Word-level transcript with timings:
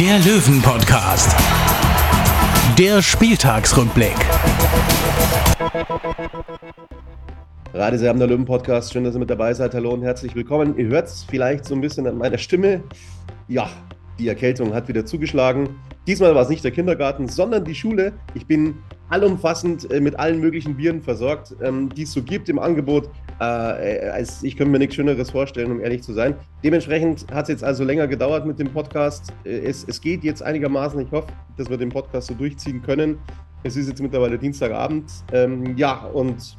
der 0.00 0.18
Löwen-Podcast. 0.18 1.34
Der 2.78 3.00
Spieltagsrückblick. 3.00 4.14
Radio 7.72 7.98
Serben 7.98 8.18
der 8.18 8.28
Löwen 8.28 8.44
Podcast. 8.44 8.92
Schön, 8.92 9.04
dass 9.04 9.14
ihr 9.14 9.20
mit 9.20 9.30
dabei 9.30 9.54
seid. 9.54 9.74
Hallo 9.74 9.92
und 9.92 10.02
herzlich 10.02 10.34
willkommen. 10.34 10.76
Ihr 10.76 10.88
hört 10.88 11.06
es 11.06 11.24
vielleicht 11.24 11.64
so 11.64 11.74
ein 11.74 11.80
bisschen 11.80 12.06
an 12.06 12.18
meiner 12.18 12.36
Stimme. 12.36 12.82
Ja, 13.48 13.70
die 14.18 14.28
Erkältung 14.28 14.74
hat 14.74 14.88
wieder 14.88 15.04
zugeschlagen. 15.04 15.68
Diesmal 16.06 16.34
war 16.34 16.42
es 16.42 16.48
nicht 16.48 16.64
der 16.64 16.70
Kindergarten, 16.70 17.28
sondern 17.28 17.64
die 17.64 17.74
Schule. 17.74 18.12
Ich 18.34 18.46
bin 18.46 18.76
allumfassend 19.08 19.90
äh, 19.90 20.00
mit 20.00 20.18
allen 20.18 20.40
möglichen 20.40 20.76
Bieren 20.76 21.02
versorgt, 21.02 21.54
ähm, 21.62 21.88
die 21.90 22.02
es 22.02 22.12
so 22.12 22.22
gibt 22.22 22.48
im 22.48 22.58
Angebot. 22.58 23.10
Äh, 23.40 24.08
als, 24.08 24.42
ich 24.42 24.56
könnte 24.56 24.72
mir 24.72 24.78
nichts 24.78 24.94
Schöneres 24.94 25.30
vorstellen, 25.30 25.70
um 25.70 25.80
ehrlich 25.80 26.02
zu 26.02 26.12
sein. 26.12 26.34
Dementsprechend 26.64 27.26
hat 27.32 27.44
es 27.44 27.48
jetzt 27.50 27.64
also 27.64 27.84
länger 27.84 28.08
gedauert 28.08 28.46
mit 28.46 28.58
dem 28.58 28.68
Podcast. 28.68 29.32
Äh, 29.44 29.58
es, 29.58 29.84
es 29.86 30.00
geht 30.00 30.24
jetzt 30.24 30.42
einigermaßen. 30.42 31.00
Ich 31.00 31.10
hoffe, 31.12 31.28
dass 31.56 31.68
wir 31.68 31.76
den 31.76 31.90
Podcast 31.90 32.28
so 32.28 32.34
durchziehen 32.34 32.82
können. 32.82 33.18
Es 33.62 33.76
ist 33.76 33.88
jetzt 33.88 34.00
mittlerweile 34.00 34.38
Dienstagabend. 34.38 35.10
Ähm, 35.32 35.76
ja, 35.76 36.04
und 36.06 36.56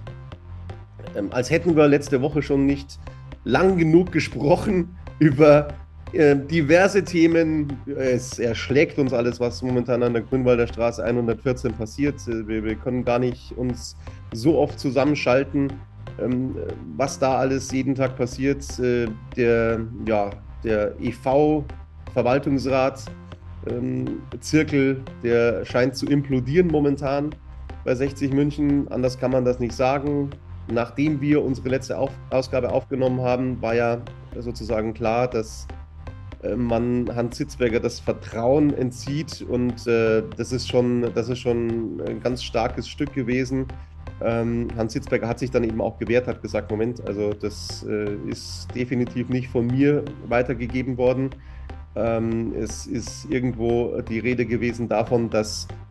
ähm, 1.15 1.29
als 1.31 1.49
hätten 1.49 1.75
wir 1.75 1.87
letzte 1.87 2.21
Woche 2.21 2.41
schon 2.41 2.65
nicht 2.65 2.99
lang 3.43 3.77
genug 3.77 4.11
gesprochen 4.11 4.95
über 5.19 5.69
äh, 5.69 5.73
diverse 6.13 7.03
Themen. 7.03 7.77
Es 7.85 8.39
erschlägt 8.39 8.97
uns 8.97 9.11
alles, 9.13 9.39
was 9.39 9.61
momentan 9.61 10.01
an 10.03 10.13
der 10.13 10.21
Grünwalder 10.21 10.67
Straße 10.67 11.03
114 11.03 11.73
passiert. 11.73 12.15
Äh, 12.27 12.47
wir, 12.47 12.63
wir 12.63 12.75
können 12.75 13.03
gar 13.03 13.19
nicht 13.19 13.51
uns 13.57 13.97
so 14.33 14.57
oft 14.57 14.79
zusammenschalten, 14.79 15.73
ähm, 16.21 16.55
was 16.95 17.19
da 17.19 17.37
alles 17.37 17.69
jeden 17.71 17.95
Tag 17.95 18.15
passiert. 18.17 18.79
Äh, 18.79 19.07
der, 19.35 19.81
ja, 20.05 20.29
der 20.63 20.93
EV-Verwaltungsrat 21.01 23.03
ähm, 23.69 24.21
Zirkel, 24.39 25.03
der 25.23 25.65
scheint 25.65 25.97
zu 25.97 26.05
implodieren 26.05 26.67
momentan 26.67 27.35
bei 27.83 27.93
60 27.93 28.31
München. 28.33 28.87
Anders 28.89 29.19
kann 29.19 29.31
man 29.31 29.43
das 29.45 29.59
nicht 29.59 29.73
sagen. 29.73 30.29
Nachdem 30.69 31.21
wir 31.21 31.41
unsere 31.43 31.69
letzte 31.69 31.97
Ausgabe 32.29 32.71
aufgenommen 32.71 33.21
haben, 33.21 33.61
war 33.61 33.75
ja 33.75 34.01
sozusagen 34.37 34.93
klar, 34.93 35.29
dass 35.29 35.65
äh, 35.69 35.76
man 36.55 37.09
Hans 37.15 37.37
Sitzberger 37.37 37.79
das 37.79 37.99
Vertrauen 37.99 38.73
entzieht 38.73 39.41
und 39.41 39.87
äh, 39.87 40.23
das, 40.35 40.51
ist 40.51 40.69
schon, 40.69 41.13
das 41.13 41.29
ist 41.29 41.39
schon 41.39 42.01
ein 42.07 42.21
ganz 42.21 42.43
starkes 42.43 42.87
Stück 42.87 43.13
gewesen. 43.13 43.67
Ähm, 44.21 44.67
Hans 44.75 44.93
Sitzberger 44.93 45.27
hat 45.27 45.39
sich 45.39 45.51
dann 45.51 45.63
eben 45.63 45.81
auch 45.81 45.97
gewehrt, 45.99 46.27
hat 46.27 46.41
gesagt, 46.41 46.71
Moment, 46.71 47.05
also 47.07 47.33
das 47.33 47.85
äh, 47.87 48.15
ist 48.27 48.67
definitiv 48.73 49.29
nicht 49.29 49.49
von 49.49 49.67
mir 49.67 50.03
weitergegeben 50.27 50.97
worden. 50.97 51.29
Ähm, 51.95 52.53
es 52.53 52.85
ist 52.85 53.25
irgendwo 53.29 54.01
die 54.01 54.19
Rede 54.19 54.45
gewesen 54.45 54.87
davon, 54.87 55.29
dass 55.29 55.67
äh, 55.69 55.86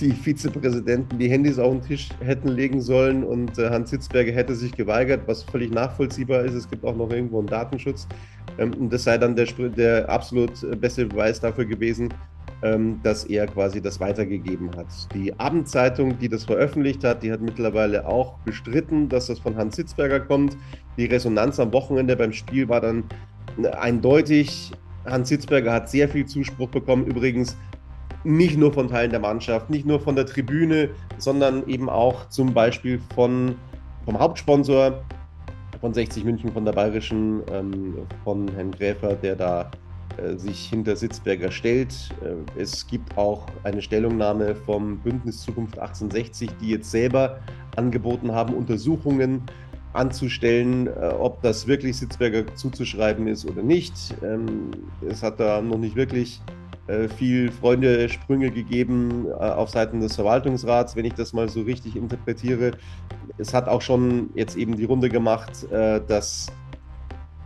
die 0.00 0.12
Vizepräsidenten 0.12 1.18
die 1.18 1.30
Handys 1.30 1.58
auf 1.58 1.72
den 1.72 1.82
Tisch 1.82 2.08
hätten 2.20 2.48
legen 2.48 2.80
sollen 2.80 3.24
und 3.24 3.58
äh, 3.58 3.70
Hans 3.70 3.90
Sitzberger 3.90 4.32
hätte 4.32 4.54
sich 4.54 4.72
geweigert, 4.72 5.22
was 5.26 5.42
völlig 5.42 5.70
nachvollziehbar 5.70 6.44
ist. 6.44 6.54
Es 6.54 6.68
gibt 6.68 6.84
auch 6.84 6.96
noch 6.96 7.10
irgendwo 7.10 7.38
einen 7.38 7.48
Datenschutz. 7.48 8.06
Ähm, 8.58 8.74
und 8.74 8.92
das 8.92 9.04
sei 9.04 9.18
dann 9.18 9.36
der, 9.36 9.46
der 9.46 10.08
absolut 10.08 10.52
beste 10.80 11.06
Beweis 11.06 11.40
dafür 11.40 11.64
gewesen, 11.64 12.12
ähm, 12.62 13.00
dass 13.02 13.24
er 13.24 13.46
quasi 13.46 13.80
das 13.80 14.00
weitergegeben 14.00 14.70
hat. 14.76 14.86
Die 15.14 15.38
Abendzeitung, 15.38 16.18
die 16.18 16.28
das 16.28 16.44
veröffentlicht 16.44 17.04
hat, 17.04 17.22
die 17.22 17.30
hat 17.30 17.40
mittlerweile 17.40 18.06
auch 18.06 18.38
bestritten, 18.40 19.08
dass 19.08 19.26
das 19.26 19.38
von 19.38 19.56
Hans 19.56 19.76
Sitzberger 19.76 20.20
kommt. 20.20 20.56
Die 20.96 21.06
Resonanz 21.06 21.60
am 21.60 21.72
Wochenende 21.72 22.16
beim 22.16 22.32
Spiel 22.32 22.68
war 22.68 22.80
dann 22.80 23.04
äh, 23.62 23.68
eindeutig. 23.68 24.72
Hans 25.06 25.28
Sitzberger 25.28 25.72
hat 25.72 25.88
sehr 25.88 26.08
viel 26.08 26.26
Zuspruch 26.26 26.68
bekommen. 26.68 27.06
Übrigens 27.06 27.56
nicht 28.24 28.56
nur 28.56 28.72
von 28.72 28.88
Teilen 28.88 29.10
der 29.10 29.20
Mannschaft, 29.20 29.70
nicht 29.70 29.86
nur 29.86 30.00
von 30.00 30.16
der 30.16 30.26
Tribüne, 30.26 30.90
sondern 31.18 31.66
eben 31.66 31.88
auch 31.88 32.28
zum 32.28 32.52
Beispiel 32.52 33.00
von, 33.14 33.54
vom 34.04 34.18
Hauptsponsor 34.18 35.02
von 35.80 35.94
60 35.94 36.24
München, 36.24 36.52
von 36.52 36.64
der 36.64 36.72
Bayerischen, 36.72 37.42
ähm, 37.52 37.94
von 38.24 38.48
Herrn 38.54 38.72
Gräfer, 38.72 39.14
der 39.14 39.36
da 39.36 39.70
äh, 40.18 40.36
sich 40.36 40.68
hinter 40.68 40.96
Sitzberger 40.96 41.50
stellt. 41.50 41.94
Äh, 42.24 42.60
es 42.60 42.86
gibt 42.86 43.16
auch 43.16 43.46
eine 43.62 43.80
Stellungnahme 43.80 44.54
vom 44.54 44.98
Bündnis 44.98 45.42
Zukunft 45.42 45.78
1860, 45.78 46.50
die 46.60 46.70
jetzt 46.70 46.90
selber 46.90 47.38
angeboten 47.76 48.32
haben, 48.32 48.54
Untersuchungen 48.54 49.42
anzustellen, 49.92 50.88
äh, 50.88 51.14
ob 51.18 51.40
das 51.42 51.66
wirklich 51.66 51.96
Sitzberger 51.98 52.52
zuzuschreiben 52.54 53.28
ist 53.28 53.48
oder 53.48 53.62
nicht. 53.62 53.94
Ähm, 54.22 54.70
es 55.08 55.22
hat 55.22 55.38
da 55.38 55.62
noch 55.62 55.78
nicht 55.78 55.96
wirklich 55.96 56.40
viel 57.08 57.50
Freunde 57.50 58.08
Sprünge 58.08 58.50
gegeben 58.50 59.26
äh, 59.26 59.32
auf 59.32 59.70
Seiten 59.70 60.00
des 60.00 60.16
Verwaltungsrats, 60.16 60.96
wenn 60.96 61.04
ich 61.04 61.14
das 61.14 61.32
mal 61.32 61.48
so 61.48 61.62
richtig 61.62 61.96
interpretiere. 61.96 62.72
Es 63.36 63.52
hat 63.52 63.68
auch 63.68 63.82
schon 63.82 64.30
jetzt 64.34 64.56
eben 64.56 64.76
die 64.76 64.84
Runde 64.84 65.08
gemacht, 65.08 65.70
äh, 65.70 66.00
dass 66.06 66.46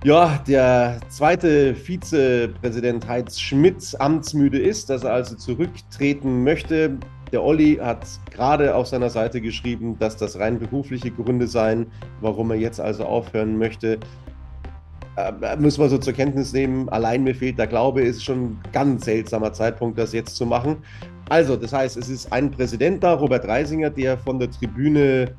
ja, 0.04 0.40
der 0.48 0.98
zweite 1.10 1.76
Vizepräsident 1.76 3.06
Heinz 3.06 3.38
Schmidt 3.38 3.94
amtsmüde 4.00 4.58
ist, 4.58 4.90
dass 4.90 5.04
er 5.04 5.12
also 5.12 5.36
zurücktreten 5.36 6.42
möchte. 6.42 6.98
Der 7.30 7.42
Olli 7.42 7.76
hat 7.76 8.04
gerade 8.30 8.74
auf 8.74 8.88
seiner 8.88 9.10
Seite 9.10 9.40
geschrieben, 9.40 9.96
dass 9.98 10.16
das 10.16 10.38
rein 10.38 10.58
berufliche 10.58 11.12
Gründe 11.12 11.46
seien, 11.46 11.86
warum 12.20 12.50
er 12.50 12.56
jetzt 12.58 12.80
also 12.80 13.04
aufhören 13.04 13.56
möchte 13.58 13.94
äh, 13.94 13.98
müssen 15.58 15.80
wir 15.80 15.88
so 15.88 15.98
zur 15.98 16.12
Kenntnis 16.12 16.52
nehmen. 16.52 16.88
Allein 16.88 17.22
mir 17.22 17.34
fehlt 17.34 17.58
der 17.58 17.66
Glaube, 17.66 18.02
ist 18.02 18.24
schon 18.24 18.44
ein 18.44 18.60
ganz 18.72 19.04
seltsamer 19.04 19.52
Zeitpunkt, 19.52 19.98
das 19.98 20.12
jetzt 20.12 20.36
zu 20.36 20.46
machen. 20.46 20.78
Also, 21.28 21.56
das 21.56 21.72
heißt, 21.72 21.96
es 21.96 22.08
ist 22.08 22.32
ein 22.32 22.50
Präsident 22.50 23.02
da, 23.02 23.14
Robert 23.14 23.46
Reisinger, 23.46 23.90
der 23.90 24.18
von 24.18 24.38
der 24.38 24.50
Tribüne 24.50 25.34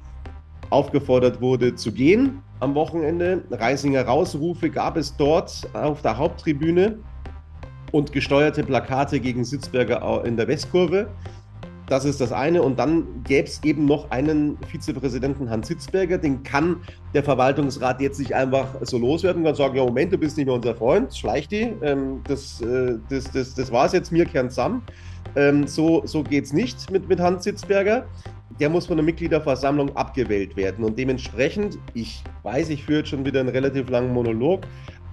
aufgefordert 0.70 1.42
wurde 1.42 1.76
zu 1.76 1.92
gehen 1.92 2.42
am 2.60 2.74
Wochenende. 2.76 3.44
Reisinger 3.52 4.04
Rausrufe 4.04 4.70
gab 4.70 4.98
es 4.98 5.16
dort 5.16 5.68
auf 5.74 6.02
der 6.02 6.18
Haupttribüne 6.18 7.00
und 7.92 8.12
gesteuerte 8.12 8.64
Plakate 8.64 9.20
gegen 9.20 9.46
Sitzberger 9.46 10.24
in 10.26 10.38
der 10.38 10.48
Westkurve. 10.48 11.08
Das 11.94 12.06
ist 12.06 12.20
das 12.20 12.31
eine. 12.31 12.64
Und 12.64 12.80
dann 12.80 13.22
gäbe 13.24 13.48
es 13.48 13.64
eben 13.64 13.86
noch 13.86 14.09
einen 14.09 14.58
Vizepräsidenten 14.68 15.52
Hans 15.52 15.68
Sitzberger. 15.68 16.18
Den 16.18 16.42
kann 16.42 16.78
der 17.14 17.22
Verwaltungsrat 17.22 18.02
jetzt 18.02 18.18
nicht 18.18 18.34
einfach 18.34 18.68
so 18.81 18.98
loswerden 18.98 19.46
und 19.46 19.56
sagen: 19.56 19.76
Ja, 19.76 19.86
Moment, 19.86 20.12
du 20.12 20.18
bist 20.18 20.36
nicht 20.36 20.48
mehr 20.48 20.56
unser 20.56 20.74
Freund, 20.74 21.16
schleich 21.16 21.48
die. 21.48 21.72
Ähm, 21.84 22.22
das, 22.28 22.59
äh, 22.62 22.96
das, 23.09 23.26
das, 23.31 23.54
das 23.54 23.72
war 23.72 23.86
es 23.86 23.92
jetzt, 23.92 24.12
mir 24.12 24.26
kern 24.26 24.50
zusammen. 24.50 24.81
Ähm, 25.36 25.68
so 25.68 26.02
so 26.06 26.24
geht 26.24 26.46
es 26.46 26.52
nicht 26.52 26.90
mit, 26.90 27.08
mit 27.08 27.20
Hans 27.20 27.44
Sitzberger. 27.44 28.08
Der 28.60 28.72
muss 28.72 28.88
von 28.88 28.98
der 28.98 29.06
Mitgliederversammlung 29.06 29.95
abgewählt 29.95 30.56
werden. 30.56 30.84
Und 30.84 30.98
dementsprechend, 30.98 31.78
ich 31.94 32.24
weiß, 32.42 32.69
ich 32.69 32.86
führe 32.86 33.00
jetzt 33.01 33.10
schon 33.10 33.24
wieder 33.24 33.40
einen 33.40 33.50
relativ 33.50 33.88
langen 33.92 34.12
Monolog, 34.13 34.62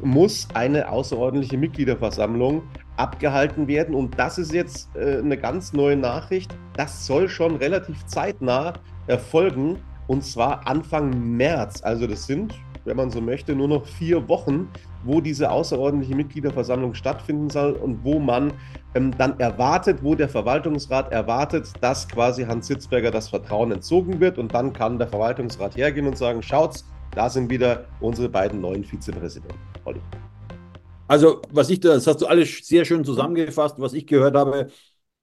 muss 0.02 0.48
eine 0.54 0.90
außerordentliche 0.90 1.58
Mitgliederversammlung 1.58 2.62
abgehalten 2.96 3.68
werden. 3.68 3.94
Und 3.94 4.18
das 4.18 4.38
ist 4.38 4.52
jetzt 4.52 4.94
äh, 4.94 5.18
eine 5.18 5.36
ganz 5.36 5.72
neue 5.72 5.96
Nachricht. 5.96 6.54
Das 6.76 7.06
soll 7.06 7.28
schon 7.28 7.56
relativ 7.56 8.04
zeitnah 8.06 8.74
erfolgen. 9.06 9.78
Und 10.06 10.24
zwar 10.24 10.66
Anfang 10.66 11.36
März. 11.36 11.82
Also 11.82 12.06
das 12.06 12.26
sind, 12.26 12.54
wenn 12.84 12.96
man 12.96 13.10
so 13.10 13.20
möchte, 13.20 13.54
nur 13.54 13.68
noch 13.68 13.86
vier 13.86 14.28
Wochen, 14.28 14.68
wo 15.04 15.20
diese 15.20 15.50
außerordentliche 15.50 16.14
Mitgliederversammlung 16.14 16.94
stattfinden 16.94 17.48
soll 17.48 17.72
und 17.72 18.04
wo 18.04 18.18
man 18.18 18.52
ähm, 18.94 19.16
dann 19.16 19.38
erwartet, 19.38 20.02
wo 20.02 20.14
der 20.14 20.28
Verwaltungsrat 20.28 21.12
erwartet, 21.12 21.72
dass 21.80 22.08
quasi 22.08 22.44
Hans 22.44 22.66
Sitzberger 22.66 23.10
das 23.10 23.28
Vertrauen 23.28 23.72
entzogen 23.72 24.20
wird. 24.20 24.38
Und 24.38 24.54
dann 24.54 24.72
kann 24.72 24.98
der 24.98 25.08
Verwaltungsrat 25.08 25.76
hergehen 25.76 26.06
und 26.06 26.18
sagen, 26.18 26.42
schaut's, 26.42 26.84
da 27.14 27.28
sind 27.28 27.50
wieder 27.50 27.86
unsere 28.00 28.28
beiden 28.28 28.60
neuen 28.60 28.84
Vizepräsidenten. 28.84 29.58
Olli. 29.84 30.00
Also, 31.08 31.42
was 31.50 31.70
ich, 31.70 31.80
das 31.80 32.06
hast 32.06 32.20
du 32.20 32.26
alles 32.26 32.66
sehr 32.66 32.84
schön 32.84 33.04
zusammengefasst, 33.04 33.76
was 33.78 33.94
ich 33.94 34.06
gehört 34.06 34.36
habe 34.36 34.68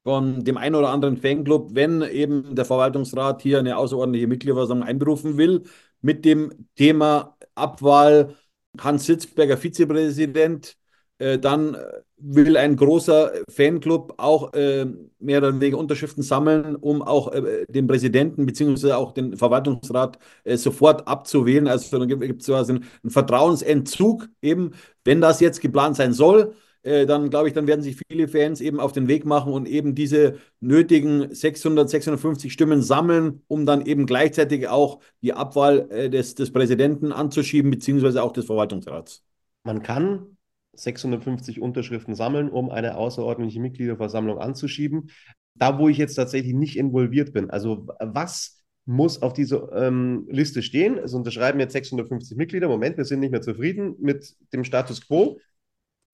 von 0.03 0.43
dem 0.43 0.57
einen 0.57 0.75
oder 0.75 0.89
anderen 0.89 1.17
Fanclub, 1.17 1.75
wenn 1.75 2.01
eben 2.01 2.55
der 2.55 2.65
Verwaltungsrat 2.65 3.41
hier 3.41 3.59
eine 3.59 3.77
außerordentliche 3.77 4.27
Mitgliederversammlung 4.27 4.87
einberufen 4.87 5.37
will, 5.37 5.63
mit 6.01 6.25
dem 6.25 6.67
Thema 6.75 7.37
Abwahl 7.55 8.35
Hans 8.79 9.05
Sitzberger 9.05 9.57
Vizepräsident, 9.57 10.77
äh, 11.19 11.39
dann 11.39 11.77
will 12.19 12.57
ein 12.57 12.75
großer 12.75 13.31
Fanclub 13.49 14.15
auch 14.17 14.53
äh, 14.53 14.85
mehr 15.19 15.37
oder 15.39 15.59
weniger 15.59 15.77
Unterschriften 15.77 16.23
sammeln, 16.23 16.75
um 16.75 17.01
auch 17.01 17.31
äh, 17.31 17.65
den 17.69 17.87
Präsidenten 17.87 18.45
bzw. 18.45 18.93
auch 18.93 19.11
den 19.13 19.37
Verwaltungsrat 19.37 20.17
äh, 20.43 20.57
sofort 20.57 21.07
abzuwählen. 21.07 21.67
Also 21.67 21.97
dann 21.97 22.07
gibt 22.07 22.41
es 22.41 22.47
quasi 22.47 22.73
einen, 22.73 22.85
einen 23.03 23.11
Vertrauensentzug 23.11 24.29
eben, 24.41 24.71
wenn 25.03 25.21
das 25.21 25.39
jetzt 25.39 25.61
geplant 25.61 25.95
sein 25.95 26.13
soll 26.13 26.53
äh, 26.87 27.05
dann 27.05 27.29
glaube 27.29 27.49
ich, 27.49 27.53
dann 27.53 27.67
werden 27.67 27.81
sich 27.81 27.97
viele 28.09 28.29
Fans 28.29 28.61
eben 28.61 28.79
auf 28.79 28.93
den 28.93 29.09
Weg 29.09 29.25
machen 29.25 29.51
und 29.51 29.67
eben 29.67 29.93
diese 29.93 30.37
nötigen 30.61 31.33
600, 31.33 31.89
650 31.89 32.53
Stimmen 32.53 32.81
sammeln, 32.81 33.43
um 33.47 33.65
dann 33.65 33.85
eben 33.85 34.05
gleichzeitig 34.05 34.69
auch 34.69 34.99
die 35.21 35.33
Abwahl 35.33 35.91
äh, 35.91 36.09
des, 36.09 36.35
des 36.35 36.53
Präsidenten 36.53 37.11
anzuschieben, 37.11 37.71
beziehungsweise 37.71 38.23
auch 38.23 38.31
des 38.31 38.45
Verwaltungsrats. 38.45 39.23
Man 39.63 39.83
kann 39.83 40.36
650 40.79 41.61
Unterschriften 41.61 42.15
sammeln, 42.15 42.49
um 42.49 42.69
eine 42.69 42.97
außerordentliche 42.97 43.59
Mitgliederversammlung 43.59 44.39
anzuschieben. 44.39 45.09
Da, 45.55 45.79
wo 45.79 45.89
ich 45.89 45.97
jetzt 45.97 46.15
tatsächlich 46.15 46.53
nicht 46.53 46.77
involviert 46.77 47.33
bin, 47.33 47.49
also 47.49 47.87
was 47.99 48.63
muss 48.85 49.21
auf 49.21 49.33
dieser 49.33 49.71
ähm, 49.73 50.27
Liste 50.29 50.61
stehen? 50.61 50.97
Es 50.97 51.13
unterschreiben 51.13 51.59
jetzt 51.59 51.73
650 51.73 52.37
Mitglieder. 52.37 52.67
Moment, 52.67 52.97
wir 52.97 53.05
sind 53.05 53.19
nicht 53.19 53.31
mehr 53.31 53.41
zufrieden 53.41 53.95
mit 53.99 54.35
dem 54.53 54.63
Status 54.63 55.05
quo 55.05 55.39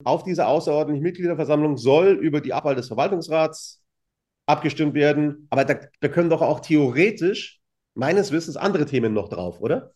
auf 0.03 0.23
dieser 0.23 0.47
außerordentlichen 0.47 1.03
Mitgliederversammlung 1.03 1.77
soll 1.77 2.13
über 2.13 2.41
die 2.41 2.53
Abwahl 2.53 2.75
des 2.75 2.87
Verwaltungsrats 2.87 3.81
abgestimmt 4.45 4.93
werden. 4.93 5.47
Aber 5.49 5.65
da, 5.65 5.79
da 5.99 6.07
können 6.07 6.29
doch 6.29 6.41
auch 6.41 6.59
theoretisch 6.59 7.61
meines 7.95 8.31
Wissens 8.31 8.57
andere 8.57 8.85
Themen 8.85 9.13
noch 9.13 9.29
drauf, 9.29 9.61
oder? 9.61 9.93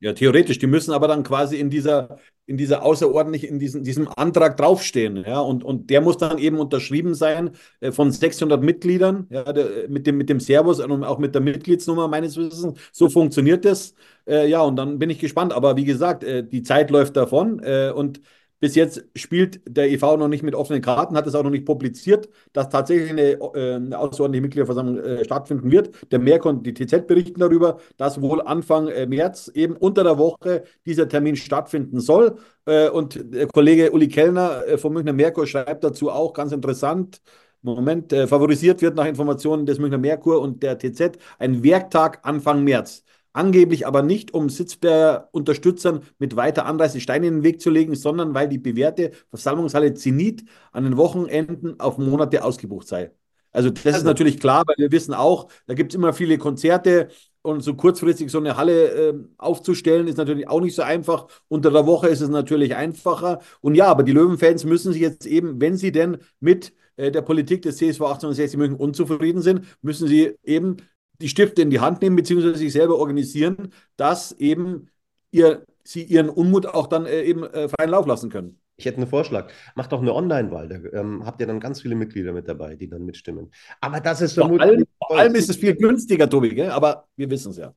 Ja, 0.00 0.12
theoretisch. 0.12 0.58
Die 0.58 0.66
müssen 0.66 0.92
aber 0.92 1.08
dann 1.08 1.22
quasi 1.22 1.56
in 1.56 1.70
dieser, 1.70 2.18
in 2.44 2.58
dieser 2.58 2.82
außerordentlich, 2.82 3.48
in 3.48 3.58
diesem, 3.58 3.82
diesem 3.82 4.08
Antrag 4.14 4.56
draufstehen. 4.58 5.16
Ja, 5.26 5.40
und, 5.40 5.64
und 5.64 5.88
der 5.88 6.02
muss 6.02 6.18
dann 6.18 6.38
eben 6.38 6.58
unterschrieben 6.58 7.14
sein 7.14 7.52
äh, 7.80 7.92
von 7.92 8.12
600 8.12 8.62
Mitgliedern, 8.62 9.26
ja, 9.30 9.50
der, 9.52 9.88
mit, 9.88 10.06
dem, 10.06 10.18
mit 10.18 10.28
dem 10.28 10.38
Servus 10.38 10.80
und 10.80 11.02
auch 11.02 11.18
mit 11.18 11.34
der 11.34 11.40
Mitgliedsnummer 11.40 12.08
meines 12.08 12.36
Wissens. 12.36 12.78
So 12.92 13.08
funktioniert 13.08 13.64
das. 13.64 13.94
Äh, 14.26 14.48
ja, 14.50 14.60
und 14.60 14.76
dann 14.76 14.98
bin 14.98 15.08
ich 15.08 15.18
gespannt. 15.18 15.54
Aber 15.54 15.76
wie 15.76 15.84
gesagt, 15.84 16.24
äh, 16.24 16.46
die 16.46 16.62
Zeit 16.62 16.90
läuft 16.90 17.16
davon 17.16 17.60
äh, 17.62 17.90
und 17.90 18.20
bis 18.60 18.74
jetzt 18.74 19.04
spielt 19.14 19.60
der 19.68 19.90
EV 19.90 20.16
noch 20.16 20.28
nicht 20.28 20.42
mit 20.42 20.54
offenen 20.54 20.80
Karten, 20.80 21.16
hat 21.16 21.26
es 21.26 21.34
auch 21.34 21.42
noch 21.42 21.50
nicht 21.50 21.66
publiziert, 21.66 22.28
dass 22.52 22.68
tatsächlich 22.68 23.10
eine, 23.10 23.32
äh, 23.32 23.74
eine 23.74 23.98
außerordentliche 23.98 24.42
Mitgliederversammlung 24.42 24.98
äh, 24.98 25.24
stattfinden 25.24 25.70
wird. 25.70 25.90
Der 26.10 26.18
Merk 26.18 26.46
und 26.46 26.66
die 26.66 26.74
TZ 26.74 27.06
berichten 27.06 27.40
darüber, 27.40 27.78
dass 27.96 28.20
wohl 28.20 28.40
Anfang 28.42 28.88
äh, 28.88 29.06
März 29.06 29.50
eben 29.54 29.76
unter 29.76 30.04
der 30.04 30.18
Woche 30.18 30.64
dieser 30.86 31.08
Termin 31.08 31.36
stattfinden 31.36 32.00
soll. 32.00 32.36
Äh, 32.64 32.88
und 32.88 33.34
der 33.34 33.46
Kollege 33.48 33.90
Uli 33.92 34.08
Kellner 34.08 34.66
äh, 34.66 34.78
vom 34.78 34.94
Münchner 34.94 35.12
Merkur 35.12 35.46
schreibt 35.46 35.84
dazu 35.84 36.10
auch 36.10 36.32
ganz 36.32 36.52
interessant. 36.52 37.20
Moment, 37.62 38.12
äh, 38.12 38.26
favorisiert 38.26 38.80
wird 38.80 38.94
nach 38.96 39.06
Informationen 39.06 39.66
des 39.66 39.78
Münchner 39.78 39.98
Merkur 39.98 40.40
und 40.40 40.62
der 40.62 40.78
TZ 40.78 41.18
ein 41.38 41.62
Werktag 41.62 42.20
Anfang 42.22 42.64
März 42.64 43.02
angeblich 43.36 43.86
aber 43.86 44.02
nicht, 44.02 44.34
um 44.34 44.48
Sitzberger 44.48 45.28
Unterstützern 45.32 46.02
mit 46.18 46.36
weiter 46.36 46.66
Anreise 46.66 47.00
Steine 47.00 47.26
in 47.26 47.34
den 47.36 47.42
Weg 47.44 47.60
zu 47.60 47.70
legen, 47.70 47.94
sondern 47.94 48.34
weil 48.34 48.48
die 48.48 48.58
bewährte 48.58 49.12
Versammlungshalle 49.30 49.94
Zenit 49.94 50.44
an 50.72 50.84
den 50.84 50.96
Wochenenden 50.96 51.78
auf 51.78 51.98
Monate 51.98 52.42
ausgebucht 52.42 52.88
sei. 52.88 53.12
Also 53.52 53.70
das 53.70 53.86
also. 53.86 53.98
ist 53.98 54.04
natürlich 54.04 54.38
klar, 54.38 54.64
weil 54.66 54.76
wir 54.78 54.92
wissen 54.92 55.14
auch, 55.14 55.48
da 55.66 55.74
gibt 55.74 55.92
es 55.92 55.96
immer 55.96 56.12
viele 56.12 56.36
Konzerte 56.36 57.08
und 57.42 57.62
so 57.62 57.74
kurzfristig 57.74 58.30
so 58.30 58.38
eine 58.38 58.56
Halle 58.56 58.88
äh, 58.88 59.14
aufzustellen, 59.38 60.08
ist 60.08 60.18
natürlich 60.18 60.48
auch 60.48 60.60
nicht 60.60 60.74
so 60.74 60.82
einfach. 60.82 61.28
Unter 61.48 61.70
der 61.70 61.86
Woche 61.86 62.08
ist 62.08 62.20
es 62.20 62.28
natürlich 62.28 62.74
einfacher. 62.74 63.40
Und 63.60 63.74
ja, 63.74 63.86
aber 63.86 64.02
die 64.02 64.12
Löwenfans 64.12 64.64
müssen 64.64 64.92
sich 64.92 65.00
jetzt 65.00 65.26
eben, 65.26 65.60
wenn 65.60 65.76
sie 65.76 65.92
denn 65.92 66.18
mit 66.40 66.74
äh, 66.96 67.10
der 67.10 67.22
Politik 67.22 67.62
des 67.62 67.76
CSV 67.76 68.00
1860 68.00 68.58
München 68.58 68.76
unzufrieden 68.76 69.42
sind, 69.42 69.62
müssen 69.80 70.08
sie 70.08 70.34
eben 70.42 70.78
die 71.20 71.28
Stifte 71.28 71.62
in 71.62 71.70
die 71.70 71.80
Hand 71.80 72.02
nehmen, 72.02 72.16
beziehungsweise 72.16 72.56
sich 72.56 72.72
selber 72.72 72.98
organisieren, 72.98 73.72
dass 73.96 74.32
eben 74.32 74.88
ihr, 75.30 75.64
sie 75.84 76.02
ihren 76.02 76.28
Unmut 76.28 76.66
auch 76.66 76.86
dann 76.86 77.06
äh, 77.06 77.22
eben 77.22 77.44
äh, 77.44 77.68
freien 77.68 77.90
Lauf 77.90 78.06
lassen 78.06 78.30
können. 78.30 78.60
Ich 78.78 78.84
hätte 78.84 78.98
einen 78.98 79.06
Vorschlag. 79.06 79.50
Macht 79.74 79.92
doch 79.92 80.02
eine 80.02 80.14
Online-Wahl. 80.14 80.68
Da 80.68 80.98
ähm, 80.98 81.24
habt 81.24 81.40
ihr 81.40 81.46
dann 81.46 81.60
ganz 81.60 81.80
viele 81.80 81.94
Mitglieder 81.94 82.32
mit 82.32 82.46
dabei, 82.46 82.76
die 82.76 82.88
dann 82.88 83.06
mitstimmen. 83.06 83.50
Aber 83.80 84.00
das 84.00 84.20
ist 84.20 84.34
vermutlich. 84.34 84.60
Vor 84.60 84.70
allem, 84.70 84.86
vor 85.08 85.18
allem 85.18 85.34
ist 85.34 85.48
es 85.48 85.56
viel 85.56 85.74
günstiger, 85.74 86.28
Tobi, 86.28 86.54
gell? 86.54 86.70
aber 86.70 87.08
wir 87.16 87.30
wissen 87.30 87.52
es 87.52 87.56
ja. 87.56 87.74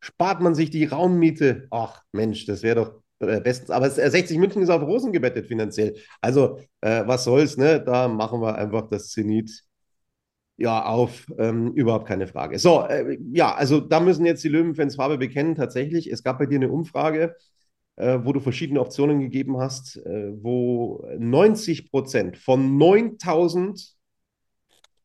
Spart 0.00 0.42
man 0.42 0.54
sich 0.54 0.70
die 0.70 0.84
Raummiete? 0.84 1.68
Ach, 1.70 2.02
Mensch, 2.12 2.44
das 2.44 2.62
wäre 2.62 2.76
doch 2.76 3.02
äh, 3.26 3.40
bestens. 3.40 3.70
Aber 3.70 3.88
60 3.88 4.36
München 4.36 4.62
ist 4.62 4.68
auf 4.68 4.82
Rosen 4.82 5.12
gebettet 5.12 5.46
finanziell. 5.46 5.96
Also, 6.20 6.58
äh, 6.82 7.02
was 7.06 7.24
soll's, 7.24 7.56
ne? 7.56 7.82
Da 7.82 8.06
machen 8.06 8.42
wir 8.42 8.56
einfach 8.56 8.88
das 8.88 9.08
Zenit 9.08 9.64
ja, 10.56 10.84
auf, 10.84 11.26
ähm, 11.38 11.72
überhaupt 11.72 12.06
keine 12.06 12.26
Frage. 12.26 12.58
So, 12.58 12.82
äh, 12.82 13.18
ja, 13.32 13.54
also 13.54 13.80
da 13.80 14.00
müssen 14.00 14.24
jetzt 14.24 14.42
die 14.42 14.48
Löwenfans 14.48 14.96
Farbe 14.96 15.18
bekennen. 15.18 15.54
Tatsächlich, 15.54 16.10
es 16.10 16.22
gab 16.22 16.38
bei 16.38 16.46
dir 16.46 16.56
eine 16.56 16.70
Umfrage, 16.70 17.36
äh, 17.96 18.18
wo 18.22 18.32
du 18.32 18.40
verschiedene 18.40 18.80
Optionen 18.80 19.20
gegeben 19.20 19.58
hast, 19.58 19.96
äh, 19.98 20.32
wo 20.42 21.06
90 21.18 21.90
Prozent 21.90 22.38
von 22.38 22.78
9000 22.78 23.96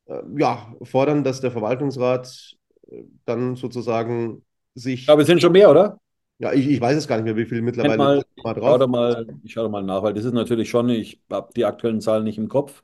äh, 0.07 0.21
ja, 0.37 0.73
fordern, 0.83 1.23
dass 1.23 1.41
der 1.41 1.51
Verwaltungsrat 1.51 2.55
äh, 2.89 3.03
dann 3.25 3.55
sozusagen 3.55 4.43
sich. 4.73 5.09
Aber 5.09 5.21
es 5.21 5.27
sind 5.27 5.41
schon 5.41 5.51
mehr, 5.51 5.69
oder? 5.69 5.99
Ja, 6.39 6.53
ich, 6.53 6.67
ich 6.67 6.81
weiß 6.81 6.97
es 6.97 7.07
gar 7.07 7.17
nicht 7.17 7.25
mehr, 7.25 7.35
wie 7.35 7.45
viel 7.45 7.61
mittlerweile 7.61 7.97
mal, 7.97 8.23
mal 8.43 8.53
drauf. 8.53 8.79
Schau 8.79 8.87
mal, 8.87 9.27
ich 9.43 9.53
schaue 9.53 9.69
mal 9.69 9.83
nach, 9.83 10.01
weil 10.01 10.13
das 10.13 10.25
ist 10.25 10.33
natürlich 10.33 10.69
schon, 10.69 10.89
ich 10.89 11.21
habe 11.29 11.51
die 11.55 11.65
aktuellen 11.65 12.01
Zahlen 12.01 12.23
nicht 12.23 12.39
im 12.39 12.47
Kopf. 12.47 12.83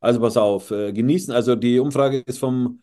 Also 0.00 0.20
pass 0.20 0.36
auf, 0.36 0.70
äh, 0.70 0.92
genießen. 0.92 1.32
Also 1.34 1.56
die 1.56 1.78
Umfrage 1.78 2.18
ist 2.26 2.38
vom, 2.38 2.82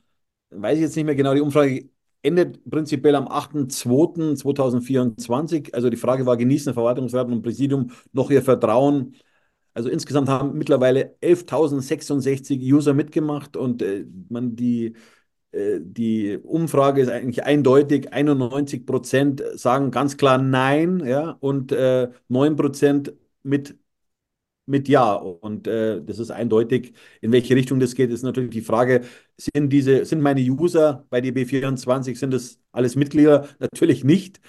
weiß 0.49 0.77
ich 0.77 0.83
jetzt 0.83 0.95
nicht 0.95 1.05
mehr 1.05 1.15
genau, 1.15 1.33
die 1.33 1.41
Umfrage 1.41 1.89
endet 2.21 2.63
prinzipiell 2.69 3.15
am 3.15 3.27
8.2.2024. 3.27 5.73
Also 5.73 5.89
die 5.89 5.97
Frage 5.97 6.25
war, 6.25 6.37
genießen 6.37 6.73
Verwaltungsrat 6.73 7.27
und 7.27 7.41
Präsidium 7.41 7.91
noch 8.11 8.29
ihr 8.31 8.41
Vertrauen? 8.41 9.15
Also 9.73 9.89
insgesamt 9.89 10.29
haben 10.29 10.57
mittlerweile 10.57 11.15
11.066 11.21 12.59
User 12.73 12.93
mitgemacht 12.93 13.57
und 13.57 13.81
äh, 13.81 14.05
man 14.29 14.55
die, 14.55 14.95
äh, 15.51 15.79
die 15.81 16.37
Umfrage 16.37 17.01
ist 17.01 17.09
eigentlich 17.09 17.43
eindeutig. 17.43 18.13
91 18.13 18.85
Prozent 18.85 19.43
sagen 19.55 19.91
ganz 19.91 20.17
klar 20.17 20.37
Nein, 20.37 21.03
ja, 21.05 21.31
und 21.39 21.71
äh, 21.71 22.09
9 22.29 22.55
Prozent 22.55 23.13
mit 23.43 23.77
mit 24.65 24.87
Ja. 24.89 25.13
Und 25.13 25.67
äh, 25.67 26.01
das 26.03 26.19
ist 26.19 26.31
eindeutig, 26.31 26.93
in 27.21 27.31
welche 27.31 27.55
Richtung 27.55 27.79
das 27.79 27.95
geht, 27.95 28.11
ist 28.11 28.23
natürlich 28.23 28.51
die 28.51 28.61
Frage, 28.61 29.03
sind 29.37 29.69
diese, 29.69 30.05
sind 30.05 30.21
meine 30.21 30.41
User 30.41 31.05
bei 31.09 31.19
DB24, 31.21 32.15
sind 32.17 32.31
das 32.31 32.59
alles 32.71 32.95
Mitglieder? 32.95 33.47
Natürlich 33.59 34.03
nicht. 34.03 34.39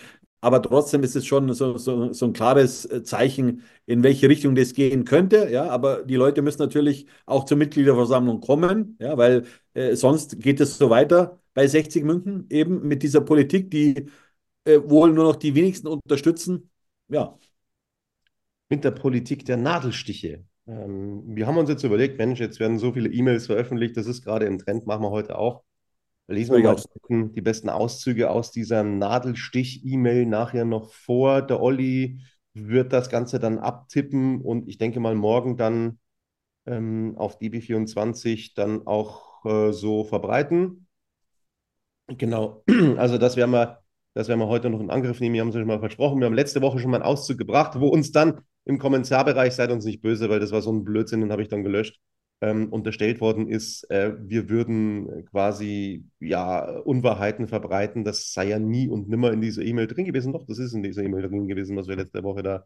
Aber 0.40 0.62
trotzdem 0.62 1.02
ist 1.02 1.16
es 1.16 1.26
schon 1.26 1.52
so, 1.54 1.76
so, 1.78 2.12
so 2.12 2.26
ein 2.26 2.32
klares 2.32 2.84
äh, 2.86 3.02
Zeichen, 3.02 3.62
in 3.86 4.02
welche 4.02 4.28
Richtung 4.28 4.54
das 4.54 4.74
gehen 4.74 5.04
könnte. 5.04 5.48
Ja, 5.50 5.68
aber 5.70 6.04
die 6.04 6.14
Leute 6.16 6.42
müssen 6.42 6.60
natürlich 6.62 7.06
auch 7.24 7.44
zur 7.44 7.56
Mitgliederversammlung 7.56 8.40
kommen, 8.40 8.96
ja, 9.00 9.16
weil 9.16 9.44
äh, 9.74 9.96
sonst 9.96 10.38
geht 10.40 10.60
es 10.60 10.78
so 10.78 10.90
weiter 10.90 11.40
bei 11.54 11.66
60 11.66 12.04
München, 12.04 12.46
eben 12.50 12.86
mit 12.86 13.02
dieser 13.02 13.22
Politik, 13.22 13.70
die 13.70 14.06
äh, 14.64 14.80
wohl 14.84 15.12
nur 15.12 15.24
noch 15.24 15.36
die 15.36 15.54
wenigsten 15.54 15.88
unterstützen. 15.88 16.70
Ja, 17.08 17.38
mit 18.68 18.84
der 18.84 18.90
Politik 18.90 19.44
der 19.44 19.56
Nadelstiche. 19.56 20.44
Ähm, 20.66 21.22
wir 21.26 21.46
haben 21.46 21.58
uns 21.58 21.70
jetzt 21.70 21.84
überlegt, 21.84 22.18
Mensch, 22.18 22.40
jetzt 22.40 22.60
werden 22.60 22.78
so 22.78 22.92
viele 22.92 23.08
E-Mails 23.10 23.46
veröffentlicht, 23.46 23.96
das 23.96 24.06
ist 24.06 24.24
gerade 24.24 24.46
im 24.46 24.58
Trend, 24.58 24.86
machen 24.86 25.02
wir 25.02 25.10
heute 25.10 25.38
auch. 25.38 25.62
Lesen 26.28 26.56
wir 26.56 26.62
mal 26.64 27.30
die 27.30 27.40
besten 27.40 27.68
Auszüge 27.68 28.30
aus 28.30 28.50
dieser 28.50 28.82
Nadelstich-E-Mail 28.82 30.26
nachher 30.26 30.64
noch 30.64 30.92
vor. 30.92 31.40
Der 31.40 31.62
Olli 31.62 32.20
wird 32.52 32.92
das 32.92 33.10
Ganze 33.10 33.38
dann 33.38 33.58
abtippen 33.58 34.40
und 34.40 34.68
ich 34.68 34.76
denke 34.76 34.98
mal 34.98 35.14
morgen 35.14 35.56
dann 35.56 36.00
ähm, 36.66 37.14
auf 37.16 37.38
DB24 37.40 38.54
dann 38.56 38.88
auch 38.88 39.44
äh, 39.44 39.72
so 39.72 40.02
verbreiten. 40.02 40.88
Genau, 42.08 42.64
also 42.96 43.18
das 43.18 43.36
werden 43.36 43.52
wir, 43.52 43.82
das 44.14 44.26
werden 44.26 44.40
wir 44.40 44.48
heute 44.48 44.68
noch 44.68 44.80
in 44.80 44.90
Angriff 44.90 45.20
nehmen. 45.20 45.34
Wir 45.34 45.42
haben 45.42 45.48
es 45.50 45.54
schon 45.54 45.66
mal 45.66 45.78
versprochen. 45.78 46.18
Wir 46.18 46.26
haben 46.26 46.34
letzte 46.34 46.60
Woche 46.60 46.80
schon 46.80 46.90
mal 46.90 46.96
einen 46.96 47.06
Auszug 47.06 47.38
gebracht, 47.38 47.78
wo 47.78 47.86
uns 47.86 48.10
dann 48.10 48.40
im 48.66 48.78
Kommentarbereich, 48.78 49.54
seid 49.54 49.70
uns 49.70 49.84
nicht 49.86 50.02
böse, 50.02 50.28
weil 50.28 50.40
das 50.40 50.52
war 50.52 50.62
so 50.62 50.72
ein 50.72 50.84
Blödsinn, 50.84 51.20
den 51.22 51.32
habe 51.32 51.42
ich 51.42 51.48
dann 51.48 51.64
gelöscht, 51.64 52.00
ähm, 52.42 52.72
unterstellt 52.72 53.20
worden 53.20 53.48
ist, 53.48 53.90
äh, 53.90 54.12
wir 54.18 54.48
würden 54.50 55.24
quasi 55.30 56.04
ja 56.20 56.78
Unwahrheiten 56.80 57.48
verbreiten. 57.48 58.04
Das 58.04 58.32
sei 58.32 58.48
ja 58.48 58.58
nie 58.58 58.88
und 58.88 59.08
nimmer 59.08 59.32
in 59.32 59.40
dieser 59.40 59.62
E-Mail 59.62 59.86
drin 59.86 60.04
gewesen. 60.04 60.32
Doch, 60.32 60.44
das 60.46 60.58
ist 60.58 60.74
in 60.74 60.82
dieser 60.82 61.02
E-Mail 61.02 61.28
drin 61.28 61.48
gewesen, 61.48 61.76
was 61.76 61.88
wir 61.88 61.96
letzte 61.96 62.22
Woche 62.24 62.42
da 62.42 62.64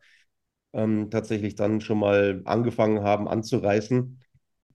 ähm, 0.73 1.11
tatsächlich 1.11 1.55
dann 1.55 1.81
schon 1.81 1.99
mal 1.99 2.43
angefangen 2.45 3.03
haben 3.03 3.29
anzureißen. 3.29 4.21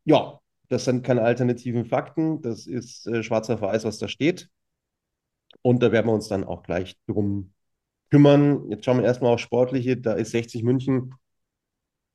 Ja, 0.05 0.39
das 0.70 0.86
sind 0.86 1.03
keine 1.05 1.22
alternativen 1.24 1.86
Fakten. 1.86 2.41
Das 2.41 2.67
ist 2.67 3.08
äh, 3.08 3.24
schwarz 3.24 3.50
auf 3.50 3.62
weiß, 3.62 3.86
was 3.86 3.98
da 4.00 4.08
steht. 4.08 4.50
Und 5.62 5.82
da 5.84 5.91
werden 5.91 6.08
wir 6.08 6.13
uns 6.13 6.27
dann 6.27 6.44
auch 6.44 6.63
gleich 6.63 6.96
drum 7.08 7.53
kümmern. 8.12 8.70
Jetzt 8.70 8.86
schauen 8.86 8.98
wir 9.00 9.06
erstmal 9.06 9.34
auf 9.34 9.40
Sportliche. 9.40 9.98
Da 9.98 10.14
ist 10.14 10.32
60 10.32 10.64
München 10.64 11.14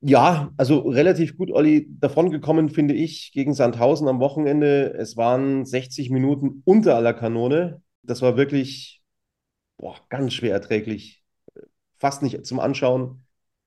Ja, 0.03 0.51
also 0.57 0.79
relativ 0.89 1.37
gut, 1.37 1.51
Olli, 1.51 1.87
davongekommen, 2.01 2.71
finde 2.71 2.95
ich, 2.95 3.33
gegen 3.35 3.53
Sandhausen 3.53 4.09
am 4.09 4.19
Wochenende. 4.21 4.95
Es 4.95 5.17
waren 5.19 5.67
60 5.67 6.09
Minuten 6.11 6.63
unter 6.65 6.97
aller 6.97 7.13
Kanone. 7.13 7.83
Das 8.03 8.23
war 8.23 8.37
wirklich 8.39 9.03
boah, 9.79 9.97
ganz 10.11 10.35
schwer 10.35 10.53
erträglich. 10.55 11.25
Fast 11.99 12.23
nicht 12.23 12.47
zum 12.47 12.61
Anschauen, 12.61 13.25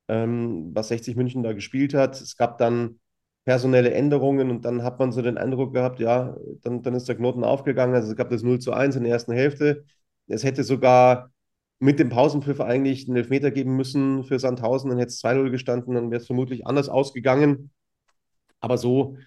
ähm, 0.09 0.71
was 0.75 0.89
60 0.89 1.17
München 1.17 1.43
da 1.43 1.53
gespielt 1.53 1.93
hat. 1.95 2.21
Es 2.21 2.37
gab 2.37 2.59
dann 2.59 2.99
personelle 3.45 3.93
Änderungen 3.93 4.51
und 4.51 4.65
dann 4.65 4.83
hat 4.83 4.99
man 4.99 5.11
so 5.13 5.21
den 5.23 5.37
Eindruck 5.39 5.73
gehabt, 5.73 5.99
ja, 6.01 6.37
dann, 6.63 6.83
dann 6.83 6.95
ist 6.95 7.09
der 7.09 7.17
Knoten 7.17 7.43
aufgegangen. 7.45 7.95
Also 7.95 8.11
es 8.11 8.17
gab 8.17 8.29
das 8.31 8.43
0 8.43 8.59
zu 8.59 8.73
1 8.73 8.95
in 8.97 9.03
der 9.03 9.13
ersten 9.13 9.33
Hälfte. 9.33 9.85
Es 10.27 10.45
hätte 10.45 10.63
sogar 10.63 11.32
mit 11.83 11.99
dem 11.99 12.07
Pausenpfiff 12.07 12.61
eigentlich 12.61 13.07
einen 13.07 13.17
Elfmeter 13.17 13.51
geben 13.51 13.75
müssen 13.75 14.23
für 14.23 14.39
Sandhausen, 14.39 14.89
dann 14.89 14.99
hätte 14.99 15.09
es 15.09 15.19
2-0 15.19 15.51
gestanden, 15.51 15.95
dann 15.95 16.11
wäre 16.11 16.21
es 16.21 16.27
vermutlich 16.27 16.65
anders 16.65 16.87
ausgegangen. 16.87 17.71
Aber 18.61 18.77
so 18.77 19.17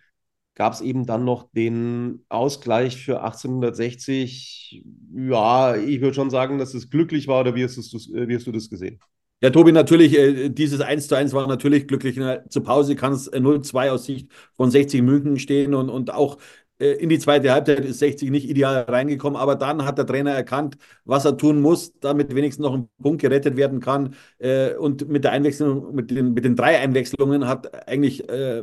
gab 0.55 0.73
es 0.73 0.81
eben 0.81 1.05
dann 1.05 1.27
noch 1.27 1.51
den 1.53 2.25
Ausgleich 2.31 2.97
für 2.97 3.23
1860. 3.23 4.83
Ja, 5.15 5.77
ich 5.77 6.01
würde 6.01 6.15
schon 6.15 6.31
sagen, 6.31 6.59
dass 6.59 6.73
es 6.73 6.89
glücklich 6.89 7.29
war, 7.29 7.43
oder 7.43 7.55
wie 7.55 7.63
hast, 7.63 7.77
wie 7.77 8.35
hast 8.35 8.47
du 8.47 8.53
das 8.53 8.71
gesehen? 8.71 8.99
Ja, 9.43 9.51
Tobi, 9.51 9.73
natürlich, 9.73 10.17
äh, 10.17 10.49
dieses 10.49 10.81
1 10.81 11.09
zu 11.09 11.15
1 11.15 11.35
war 11.35 11.47
natürlich 11.47 11.87
glücklich. 11.87 12.19
Zur 12.49 12.65
Pause 12.65 12.97
kann 12.97 13.13
es 13.13 13.31
0-2 13.31 13.91
aus 13.91 14.07
Sicht 14.07 14.31
von 14.55 14.71
60 14.71 15.03
München 15.03 15.39
stehen 15.39 15.75
und, 15.75 15.91
und 15.91 16.11
auch 16.11 16.39
in 16.78 17.09
die 17.09 17.18
zweite 17.18 17.52
Halbzeit 17.52 17.80
ist 17.80 17.99
60 18.00 18.30
nicht 18.30 18.49
ideal 18.49 18.83
reingekommen, 18.83 19.37
aber 19.38 19.54
dann 19.54 19.85
hat 19.85 19.99
der 19.99 20.06
Trainer 20.06 20.33
erkannt, 20.33 20.76
was 21.04 21.25
er 21.25 21.37
tun 21.37 21.61
muss, 21.61 21.99
damit 22.00 22.35
wenigstens 22.35 22.64
noch 22.64 22.75
ein 22.75 22.88
Punkt 23.02 23.23
gerettet 23.23 23.56
werden 23.56 23.80
kann. 23.80 24.14
Äh, 24.38 24.75
und 24.75 25.09
mit 25.09 25.25
der 25.25 25.33
Einwechslung, 25.33 25.95
mit 25.95 26.11
den, 26.11 26.35
mit 26.35 26.45
den 26.45 26.56
drei 26.56 26.78
Einwechslungen 26.78 27.47
hat 27.49 27.88
eigentlich 27.88 28.28
äh, 28.28 28.62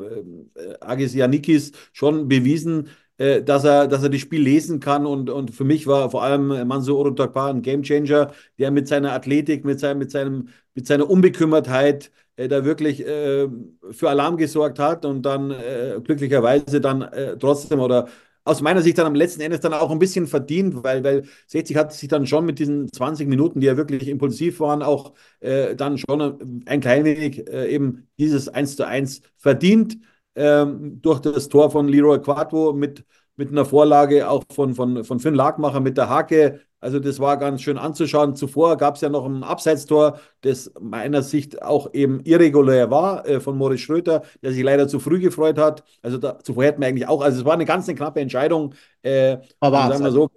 Agis 0.79 1.13
Janikis 1.15 1.71
schon 1.91 2.27
bewiesen, 2.27 2.89
dass 3.17 3.63
er, 3.63 3.87
dass 3.87 4.01
er 4.01 4.09
das 4.09 4.21
Spiel 4.21 4.41
lesen 4.41 4.79
kann. 4.79 5.05
Und, 5.05 5.29
und 5.29 5.51
für 5.51 5.63
mich 5.63 5.85
war 5.85 6.09
vor 6.09 6.23
allem 6.23 6.67
Manso 6.67 6.97
Orotokpa 6.97 7.49
ein 7.51 7.61
Gamechanger, 7.61 8.31
der 8.57 8.71
mit 8.71 8.87
seiner 8.87 9.13
Athletik, 9.13 9.65
mit, 9.65 9.79
seinem, 9.79 9.99
mit, 9.99 10.11
seinem, 10.11 10.49
mit 10.73 10.87
seiner 10.87 11.07
Unbekümmertheit 11.09 12.11
äh, 12.35 12.47
da 12.47 12.65
wirklich 12.65 13.05
äh, 13.05 13.47
für 13.91 14.09
Alarm 14.09 14.37
gesorgt 14.37 14.79
hat 14.79 15.05
und 15.05 15.23
dann 15.23 15.51
äh, 15.51 15.99
glücklicherweise 16.03 16.81
dann 16.81 17.01
äh, 17.01 17.37
trotzdem 17.37 17.79
oder 17.79 18.07
aus 18.45 18.61
meiner 18.61 18.81
Sicht 18.81 18.97
dann 18.97 19.05
am 19.07 19.15
letzten 19.15 19.41
Endes 19.41 19.61
dann 19.61 19.73
auch 19.73 19.89
ein 19.91 19.99
bisschen 19.99 20.27
verdient, 20.27 20.83
weil, 20.83 21.03
weil 21.03 21.23
60 21.47 21.77
hat 21.77 21.93
sich 21.93 22.09
dann 22.09 22.27
schon 22.27 22.45
mit 22.45 22.59
diesen 22.59 22.91
20 22.91 23.27
Minuten, 23.27 23.61
die 23.61 23.67
ja 23.67 23.77
wirklich 23.77 24.07
impulsiv 24.09 24.59
waren, 24.59 24.81
auch 24.83 25.13
äh, 25.39 25.75
dann 25.75 25.97
schon 25.97 26.63
ein 26.65 26.81
klein 26.81 27.05
wenig 27.05 27.47
äh, 27.47 27.73
eben 27.73 28.07
dieses 28.19 28.49
1 28.49 28.75
zu 28.75 28.85
1 28.85 29.21
verdient 29.37 29.97
ähm, 30.35 31.01
durch 31.01 31.19
das 31.21 31.47
Tor 31.49 31.71
von 31.71 31.87
Leroy 31.87 32.19
Quattro 32.21 32.73
mit, 32.73 33.05
mit 33.35 33.49
einer 33.49 33.65
Vorlage 33.65 34.29
auch 34.29 34.43
von, 34.53 34.75
von, 34.75 35.03
von 35.03 35.19
Finn 35.19 35.35
Lagmacher 35.35 35.79
mit 35.79 35.97
der 35.97 36.09
Hake 36.09 36.61
also 36.83 36.99
das 36.99 37.19
war 37.19 37.37
ganz 37.37 37.61
schön 37.61 37.77
anzuschauen. 37.77 38.35
Zuvor 38.35 38.75
gab 38.75 38.95
es 38.95 39.01
ja 39.01 39.07
noch 39.07 39.25
ein 39.25 39.43
Abseitstor, 39.43 40.19
das 40.41 40.69
meiner 40.81 41.21
Sicht 41.21 41.61
auch 41.61 41.93
eben 41.93 42.19
irregulär 42.25 42.91
war 42.91 43.25
äh, 43.25 43.39
von 43.39 43.57
Moritz 43.57 43.79
Schröter, 43.79 44.23
der 44.41 44.51
sich 44.51 44.63
leider 44.63 44.89
zu 44.89 44.99
früh 44.99 45.19
gefreut 45.21 45.57
hat. 45.57 45.85
Also 46.01 46.17
da, 46.17 46.39
zuvor 46.39 46.65
hätten 46.65 46.81
wir 46.81 46.89
eigentlich 46.89 47.07
auch, 47.07 47.21
also 47.21 47.39
es 47.39 47.45
war 47.45 47.53
eine 47.53 47.63
ganz 47.63 47.87
eine 47.87 47.95
knappe 47.95 48.19
Entscheidung. 48.19 48.73
Äh, 49.01 49.37
aber 49.61 49.87
sagen 49.87 50.03
wir 50.03 50.11
so, 50.11 50.29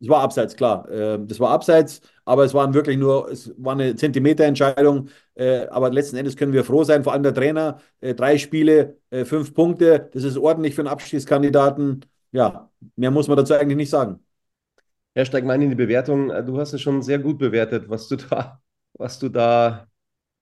es 0.00 0.08
war 0.08 0.22
abseits, 0.22 0.56
klar. 0.56 0.88
Äh, 0.90 1.18
das 1.22 1.38
war 1.38 1.50
abseits, 1.50 2.00
aber 2.24 2.44
es 2.44 2.54
waren 2.54 2.74
wirklich 2.74 2.96
nur, 2.98 3.30
es 3.30 3.52
war 3.58 3.72
eine 3.74 3.96
Zentimeterentscheidung. 3.96 5.08
Äh, 5.34 5.66
aber 5.68 5.90
letzten 5.90 6.16
Endes 6.16 6.36
können 6.36 6.52
wir 6.52 6.64
froh 6.64 6.84
sein, 6.84 7.04
vor 7.04 7.12
allem 7.12 7.22
der 7.22 7.34
Trainer. 7.34 7.80
Äh, 8.00 8.14
drei 8.14 8.38
Spiele, 8.38 8.98
äh, 9.10 9.24
fünf 9.24 9.54
Punkte, 9.54 10.10
das 10.12 10.24
ist 10.24 10.36
ordentlich 10.38 10.74
für 10.74 10.82
einen 10.82 10.88
Abschiedskandidaten. 10.88 12.04
Ja, 12.32 12.70
mehr 12.96 13.10
muss 13.10 13.28
man 13.28 13.36
dazu 13.36 13.54
eigentlich 13.54 13.76
nicht 13.76 13.90
sagen. 13.90 14.20
Ja, 15.14 15.24
steig 15.24 15.44
in 15.44 15.70
die 15.70 15.74
Bewertung. 15.76 16.30
Äh, 16.30 16.44
du 16.44 16.58
hast 16.58 16.72
es 16.72 16.80
schon 16.80 17.02
sehr 17.02 17.18
gut 17.18 17.38
bewertet, 17.38 17.88
was 17.88 18.08
du 18.08 18.16
da, 18.16 18.60
was 18.94 19.18
du 19.18 19.28
da 19.28 19.86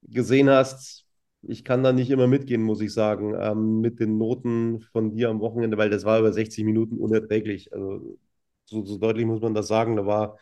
gesehen 0.02 0.50
hast. 0.50 1.06
Ich 1.42 1.64
kann 1.64 1.82
da 1.82 1.92
nicht 1.92 2.10
immer 2.10 2.26
mitgehen, 2.26 2.62
muss 2.62 2.80
ich 2.82 2.92
sagen, 2.92 3.34
ähm, 3.40 3.80
mit 3.80 3.98
den 4.00 4.18
Noten 4.18 4.82
von 4.92 5.12
dir 5.12 5.30
am 5.30 5.40
Wochenende, 5.40 5.78
weil 5.78 5.90
das 5.90 6.04
war 6.04 6.18
über 6.20 6.32
60 6.32 6.64
Minuten 6.64 6.98
unerträglich. 6.98 7.72
Also 7.72 8.18
so, 8.66 8.84
so 8.84 8.98
deutlich 8.98 9.26
muss 9.26 9.40
man 9.40 9.54
das 9.54 9.68
sagen. 9.68 9.96
Da 9.96 10.06
war 10.06 10.38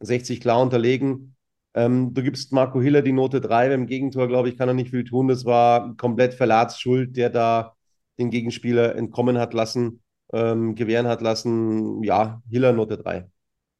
60 0.00 0.40
klar 0.40 0.60
unterlegen. 0.60 1.36
Ähm, 1.74 2.14
du 2.14 2.22
gibst 2.22 2.52
Marco 2.52 2.80
Hiller 2.80 3.02
die 3.02 3.12
Note 3.12 3.40
3. 3.40 3.68
Beim 3.68 3.86
Gegentor, 3.86 4.28
glaube 4.28 4.48
ich, 4.48 4.56
kann 4.56 4.68
er 4.68 4.74
nicht 4.74 4.90
viel 4.90 5.04
tun. 5.04 5.28
Das 5.28 5.44
war 5.44 5.96
komplett 5.96 6.34
Verlatsschuld, 6.34 7.16
der 7.16 7.30
da 7.30 7.74
den 8.18 8.30
Gegenspieler 8.30 8.96
entkommen 8.96 9.38
hat 9.38 9.52
lassen, 9.52 10.02
ähm, 10.32 10.74
gewähren 10.74 11.06
hat 11.06 11.20
lassen. 11.20 12.02
Ja, 12.02 12.42
Hiller 12.50 12.72
Note 12.72 12.96
3 12.96 13.28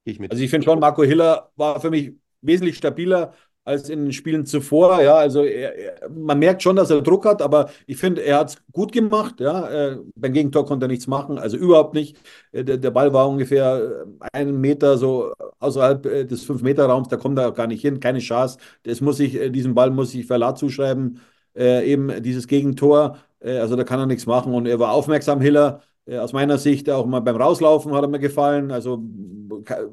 ich 0.04 0.18
mit. 0.20 0.30
Also 0.30 0.42
ich 0.42 0.50
finde 0.50 0.64
schon, 0.64 0.78
Marco 0.78 1.02
Hiller 1.02 1.50
war 1.56 1.80
für 1.80 1.90
mich 1.90 2.12
wesentlich 2.40 2.76
stabiler 2.76 3.34
als 3.66 3.88
in 3.90 4.04
den 4.04 4.12
Spielen 4.12 4.46
zuvor. 4.46 5.02
Ja, 5.02 5.16
also 5.16 5.42
er, 5.44 5.74
er, 5.76 6.08
man 6.08 6.38
merkt 6.38 6.62
schon, 6.62 6.76
dass 6.76 6.88
er 6.90 7.02
Druck 7.02 7.24
hat, 7.26 7.42
aber 7.42 7.70
ich 7.86 7.96
finde, 7.98 8.22
er 8.22 8.38
hat 8.38 8.50
es 8.50 8.56
gut 8.72 8.92
gemacht. 8.92 9.40
Ja, 9.40 9.68
äh, 9.68 9.98
beim 10.14 10.32
Gegentor 10.32 10.64
konnte 10.66 10.86
er 10.86 10.88
nichts 10.88 11.08
machen, 11.08 11.38
also 11.38 11.56
überhaupt 11.56 11.94
nicht. 11.94 12.16
Äh, 12.52 12.64
der, 12.64 12.78
der, 12.78 12.90
Ball 12.92 13.12
war 13.12 13.28
ungefähr 13.28 14.06
äh, 14.22 14.28
einen 14.32 14.60
Meter 14.60 14.96
so 14.98 15.32
außerhalb 15.58 16.06
äh, 16.06 16.24
des 16.24 16.44
5-Meter-Raums, 16.44 17.08
da 17.08 17.16
kommt 17.16 17.38
er 17.38 17.48
auch 17.48 17.54
gar 17.54 17.66
nicht 17.66 17.82
hin, 17.82 17.98
keine 18.00 18.20
Chance. 18.20 18.58
Das 18.84 19.00
muss 19.00 19.18
ich, 19.20 19.34
äh, 19.34 19.50
diesen 19.50 19.74
Ball 19.74 19.90
muss 19.90 20.14
ich 20.14 20.26
Verlat 20.26 20.58
zuschreiben, 20.58 21.20
äh, 21.56 21.90
eben 21.90 22.22
dieses 22.22 22.46
Gegentor. 22.46 23.18
also 23.40 23.76
da 23.76 23.84
kann 23.84 24.00
er 24.00 24.06
nichts 24.06 24.26
machen 24.26 24.54
und 24.54 24.66
er 24.66 24.78
war 24.78 24.92
aufmerksam, 24.92 25.40
Hiller. 25.40 25.82
Aus 26.08 26.32
meiner 26.32 26.58
Sicht 26.58 26.88
auch 26.90 27.06
mal 27.06 27.20
beim 27.20 27.36
Rauslaufen 27.36 27.92
hat 27.94 28.02
er 28.02 28.08
mir 28.08 28.18
gefallen. 28.20 28.70
Also 28.70 29.02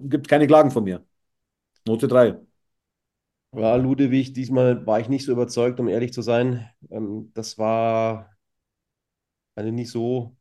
gibt 0.03 0.27
keine 0.27 0.47
Klagen 0.47 0.71
von 0.71 0.83
mir. 0.83 1.03
Note 1.85 2.07
3. 2.07 2.52
Ja, 3.55 3.75
Ludewig, 3.75 4.33
diesmal 4.33 4.85
war 4.87 4.99
ich 4.99 5.09
nicht 5.09 5.25
so 5.25 5.31
überzeugt, 5.31 5.79
um 5.79 5.87
ehrlich 5.87 6.11
zu 6.13 6.21
sein. 6.21 6.67
Ähm, 6.89 7.31
das 7.35 7.57
war 7.57 8.35
eine 9.55 9.71
nicht 9.71 9.89
so 9.91 10.35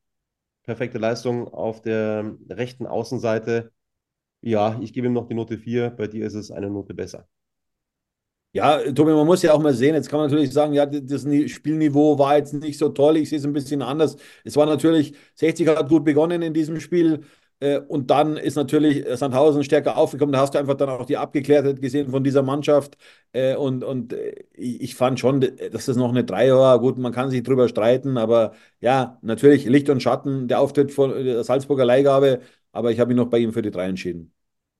perfekte 0.64 0.98
Leistung 0.98 1.48
auf 1.48 1.82
der 1.82 2.36
rechten 2.50 2.86
Außenseite. 2.86 3.72
Ja, 4.42 4.78
ich 4.82 4.92
gebe 4.94 5.08
ihm 5.08 5.14
noch 5.14 5.28
die 5.28 5.34
Note 5.34 5.58
4. 5.58 5.90
Bei 5.90 6.06
dir 6.08 6.26
ist 6.26 6.34
es 6.34 6.50
eine 6.52 6.70
Note 6.70 6.94
besser. 6.94 7.28
Ja, 8.54 8.78
Tobi, 8.92 9.12
man 9.12 9.26
muss 9.26 9.40
ja 9.42 9.54
auch 9.54 9.60
mal 9.62 9.72
sehen, 9.72 9.94
jetzt 9.94 10.10
kann 10.10 10.20
man 10.20 10.28
natürlich 10.28 10.52
sagen, 10.52 10.74
ja, 10.74 10.84
das 10.84 11.22
Spielniveau 11.50 12.18
war 12.18 12.36
jetzt 12.36 12.52
nicht 12.52 12.76
so 12.78 12.90
toll, 12.90 13.16
ich 13.16 13.30
sehe 13.30 13.38
es 13.38 13.46
ein 13.46 13.54
bisschen 13.54 13.80
anders. 13.80 14.16
Es 14.44 14.56
war 14.56 14.66
natürlich, 14.66 15.14
60 15.36 15.68
hat 15.68 15.88
gut 15.88 16.04
begonnen 16.04 16.42
in 16.42 16.52
diesem 16.52 16.78
Spiel 16.78 17.24
und 17.88 18.10
dann 18.10 18.36
ist 18.36 18.56
natürlich 18.56 19.04
Sandhausen 19.16 19.64
stärker 19.64 19.96
aufgekommen. 19.96 20.32
Da 20.32 20.40
hast 20.40 20.54
du 20.54 20.58
einfach 20.58 20.74
dann 20.74 20.88
auch 20.88 21.06
die 21.06 21.16
Abgeklärtheit 21.16 21.80
gesehen 21.80 22.10
von 22.10 22.24
dieser 22.24 22.42
Mannschaft 22.42 22.96
äh, 23.32 23.54
und, 23.56 23.84
und 23.84 24.12
äh, 24.12 24.44
ich 24.54 24.94
fand 24.94 25.20
schon, 25.20 25.40
dass 25.40 25.86
das 25.86 25.96
noch 25.96 26.10
eine 26.10 26.24
3 26.24 26.52
war. 26.52 26.78
Gut, 26.80 26.98
man 26.98 27.12
kann 27.12 27.30
sich 27.30 27.42
drüber 27.42 27.68
streiten, 27.68 28.18
aber 28.18 28.52
ja, 28.80 29.18
natürlich 29.22 29.64
Licht 29.66 29.88
und 29.90 30.02
Schatten, 30.02 30.48
der 30.48 30.60
Auftritt 30.60 30.92
von 30.92 31.10
der 31.24 31.44
Salzburger 31.44 31.84
Leihgabe, 31.84 32.40
aber 32.72 32.90
ich 32.90 33.00
habe 33.00 33.08
mich 33.08 33.16
noch 33.16 33.30
bei 33.30 33.38
ihm 33.38 33.52
für 33.52 33.62
die 33.62 33.70
3 33.70 33.86
entschieden. 33.88 34.32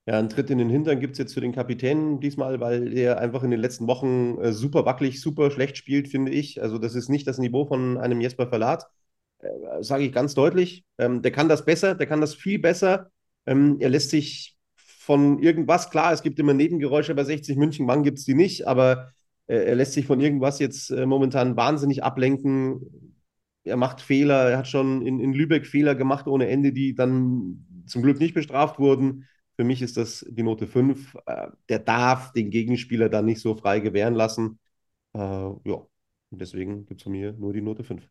Ja, 0.06 0.18
einen 0.18 0.28
Tritt 0.28 0.50
in 0.50 0.58
den 0.58 0.68
Hintern 0.68 0.98
gibt 0.98 1.12
es 1.12 1.18
jetzt 1.18 1.34
für 1.34 1.40
den 1.40 1.52
Kapitän 1.52 2.18
diesmal, 2.18 2.58
weil 2.58 2.92
er 2.92 3.18
einfach 3.18 3.44
in 3.44 3.52
den 3.52 3.60
letzten 3.60 3.86
Wochen 3.86 4.36
äh, 4.38 4.52
super 4.52 4.84
wackelig, 4.84 5.20
super 5.20 5.50
schlecht 5.52 5.76
spielt, 5.76 6.08
finde 6.08 6.32
ich. 6.32 6.60
Also 6.60 6.78
das 6.78 6.96
ist 6.96 7.08
nicht 7.08 7.26
das 7.28 7.38
Niveau 7.38 7.66
von 7.66 7.98
einem 7.98 8.20
Jesper 8.20 8.48
Verlat, 8.48 8.82
äh, 8.82 8.86
sage 9.80 10.04
ich 10.04 10.12
ganz 10.12 10.34
deutlich. 10.34 10.84
Ähm, 10.98 11.22
der 11.22 11.32
kann 11.32 11.48
das 11.48 11.64
besser, 11.64 11.94
der 11.94 12.06
kann 12.06 12.20
das 12.20 12.34
viel 12.34 12.58
besser. 12.58 13.10
Ähm, 13.46 13.76
er 13.80 13.90
lässt 13.90 14.10
sich 14.10 14.56
von 14.76 15.38
irgendwas, 15.40 15.90
klar, 15.90 16.12
es 16.12 16.22
gibt 16.22 16.38
immer 16.38 16.54
Nebengeräusche 16.54 17.14
bei 17.14 17.24
60 17.24 17.56
München, 17.56 17.88
wann 17.88 18.04
gibt 18.04 18.18
es 18.18 18.24
die 18.24 18.34
nicht, 18.34 18.66
aber 18.68 19.12
äh, 19.48 19.56
er 19.56 19.74
lässt 19.74 19.94
sich 19.94 20.06
von 20.06 20.20
irgendwas 20.20 20.58
jetzt 20.60 20.90
äh, 20.90 21.06
momentan 21.06 21.56
wahnsinnig 21.56 22.04
ablenken. 22.04 23.18
Er 23.64 23.76
macht 23.76 24.00
Fehler, 24.00 24.50
er 24.50 24.58
hat 24.58 24.68
schon 24.68 25.02
in, 25.06 25.20
in 25.20 25.32
Lübeck 25.32 25.66
Fehler 25.66 25.94
gemacht 25.94 26.26
ohne 26.26 26.48
Ende, 26.48 26.72
die 26.72 26.94
dann 26.94 27.66
zum 27.86 28.02
Glück 28.02 28.18
nicht 28.20 28.34
bestraft 28.34 28.78
wurden. 28.78 29.28
Für 29.56 29.64
mich 29.64 29.82
ist 29.82 29.96
das 29.96 30.24
die 30.28 30.42
Note 30.42 30.66
5. 30.66 31.16
Äh, 31.26 31.48
der 31.68 31.78
darf 31.80 32.32
den 32.32 32.50
Gegenspieler 32.50 33.08
dann 33.08 33.26
nicht 33.26 33.40
so 33.40 33.54
frei 33.56 33.80
gewähren 33.80 34.14
lassen. 34.14 34.58
Äh, 35.14 35.18
ja, 35.18 35.86
deswegen 36.30 36.86
gibt 36.86 37.00
es 37.00 37.04
von 37.04 37.12
mir 37.12 37.32
nur 37.34 37.52
die 37.52 37.62
Note 37.62 37.84
5. 37.84 38.08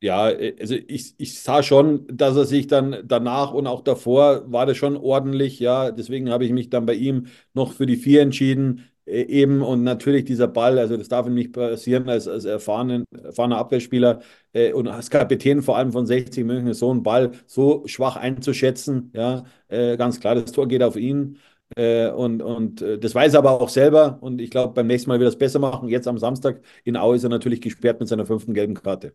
Ja, 0.00 0.30
äh, 0.30 0.54
also 0.60 0.74
ich, 0.74 1.14
ich 1.18 1.40
sah 1.40 1.62
schon, 1.62 2.06
dass 2.08 2.36
er 2.36 2.44
sich 2.44 2.66
dann 2.66 2.96
danach 3.04 3.52
und 3.52 3.66
auch 3.66 3.80
davor 3.82 4.50
war 4.52 4.66
das 4.66 4.76
schon 4.76 4.96
ordentlich, 4.96 5.58
ja. 5.58 5.90
Deswegen 5.90 6.30
habe 6.30 6.44
ich 6.44 6.52
mich 6.52 6.68
dann 6.70 6.84
bei 6.86 6.94
ihm 6.94 7.26
noch 7.54 7.72
für 7.72 7.86
die 7.86 7.96
4 7.96 8.20
entschieden. 8.22 8.84
Äh, 9.06 9.22
eben 9.22 9.62
und 9.62 9.84
natürlich 9.84 10.24
dieser 10.26 10.48
Ball, 10.48 10.78
also 10.78 10.96
das 10.96 11.08
darf 11.08 11.26
nicht 11.28 11.52
passieren 11.52 12.08
als, 12.10 12.28
als 12.28 12.44
erfahrenen, 12.44 13.04
erfahrener 13.22 13.56
Abwehrspieler 13.58 14.20
äh, 14.52 14.72
und 14.72 14.86
als 14.88 15.08
Kapitän 15.10 15.62
vor 15.62 15.76
allem 15.78 15.92
von 15.92 16.04
60 16.06 16.44
München, 16.44 16.74
so 16.74 16.90
einen 16.90 17.02
Ball 17.02 17.30
so 17.46 17.82
schwach 17.86 18.16
einzuschätzen, 18.16 19.10
ja, 19.14 19.44
äh, 19.68 19.96
ganz 19.96 20.20
klar, 20.20 20.34
das 20.34 20.52
Tor 20.52 20.68
geht 20.68 20.82
auf 20.82 20.96
ihn. 20.96 21.38
Äh, 21.74 22.10
und 22.10 22.42
und 22.42 22.80
äh, 22.82 22.98
das 22.98 23.14
weiß 23.14 23.32
er 23.34 23.38
aber 23.40 23.60
auch 23.60 23.68
selber. 23.70 24.18
Und 24.20 24.40
ich 24.40 24.50
glaube, 24.50 24.74
beim 24.74 24.86
nächsten 24.86 25.08
Mal 25.10 25.18
wird 25.18 25.26
er 25.28 25.30
es 25.32 25.38
besser 25.38 25.58
machen. 25.58 25.88
Jetzt 25.88 26.06
am 26.06 26.18
Samstag 26.18 26.60
in 26.84 26.96
Aue 26.96 27.16
ist 27.16 27.24
er 27.24 27.28
natürlich 27.30 27.60
gesperrt 27.60 27.98
mit 27.98 28.08
seiner 28.08 28.24
fünften 28.26 28.54
gelben 28.54 28.74
Karte. 28.74 29.14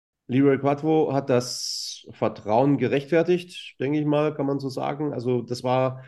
Leroy 0.31 0.57
Quattro 0.59 1.13
hat 1.13 1.29
das 1.29 2.07
Vertrauen 2.11 2.77
gerechtfertigt, 2.77 3.75
denke 3.79 3.99
ich 3.99 4.05
mal, 4.05 4.33
kann 4.33 4.45
man 4.45 4.59
so 4.59 4.69
sagen. 4.69 5.13
Also 5.13 5.41
das 5.41 5.63
war 5.63 6.03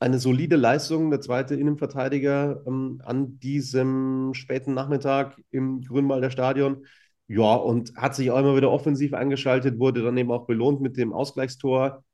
eine 0.00 0.18
solide 0.18 0.56
Leistung, 0.56 1.10
der 1.10 1.20
zweite 1.20 1.54
Innenverteidiger 1.54 2.62
ähm, 2.66 3.02
an 3.04 3.38
diesem 3.40 4.32
späten 4.34 4.72
Nachmittag 4.74 5.40
im 5.50 5.82
Grünwalder 5.82 6.30
Stadion. 6.30 6.86
Ja, 7.26 7.54
und 7.54 7.94
hat 7.96 8.14
sich 8.14 8.30
auch 8.30 8.38
immer 8.38 8.56
wieder 8.56 8.70
offensiv 8.70 9.12
angeschaltet, 9.12 9.78
wurde 9.78 10.02
dann 10.02 10.16
eben 10.16 10.30
auch 10.32 10.46
belohnt 10.46 10.80
mit 10.80 10.96
dem 10.96 11.12
Ausgleichstor. 11.12 12.04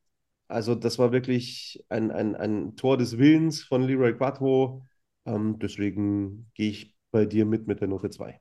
Also 0.49 0.75
das 0.75 0.99
war 0.99 1.13
wirklich 1.13 1.85
ein, 1.89 2.11
ein, 2.11 2.35
ein 2.37 2.77
Tor 2.77 2.99
des 2.99 3.19
Willens 3.19 3.63
von 3.63 3.83
Leroy 3.83 4.15
Quattro. 4.17 4.85
Ähm, 5.27 5.59
deswegen 5.61 6.51
gehe 6.55 6.71
ich 6.71 6.97
bei 7.13 7.27
dir 7.27 7.47
mit 7.47 7.69
mit 7.69 7.81
der 7.81 7.89
Note 7.89 8.11
2. 8.11 8.41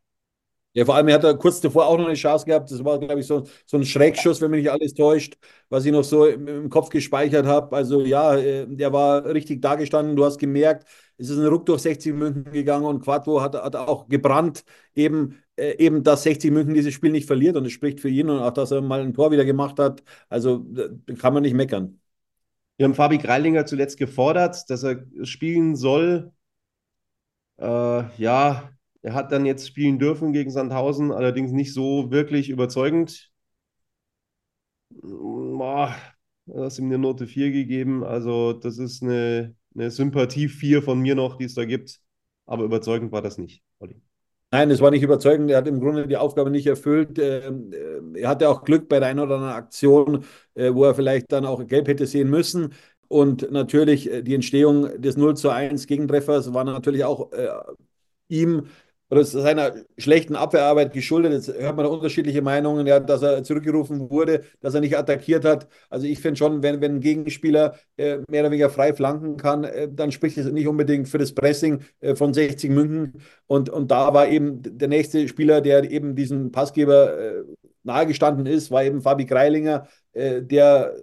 Ja, 0.76 0.86
vor 0.86 0.96
allem 0.96 1.08
hat 1.12 1.24
er 1.24 1.36
kurz 1.38 1.62
davor 1.62 1.86
auch 1.86 1.98
noch 2.00 2.06
eine 2.08 2.16
Chance 2.16 2.46
gehabt. 2.48 2.72
Das 2.72 2.84
war, 2.84 2.98
glaube 3.00 3.20
ich, 3.20 3.28
so, 3.28 3.44
so 3.66 3.78
ein 3.78 3.86
Schrägschuss, 3.86 4.42
wenn 4.42 4.50
mich 4.50 4.64
nicht 4.64 4.72
alles 4.72 4.96
täuscht, 4.96 5.38
was 5.70 5.86
ich 5.86 5.92
noch 5.92 6.04
so 6.04 6.26
im, 6.26 6.48
im 6.48 6.70
Kopf 6.70 6.90
gespeichert 6.90 7.46
habe. 7.46 7.76
Also 7.76 8.02
ja, 8.04 8.36
äh, 8.38 8.66
der 8.68 8.92
war 8.92 9.24
richtig 9.26 9.62
dagestanden. 9.62 10.16
Du 10.16 10.26
hast 10.26 10.40
gemerkt, 10.40 10.88
es 11.18 11.30
ist 11.30 11.38
ein 11.38 11.46
Ruck 11.46 11.68
durch 11.68 11.82
60 11.84 12.14
München 12.16 12.46
gegangen 12.52 12.86
und 12.86 13.04
Quattro 13.04 13.40
hat, 13.42 13.54
hat 13.56 13.76
auch 13.76 14.08
gebrannt, 14.08 14.64
eben, 14.96 15.38
äh, 15.58 15.78
eben, 15.78 16.02
dass 16.04 16.24
60 16.24 16.52
München 16.52 16.74
dieses 16.74 16.94
Spiel 16.94 17.12
nicht 17.12 17.28
verliert. 17.28 17.56
Und 17.56 17.66
es 17.66 17.72
spricht 17.72 18.00
für 18.00 18.10
ihn 18.10 18.30
und 18.32 18.40
auch, 18.40 18.52
dass 18.52 18.72
er 18.72 18.82
mal 18.82 19.02
ein 19.02 19.14
Tor 19.14 19.30
wieder 19.32 19.46
gemacht 19.46 19.78
hat. 19.80 20.04
Also 20.30 20.66
kann 21.20 21.34
man 21.36 21.44
nicht 21.44 21.54
meckern. 21.54 22.00
Wir 22.78 22.86
haben 22.86 22.96
Fabi 22.96 23.18
Greilinger 23.20 23.66
zuletzt 23.66 23.98
gefordert, 23.98 24.70
dass 24.70 24.84
er 24.84 25.06
spielen 25.26 25.76
soll. 25.76 26.32
Äh, 27.58 28.04
ja, 28.22 28.72
er 29.04 29.14
hat 29.14 29.32
dann 29.34 29.46
jetzt 29.46 29.68
spielen 29.68 30.00
dürfen 30.00 30.32
gegen 30.32 30.50
Sandhausen, 30.50 31.12
allerdings 31.12 31.52
nicht 31.52 31.74
so 31.74 32.10
wirklich 32.10 32.50
überzeugend. 32.50 33.30
Boah, 34.90 35.94
du 36.46 36.64
hast 36.64 36.80
ihm 36.80 36.86
eine 36.86 36.98
Note 36.98 37.28
4 37.28 37.52
gegeben. 37.52 38.04
Also, 38.06 38.54
das 38.54 38.78
ist 38.78 39.04
eine, 39.04 39.56
eine 39.76 39.92
Sympathie 39.92 40.48
4 40.48 40.82
von 40.82 41.00
mir 41.00 41.16
noch, 41.16 41.38
die 41.38 41.44
es 41.44 41.54
da 41.54 41.66
gibt. 41.66 42.00
Aber 42.46 42.64
überzeugend 42.64 43.12
war 43.12 43.22
das 43.22 43.38
nicht, 43.38 43.62
Olli. 43.80 44.02
Nein, 44.52 44.72
es 44.72 44.80
war 44.80 44.92
nicht 44.92 45.04
überzeugend. 45.04 45.52
Er 45.52 45.58
hat 45.58 45.68
im 45.68 45.82
Grunde 45.82 46.08
die 46.08 46.16
Aufgabe 46.16 46.50
nicht 46.50 46.68
erfüllt. 46.68 47.20
Ähm, 47.20 47.74
äh, 47.74 48.22
er 48.22 48.30
hatte 48.30 48.48
auch 48.48 48.64
Glück 48.64 48.88
bei 48.88 49.00
der 49.00 49.10
einen 49.10 49.20
oder 49.20 49.36
anderen 49.36 49.54
Aktion, 49.54 50.26
äh, 50.54 50.74
wo 50.74 50.86
er 50.86 50.96
vielleicht 50.96 51.32
dann 51.32 51.46
auch 51.46 51.66
gelb 51.68 51.88
hätte 51.90 52.06
sehen 52.06 52.30
müssen. 52.30 52.74
Und 53.10 53.52
natürlich 53.52 54.10
äh, 54.10 54.22
die 54.22 54.36
Entstehung 54.36 55.02
des 55.02 55.18
0 55.18 55.36
zu 55.36 55.50
1 55.50 55.88
Gegentreffers 55.88 56.54
war 56.54 56.64
natürlich 56.64 57.04
auch 57.04 57.32
ihm 58.28 58.68
oder 59.14 59.24
seiner 59.24 59.74
schlechten 59.98 60.36
Abwehrarbeit 60.36 60.92
geschuldet. 60.92 61.34
Jetzt 61.34 61.48
hört 61.48 61.76
man 61.76 61.86
da 61.86 61.92
unterschiedliche 61.92 62.42
Meinungen, 62.42 62.88
ja, 62.88 63.00
dass 63.00 63.22
er 63.22 63.44
zurückgerufen 63.44 64.10
wurde, 64.10 64.44
dass 64.60 64.74
er 64.74 64.82
nicht 64.82 64.98
attackiert 64.98 65.46
hat. 65.46 65.68
Also 65.90 66.08
ich 66.08 66.20
finde 66.20 66.38
schon, 66.38 66.64
wenn, 66.64 66.82
wenn 66.82 66.96
ein 66.96 67.00
Gegenspieler 67.00 67.76
äh, 67.98 68.18
mehr 68.28 68.42
oder 68.42 68.52
weniger 68.52 68.70
frei 68.72 68.94
flanken 68.94 69.38
kann, 69.38 69.64
äh, 69.66 69.88
dann 69.92 70.12
spricht 70.12 70.38
es 70.38 70.52
nicht 70.52 70.68
unbedingt 70.68 71.08
für 71.08 71.20
das 71.20 71.34
Pressing 71.34 71.84
äh, 72.02 72.16
von 72.16 72.34
60 72.34 72.72
München. 72.72 73.22
Und, 73.46 73.70
und 73.70 73.92
da 73.92 74.14
war 74.14 74.28
eben 74.28 74.62
der 74.64 74.88
nächste 74.88 75.28
Spieler, 75.28 75.62
der 75.62 75.90
eben 75.92 76.16
diesem 76.16 76.52
Passgeber 76.52 77.18
äh, 77.20 77.44
nahegestanden 77.84 78.48
ist, 78.48 78.72
war 78.72 78.84
eben 78.84 79.02
Fabi 79.02 79.26
Greilinger, 79.26 79.88
äh, 80.14 80.42
der 80.42 80.96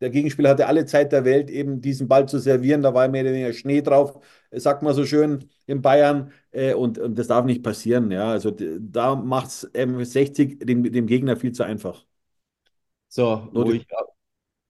der 0.00 0.10
Gegenspieler 0.10 0.50
hatte 0.50 0.66
alle 0.66 0.86
Zeit 0.86 1.12
der 1.12 1.24
Welt, 1.24 1.50
eben 1.50 1.80
diesen 1.80 2.08
Ball 2.08 2.26
zu 2.26 2.38
servieren. 2.38 2.82
Da 2.82 2.94
war 2.94 3.06
mehr 3.08 3.22
oder 3.22 3.32
weniger 3.32 3.52
Schnee 3.52 3.82
drauf, 3.82 4.18
sagt 4.52 4.82
man 4.82 4.94
so 4.94 5.04
schön 5.04 5.48
in 5.66 5.82
Bayern. 5.82 6.32
Äh, 6.50 6.74
und, 6.74 6.98
und 6.98 7.18
das 7.18 7.28
darf 7.28 7.44
nicht 7.44 7.62
passieren. 7.62 8.10
Ja, 8.10 8.30
also 8.30 8.50
da 8.50 9.14
macht 9.14 9.48
es 9.48 9.74
M60 9.74 10.64
dem, 10.64 10.82
dem 10.92 11.06
Gegner 11.06 11.36
viel 11.36 11.52
zu 11.52 11.62
einfach. 11.62 12.04
So, 13.08 13.48
Note. 13.52 13.74
ich, 13.76 13.86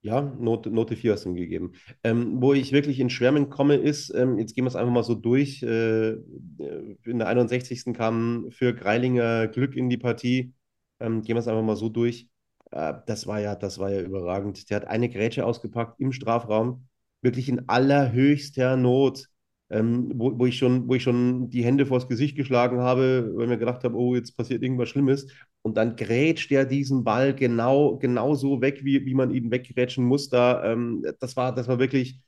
ja, 0.03 0.23
Note, 0.23 0.71
Note 0.71 0.97
4 0.97 1.12
hast 1.12 1.25
du 1.25 1.31
ihm 1.31 1.35
gegeben. 1.35 1.73
Ähm, 2.03 2.40
wo 2.40 2.55
ich 2.55 2.73
wirklich 2.73 3.01
in 3.01 3.11
Schwärmen 3.11 3.51
komme, 3.51 3.77
ist, 3.77 4.11
ähm, 4.14 4.38
jetzt 4.38 4.55
gehen 4.55 4.64
wir 4.64 4.69
es 4.69 4.77
einfach 4.77 4.93
mal 4.93 5.05
so 5.05 5.14
durch. 5.14 5.62
Äh, 5.62 6.12
in 6.12 7.19
der 7.19 7.29
61. 7.29 7.93
kam 7.93 8.47
für 8.51 8.75
Greilinger 8.75 9.49
Glück 9.49 9.77
in 9.77 9.90
die 9.90 9.99
Partie. 9.99 10.55
Ähm, 11.01 11.23
gehen 11.23 11.37
wir 11.37 11.40
es 11.40 11.49
einfach 11.49 11.62
mal 11.62 11.77
so 11.77 11.90
durch. 11.90 12.29
Äh, 12.71 12.95
das 13.07 13.27
war 13.27 13.40
ja, 13.40 13.55
das 13.55 13.79
war 13.79 13.90
ja 13.90 14.01
überragend. 14.01 14.71
Der 14.71 14.77
hat 14.77 14.87
eine 14.87 15.09
Grätsche 15.09 15.45
ausgepackt 15.45 16.01
im 16.01 16.12
Strafraum, 16.12 16.87
wirklich 17.21 17.49
in 17.49 17.69
allerhöchster 17.69 18.77
Not 18.77 19.30
ähm, 19.70 20.11
wo, 20.14 20.38
wo, 20.38 20.46
ich 20.46 20.59
schon, 20.59 20.88
wo 20.88 20.94
ich 20.94 21.02
schon 21.02 21.48
die 21.50 21.64
Hände 21.64 21.87
vors 21.87 22.09
Gesicht 22.09 22.37
geschlagen 22.37 22.80
habe, 22.80 23.30
weil 23.35 23.46
mir 23.46 23.59
gedacht 23.59 23.85
habe, 23.85 23.96
oh, 23.96 24.14
jetzt 24.14 24.37
passiert 24.37 24.62
irgendwas 24.62 24.88
Schlimmes. 24.88 25.28
Und 25.62 25.76
dann 25.76 25.96
grätscht 25.96 26.50
er 26.52 26.64
diesen 26.64 27.04
Ball 27.04 27.35
genau, 27.35 27.96
genau 27.98 28.35
so 28.35 28.61
weg, 28.61 28.85
wie, 28.85 29.06
wie 29.06 29.14
man 29.14 29.30
ihn 29.30 29.50
weggrätschen 29.50 30.04
muss. 30.04 30.28
Da, 30.28 30.64
ähm, 30.64 31.04
das, 31.20 31.37
war, 31.37 31.54
das 31.54 31.68
war 31.68 31.78
wirklich 31.78 32.20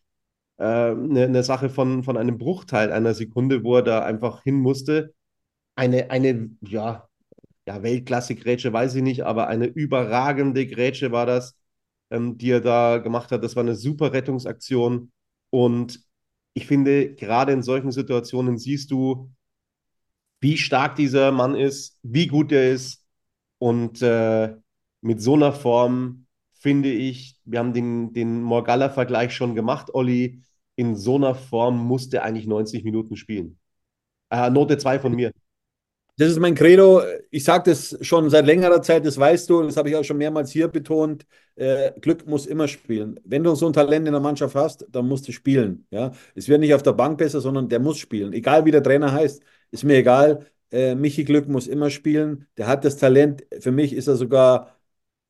äh, 0.58 0.64
eine, 0.64 1.24
eine 1.24 1.42
Sache 1.42 1.68
von, 1.70 2.04
von 2.04 2.16
einem 2.16 2.38
Bruchteil 2.38 2.92
einer 2.92 3.14
Sekunde, 3.14 3.64
wo 3.64 3.76
er 3.76 3.82
da 3.82 4.04
einfach 4.04 4.42
hin 4.42 4.56
musste. 4.56 5.14
Eine, 5.76 6.10
eine 6.10 6.50
ja, 6.62 7.08
ja, 7.66 7.82
Weltklasse-Grätsche 7.82 8.72
weiß 8.72 8.94
ich 8.96 9.02
nicht, 9.02 9.22
aber 9.22 9.48
eine 9.48 9.66
überragende 9.66 10.66
Grätsche 10.66 11.12
war 11.12 11.26
das, 11.26 11.56
ähm, 12.10 12.38
die 12.38 12.50
er 12.50 12.60
da 12.60 12.98
gemacht 12.98 13.32
hat. 13.32 13.42
Das 13.44 13.56
war 13.56 13.62
eine 13.62 13.74
super 13.74 14.12
Rettungsaktion. 14.12 15.12
Und 15.50 16.00
ich 16.54 16.66
finde, 16.66 17.14
gerade 17.14 17.52
in 17.52 17.62
solchen 17.62 17.92
Situationen 17.92 18.58
siehst 18.58 18.90
du, 18.90 19.30
wie 20.40 20.58
stark 20.58 20.96
dieser 20.96 21.32
Mann 21.32 21.54
ist, 21.54 21.98
wie 22.02 22.26
gut 22.26 22.52
er 22.52 22.72
ist. 22.72 23.06
Und 23.58 24.02
äh, 24.02 24.54
mit 25.00 25.22
so 25.22 25.34
einer 25.34 25.52
Form 25.52 26.26
finde 26.52 26.90
ich, 26.90 27.40
wir 27.44 27.58
haben 27.60 27.72
den, 27.72 28.12
den 28.12 28.42
Morgalla-Vergleich 28.42 29.34
schon 29.34 29.54
gemacht, 29.54 29.94
Olli. 29.94 30.42
In 30.76 30.96
so 30.96 31.16
einer 31.16 31.34
Form 31.34 31.78
musste 31.78 32.18
er 32.18 32.24
eigentlich 32.24 32.46
90 32.46 32.84
Minuten 32.84 33.16
spielen. 33.16 33.58
Äh, 34.30 34.50
Note 34.50 34.78
2 34.78 34.98
von 34.98 35.14
mir. 35.14 35.32
Das 36.18 36.28
ist 36.30 36.38
mein 36.38 36.54
Credo. 36.54 37.02
Ich 37.30 37.44
sage 37.44 37.70
das 37.70 37.96
schon 38.02 38.28
seit 38.30 38.44
längerer 38.46 38.82
Zeit, 38.82 39.06
das 39.06 39.18
weißt 39.18 39.48
du, 39.48 39.62
das 39.62 39.76
habe 39.76 39.88
ich 39.88 39.96
auch 39.96 40.04
schon 40.04 40.18
mehrmals 40.18 40.50
hier 40.50 40.68
betont. 40.68 41.26
Äh, 41.56 41.92
Glück 42.00 42.26
muss 42.26 42.46
immer 42.46 42.68
spielen. 42.68 43.18
Wenn 43.24 43.42
du 43.42 43.54
so 43.54 43.66
ein 43.66 43.72
Talent 43.72 44.06
in 44.06 44.12
der 44.12 44.20
Mannschaft 44.20 44.54
hast, 44.54 44.86
dann 44.90 45.08
musst 45.08 45.26
du 45.26 45.32
spielen. 45.32 45.86
Ja? 45.90 46.12
Es 46.34 46.48
wird 46.48 46.60
nicht 46.60 46.74
auf 46.74 46.82
der 46.82 46.92
Bank 46.92 47.18
besser, 47.18 47.40
sondern 47.40 47.68
der 47.68 47.80
muss 47.80 47.98
spielen. 47.98 48.32
Egal 48.34 48.64
wie 48.66 48.70
der 48.70 48.82
Trainer 48.82 49.12
heißt, 49.12 49.42
ist 49.70 49.84
mir 49.84 49.96
egal. 49.96 50.46
Äh, 50.70 50.94
Michi 50.94 51.24
Glück 51.24 51.48
muss 51.48 51.66
immer 51.66 51.90
spielen. 51.90 52.46
Der 52.58 52.66
hat 52.66 52.84
das 52.84 52.96
Talent. 52.98 53.44
Für 53.60 53.72
mich 53.72 53.92
ist 53.94 54.06
er 54.06 54.16
sogar 54.16 54.76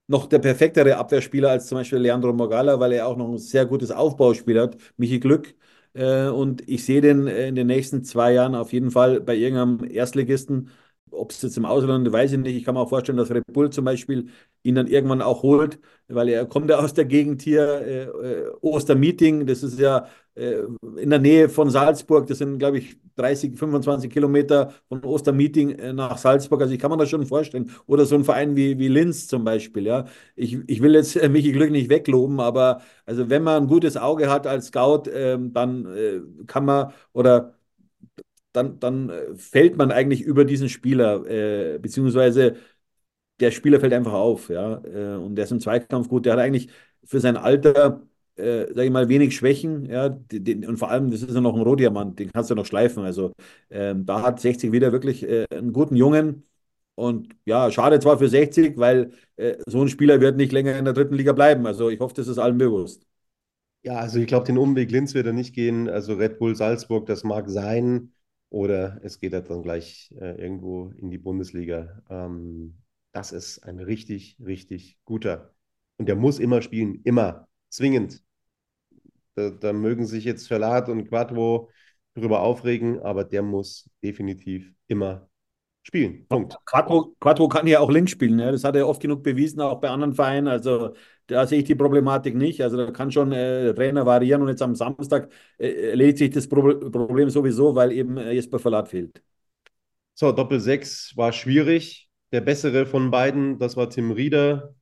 noch 0.09 0.27
der 0.27 0.39
perfektere 0.41 0.97
Abwehrspieler 0.97 1.51
als 1.51 1.67
zum 1.69 1.79
Beispiel 1.79 1.99
Leandro 1.99 2.33
Morgalla, 2.33 2.79
weil 2.81 2.93
er 2.93 3.07
auch 3.07 3.17
noch 3.17 3.29
ein 3.29 3.39
sehr 3.39 3.67
gutes 3.67 3.91
Aufbauspiel 3.91 4.61
hat. 4.61 4.77
Michi 4.97 5.21
Glück. 5.21 5.55
Äh, 5.95 6.29
und 6.29 6.69
ich 6.69 6.85
sehe 6.85 7.01
den 7.01 7.27
äh, 7.27 7.49
in 7.49 7.55
den 7.55 7.67
nächsten 7.67 8.05
zwei 8.05 8.33
Jahren 8.33 8.55
auf 8.55 8.73
jeden 8.73 8.91
Fall 8.91 9.21
bei 9.21 9.35
irgendeinem 9.37 9.85
Erstligisten 9.91 10.71
ob 11.13 11.31
es 11.31 11.43
jetzt 11.43 11.57
im 11.57 11.65
Ausland, 11.65 12.11
weiß 12.11 12.33
ich 12.33 12.39
nicht. 12.39 12.57
Ich 12.57 12.65
kann 12.65 12.75
mir 12.75 12.81
auch 12.81 12.89
vorstellen, 12.89 13.19
dass 13.19 13.31
Red 13.31 13.45
Bull 13.53 13.71
zum 13.71 13.85
Beispiel 13.85 14.29
ihn 14.63 14.75
dann 14.75 14.87
irgendwann 14.87 15.23
auch 15.23 15.43
holt, 15.43 15.79
weil 16.09 16.29
er 16.29 16.47
kommt 16.47 16.71
ja 16.71 16.79
aus 16.79 16.95
der 16.95 17.05
Gegend 17.05 17.43
hier, 17.43 17.63
äh, 17.63 18.03
äh, 18.05 18.51
Ostermeeting, 18.61 19.47
das 19.47 19.63
ist 19.63 19.79
ja 19.79 20.07
äh, 20.35 20.63
in 20.97 21.11
der 21.11 21.19
Nähe 21.19 21.49
von 21.49 21.71
Salzburg, 21.71 22.27
das 22.27 22.39
sind, 22.39 22.59
glaube 22.59 22.79
ich, 22.79 22.97
30, 23.17 23.59
25 23.59 24.11
Kilometer 24.11 24.73
von 24.89 25.05
Ostermeeting 25.05 25.71
äh, 25.79 25.93
nach 25.93 26.17
Salzburg. 26.19 26.63
Also 26.63 26.73
ich 26.75 26.81
kann 26.81 26.91
mir 26.91 26.97
das 26.97 27.11
schon 27.11 27.27
vorstellen. 27.27 27.71
Oder 27.87 28.07
so 28.07 28.15
ein 28.15 28.25
Verein 28.25 28.57
wie, 28.57 28.79
wie 28.79 28.89
Linz 28.89 29.27
zum 29.29 29.45
Beispiel, 29.45 29.87
ja. 29.87 30.07
Ich, 30.37 30.59
ich 30.67 30.81
will 30.83 30.95
jetzt 30.95 31.17
äh, 31.17 31.29
Michi 31.29 31.53
Glück 31.53 31.71
nicht 31.71 31.91
wegloben, 31.91 32.41
aber 32.41 32.81
also 33.05 33.29
wenn 33.29 33.43
man 33.43 33.65
ein 33.65 33.69
gutes 33.69 33.97
Auge 33.97 34.31
hat 34.31 34.47
als 34.47 34.67
Scout, 34.69 35.05
ähm, 35.13 35.53
dann 35.53 35.87
kann 36.47 36.65
man 36.65 36.93
oder 37.13 37.55
dann, 38.53 38.79
dann 38.81 39.11
äh, 39.11 39.35
fällt 39.37 39.77
man 39.77 39.91
eigentlich 39.93 40.23
über 40.23 40.45
diesen 40.45 40.69
Spieler, 40.69 41.25
äh, 41.27 41.79
beziehungsweise 41.79 42.57
der 43.41 43.51
Spieler 43.51 43.81
fällt 43.81 43.93
einfach 43.93 44.13
auf, 44.13 44.49
ja. 44.51 44.83
Äh, 44.85 45.17
und 45.17 45.37
der 45.37 45.45
ist 45.45 45.53
im 45.53 45.61
Zweikampf 45.61 46.09
gut. 46.09 46.27
Der 46.27 46.35
hat 46.35 46.41
eigentlich 46.41 46.69
für 47.05 47.21
sein 47.21 47.37
Alter, 47.37 48.03
äh, 48.37 48.67
sage 48.73 48.85
ich 48.85 48.91
mal, 48.91 49.09
wenig 49.09 49.35
Schwächen, 49.37 49.87
ja. 49.87 50.09
Den, 50.09 50.67
und 50.67 50.79
vor 50.79 50.91
allem, 50.91 51.11
das 51.11 51.23
ist 51.23 51.35
ja 51.35 51.41
noch 51.41 51.55
ein 51.55 51.63
Rohdiamant, 51.63 52.19
den 52.19 52.31
kannst 52.33 52.51
du 52.51 52.55
noch 52.55 52.67
schleifen. 52.67 53.05
Also 53.05 53.33
ähm, 53.71 54.07
da 54.07 54.23
hat 54.23 54.41
60 54.41 54.73
wieder 54.73 54.93
wirklich 54.93 55.23
äh, 55.25 55.47
einen 55.51 55.73
guten 55.73 55.97
Jungen. 55.97 56.45
Und 56.95 57.35
ja, 57.47 57.71
schade 57.71 58.01
zwar 58.01 58.19
für 58.19 58.29
60, 58.29 58.77
weil 58.79 59.13
äh, 59.37 59.57
so 59.67 59.81
ein 59.83 59.89
Spieler 59.89 60.21
wird 60.21 60.37
nicht 60.37 60.53
länger 60.53 60.77
in 60.79 60.85
der 60.85 60.95
dritten 60.95 61.15
Liga 61.15 61.33
bleiben. 61.33 61.67
Also 61.67 61.89
ich 61.91 62.01
hoffe, 62.01 62.15
das 62.15 62.29
ist 62.29 62.39
allen 62.39 62.59
bewusst. 62.59 63.07
Ja, 63.85 63.97
also 63.99 64.19
ich 64.21 64.27
glaube, 64.29 64.47
den 64.47 64.59
Umweg 64.59 64.91
Linz 64.93 65.15
wird 65.15 65.27
er 65.27 65.33
nicht 65.33 65.55
gehen. 65.55 65.89
Also 65.89 66.15
Red 66.15 66.39
Bull 66.39 66.55
Salzburg, 66.55 67.07
das 67.07 67.25
mag 67.25 67.49
sein. 67.51 68.13
Oder 68.53 69.01
es 69.03 69.19
geht 69.19 69.33
halt 69.33 69.49
dann 69.51 69.63
gleich 69.63 70.13
äh, 70.21 70.37
irgendwo 70.41 70.91
in 70.99 71.11
die 71.11 71.17
Bundesliga. 71.19 72.03
Ähm, 72.11 72.77
das 73.13 73.33
ist 73.33 73.61
ein 73.61 73.79
richtig, 73.81 74.37
richtig 74.45 74.99
guter. 75.07 75.55
Und 75.97 76.07
der 76.07 76.17
muss 76.17 76.39
immer 76.39 76.61
spielen, 76.61 77.01
immer, 77.05 77.49
zwingend. 77.71 78.23
Da, 79.35 79.51
da 79.51 79.73
mögen 79.73 80.07
sich 80.07 80.25
jetzt 80.25 80.47
Verlat 80.49 80.89
und 80.89 81.09
Quattro 81.09 81.71
darüber 82.15 82.41
aufregen, 82.43 83.01
aber 83.01 83.25
der 83.25 83.43
muss 83.43 83.89
definitiv 84.03 84.75
immer 84.89 85.29
spielen. 85.83 86.27
Punkt. 86.29 86.57
Quattro, 86.65 87.15
Quattro 87.21 87.49
kann 87.49 87.67
ja 87.67 87.81
auch 87.81 87.91
links 87.91 88.13
spielen. 88.13 88.39
Ja? 88.39 88.53
Das 88.53 88.65
hat 88.65 88.77
er 88.77 88.89
oft 88.89 89.03
genug 89.03 89.23
bewiesen, 89.23 89.61
auch 89.61 89.81
bei 89.81 89.91
anderen 89.91 90.15
Vereinen. 90.15 90.49
Also 90.49 90.95
da 91.27 91.47
sehe 91.47 91.59
ich 91.59 91.65
die 91.65 91.75
Problematik 91.75 92.35
nicht. 92.35 92.63
Also 92.63 92.77
da 92.77 92.91
kann 92.91 93.11
schon 93.11 93.33
äh, 93.33 93.75
Trainer 93.75 94.07
variieren 94.07 94.43
und 94.43 94.49
jetzt 94.49 94.63
am 94.63 94.75
Samstag 94.75 95.31
äh, 95.59 95.91
erledigt 95.91 96.19
sich 96.19 96.31
das 96.31 96.49
Pro 96.49 96.63
Problem 96.91 97.31
sowieso, 97.31 97.75
weil 97.75 97.93
eben 97.93 98.17
äh, 98.17 98.33
Jesper 98.33 98.59
Verlat 98.59 98.89
fehlt. 98.89 99.23
So, 100.15 100.31
Doppel 100.33 100.61
6 100.61 101.17
war 101.17 101.33
schwierig. 101.33 102.09
Der 102.33 102.41
bessere 102.41 102.87
von 102.87 103.11
beiden, 103.11 103.59
das 103.59 103.77
war 103.77 103.91
Tim 103.91 104.11
Rieder. 104.11 104.75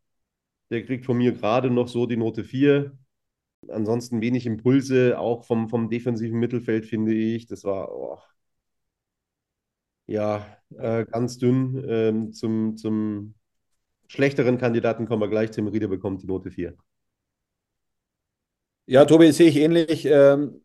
Der 0.70 0.84
kriegt 0.84 1.04
von 1.04 1.16
mir 1.16 1.32
gerade 1.32 1.70
noch 1.70 1.88
so 1.88 2.06
die 2.06 2.16
Note 2.16 2.44
4. 2.44 2.96
Ansonsten 3.68 4.20
wenig 4.20 4.46
Impulse, 4.46 5.18
auch 5.18 5.44
vom, 5.44 5.68
vom 5.68 5.90
defensiven 5.90 6.38
Mittelfeld, 6.38 6.86
finde 6.86 7.12
ich. 7.12 7.46
Das 7.46 7.64
war 7.64 7.92
oh, 7.92 8.18
ja 10.10 10.46
äh, 10.76 11.04
ganz 11.06 11.38
dünn 11.38 11.82
ähm, 11.88 12.32
zum, 12.32 12.76
zum 12.76 13.34
schlechteren 14.08 14.58
Kandidaten 14.58 15.06
kommen 15.06 15.22
wir 15.22 15.28
gleich. 15.30 15.50
Tim 15.52 15.68
Rieder 15.68 15.88
bekommt 15.88 16.22
die 16.22 16.26
Note 16.28 16.50
4. 16.50 16.76
Ja, 18.86 19.04
Tobi, 19.04 19.30
sehe 19.32 19.48
ich 19.48 19.56
ähnlich. 19.56 20.04
Ähm, 20.06 20.62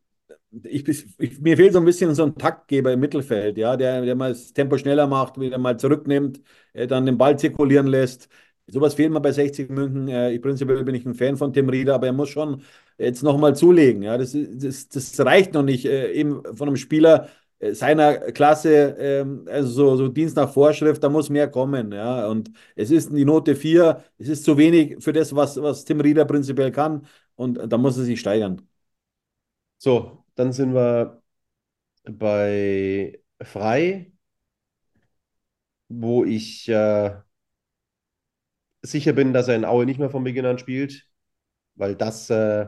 ich, 0.64 0.88
ich, 1.20 1.40
mir 1.42 1.58
fehlt 1.58 1.74
so 1.74 1.80
ein 1.80 1.86
bisschen 1.86 2.16
so 2.16 2.24
ein 2.26 2.36
Taktgeber 2.38 2.94
im 2.94 3.00
Mittelfeld, 3.02 3.58
ja, 3.58 3.78
der, 3.78 4.02
der 4.04 4.16
mal 4.16 4.32
das 4.32 4.54
Tempo 4.54 4.78
schneller 4.78 5.08
macht, 5.08 5.40
wieder 5.40 5.58
mal 5.58 5.78
zurücknimmt, 5.80 6.42
äh, 6.74 6.88
dann 6.88 7.06
den 7.06 7.18
Ball 7.18 7.38
zirkulieren 7.40 7.88
lässt. 7.88 8.30
Sowas 8.68 8.96
fehlt 8.96 9.12
mir 9.12 9.22
bei 9.22 9.32
60 9.32 9.70
München. 9.70 10.08
Äh, 10.10 10.32
ich 10.34 10.42
prinzipiell 10.42 10.84
bin 10.84 10.96
ich 10.96 11.06
ein 11.06 11.14
Fan 11.16 11.38
von 11.38 11.54
Tim 11.54 11.70
Rieder, 11.70 11.96
aber 11.96 12.08
er 12.08 12.14
muss 12.14 12.30
schon 12.30 12.64
jetzt 12.98 13.24
nochmal 13.24 13.56
zulegen. 13.56 14.04
Ja, 14.04 14.18
das, 14.18 14.36
das, 14.36 14.90
das 14.90 15.20
reicht 15.20 15.54
noch 15.54 15.64
nicht, 15.64 15.86
äh, 15.86 16.12
eben 16.14 16.44
von 16.56 16.68
einem 16.70 16.78
Spieler, 16.78 17.30
seiner 17.60 18.32
Klasse, 18.32 18.96
ähm, 19.00 19.48
also 19.50 19.70
so, 19.70 19.98
so, 19.98 20.08
Dienst 20.10 20.36
nach 20.36 20.52
Vorschrift, 20.52 21.04
da 21.04 21.10
muss 21.10 21.30
mehr 21.30 21.50
kommen. 21.50 21.92
Ja? 21.92 22.28
Und 22.28 22.52
es 22.76 22.92
ist 22.92 23.12
die 23.12 23.26
Note 23.26 23.56
4, 23.56 24.04
es 24.18 24.28
ist 24.30 24.44
zu 24.44 24.58
wenig 24.58 25.04
für 25.04 25.14
das, 25.14 25.36
was, 25.36 25.62
was 25.62 25.86
Tim 25.86 26.02
Rieder 26.02 26.26
prinzipiell 26.26 26.72
kann. 26.72 27.08
Und 27.36 27.60
da 27.72 27.78
muss 27.78 27.98
er 27.98 28.04
sich 28.06 28.20
steigern. 28.20 28.62
So, 29.78 30.26
dann 30.36 30.52
sind 30.54 30.74
wir 30.74 31.22
bei 32.06 33.22
Frei, 33.42 34.12
wo 35.90 36.24
ich 36.26 36.68
äh, 36.70 37.16
sicher 38.82 39.14
bin, 39.14 39.34
dass 39.34 39.48
er 39.48 39.56
in 39.56 39.66
Aue 39.66 39.86
nicht 39.86 40.00
mehr 40.00 40.10
von 40.10 40.24
Beginn 40.24 40.46
an 40.46 40.58
spielt, 40.60 41.08
weil 41.76 41.96
das 41.96 42.30
äh, 42.30 42.68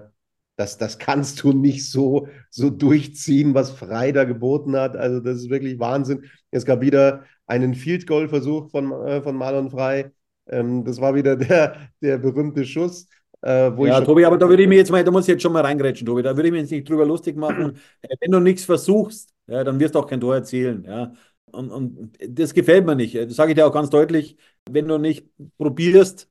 das, 0.58 0.78
das 0.78 0.98
kannst 0.98 1.41
du 1.43 1.54
nicht 1.54 1.89
so, 1.89 2.28
so 2.50 2.70
durchziehen, 2.70 3.54
was 3.54 3.72
Frei 3.72 4.12
da 4.12 4.24
geboten 4.24 4.76
hat. 4.76 4.98
Also, 4.98 5.20
das 5.20 5.38
ist 5.38 5.50
wirklich 5.50 5.80
Wahnsinn. 5.80 6.26
Es 6.52 6.65
gab 6.65 6.82
wieder 6.82 7.24
einen 7.46 7.76
Field 7.76 8.08
Goal 8.08 8.28
Versuch 8.28 8.70
von, 8.72 8.91
äh, 8.91 9.22
von 9.22 9.36
Marlon 9.36 9.70
Frei. 9.70 10.12
Ähm, 10.50 10.84
das 10.84 11.00
war 11.00 11.13
wieder 11.13 11.36
der, 11.38 11.89
der 12.02 12.17
berühmte 12.17 12.65
Schuss. 12.65 13.08
Äh, 13.46 13.70
ja, 13.86 14.02
Tobi, 14.02 14.26
aber 14.26 14.38
da 14.39 14.50
würde 14.50 14.63
ich 14.63 14.70
mir 14.70 14.78
jetzt 14.78 14.91
mal, 14.91 15.04
da 15.04 15.12
muss 15.12 15.26
ich 15.26 15.34
jetzt 15.34 15.43
schon 15.43 15.54
mal 15.54 15.63
reingrätschen, 15.63 16.08
Tobi. 16.08 16.24
Da 16.24 16.36
würde 16.36 16.48
ich 16.48 16.52
mich 16.52 16.62
jetzt 16.62 16.72
nicht 16.72 16.89
drüber 16.89 17.06
lustig 17.06 17.38
machen. 17.38 17.78
Äh, 18.02 18.15
wenn 18.20 18.32
du 18.32 18.39
nichts 18.39 18.65
versuchst, 18.65 19.34
ja, 19.48 19.63
dann 19.63 19.80
wirst 19.80 19.96
du 19.96 20.00
auch 20.00 20.08
kein 20.08 20.20
Tor 20.20 20.36
erzielen. 20.36 20.84
Ja. 20.86 21.13
Und, 21.52 21.72
und 21.72 22.17
das 22.28 22.54
gefällt 22.54 22.86
mir 22.86 22.96
nicht. 22.96 23.15
Das 23.15 23.36
sage 23.36 23.52
ich 23.52 23.56
dir 23.56 23.67
auch 23.67 23.74
ganz 23.74 23.89
deutlich. 23.89 24.38
Wenn 24.70 24.88
du 24.88 24.98
nicht 24.98 25.28
probierst, 25.58 26.30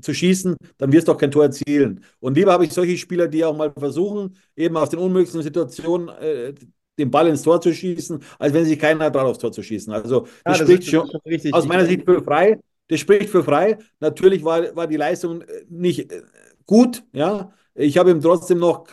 zu 0.00 0.14
schießen, 0.14 0.56
dann 0.76 0.92
wirst 0.92 1.08
du 1.08 1.12
auch 1.12 1.18
kein 1.18 1.30
Tor 1.30 1.44
erzielen. 1.44 2.04
Und 2.20 2.36
lieber 2.36 2.52
habe 2.52 2.64
ich 2.64 2.72
solche 2.72 2.96
Spieler, 2.96 3.28
die 3.28 3.44
auch 3.44 3.56
mal 3.56 3.72
versuchen, 3.72 4.36
eben 4.56 4.76
aus 4.76 4.90
den 4.90 4.98
unmöglichsten 4.98 5.42
Situationen 5.42 6.08
äh, 6.08 6.54
den 6.98 7.10
Ball 7.10 7.28
ins 7.28 7.42
Tor 7.42 7.60
zu 7.60 7.72
schießen, 7.72 8.22
als 8.38 8.52
wenn 8.52 8.64
sich 8.64 8.78
keiner 8.78 9.12
traut, 9.12 9.26
aufs 9.26 9.38
Tor 9.38 9.52
zu 9.52 9.62
schießen. 9.62 9.92
Also 9.92 10.20
das, 10.20 10.30
ja, 10.30 10.42
das 10.44 10.58
spricht 10.58 10.90
schon, 10.90 11.10
schon 11.10 11.20
richtig. 11.24 11.54
aus 11.54 11.66
meiner 11.66 11.86
Sicht 11.86 12.04
für 12.04 12.22
frei. 12.22 12.58
Das 12.88 13.00
spricht 13.00 13.28
für 13.28 13.44
frei. 13.44 13.78
Natürlich 14.00 14.44
war, 14.44 14.74
war 14.74 14.86
die 14.86 14.96
Leistung 14.96 15.42
äh, 15.42 15.64
nicht 15.68 16.12
äh, 16.12 16.22
gut, 16.66 17.04
ja. 17.12 17.52
Ich 17.74 17.96
habe 17.96 18.10
ihm 18.10 18.20
trotzdem 18.20 18.58
noch 18.58 18.86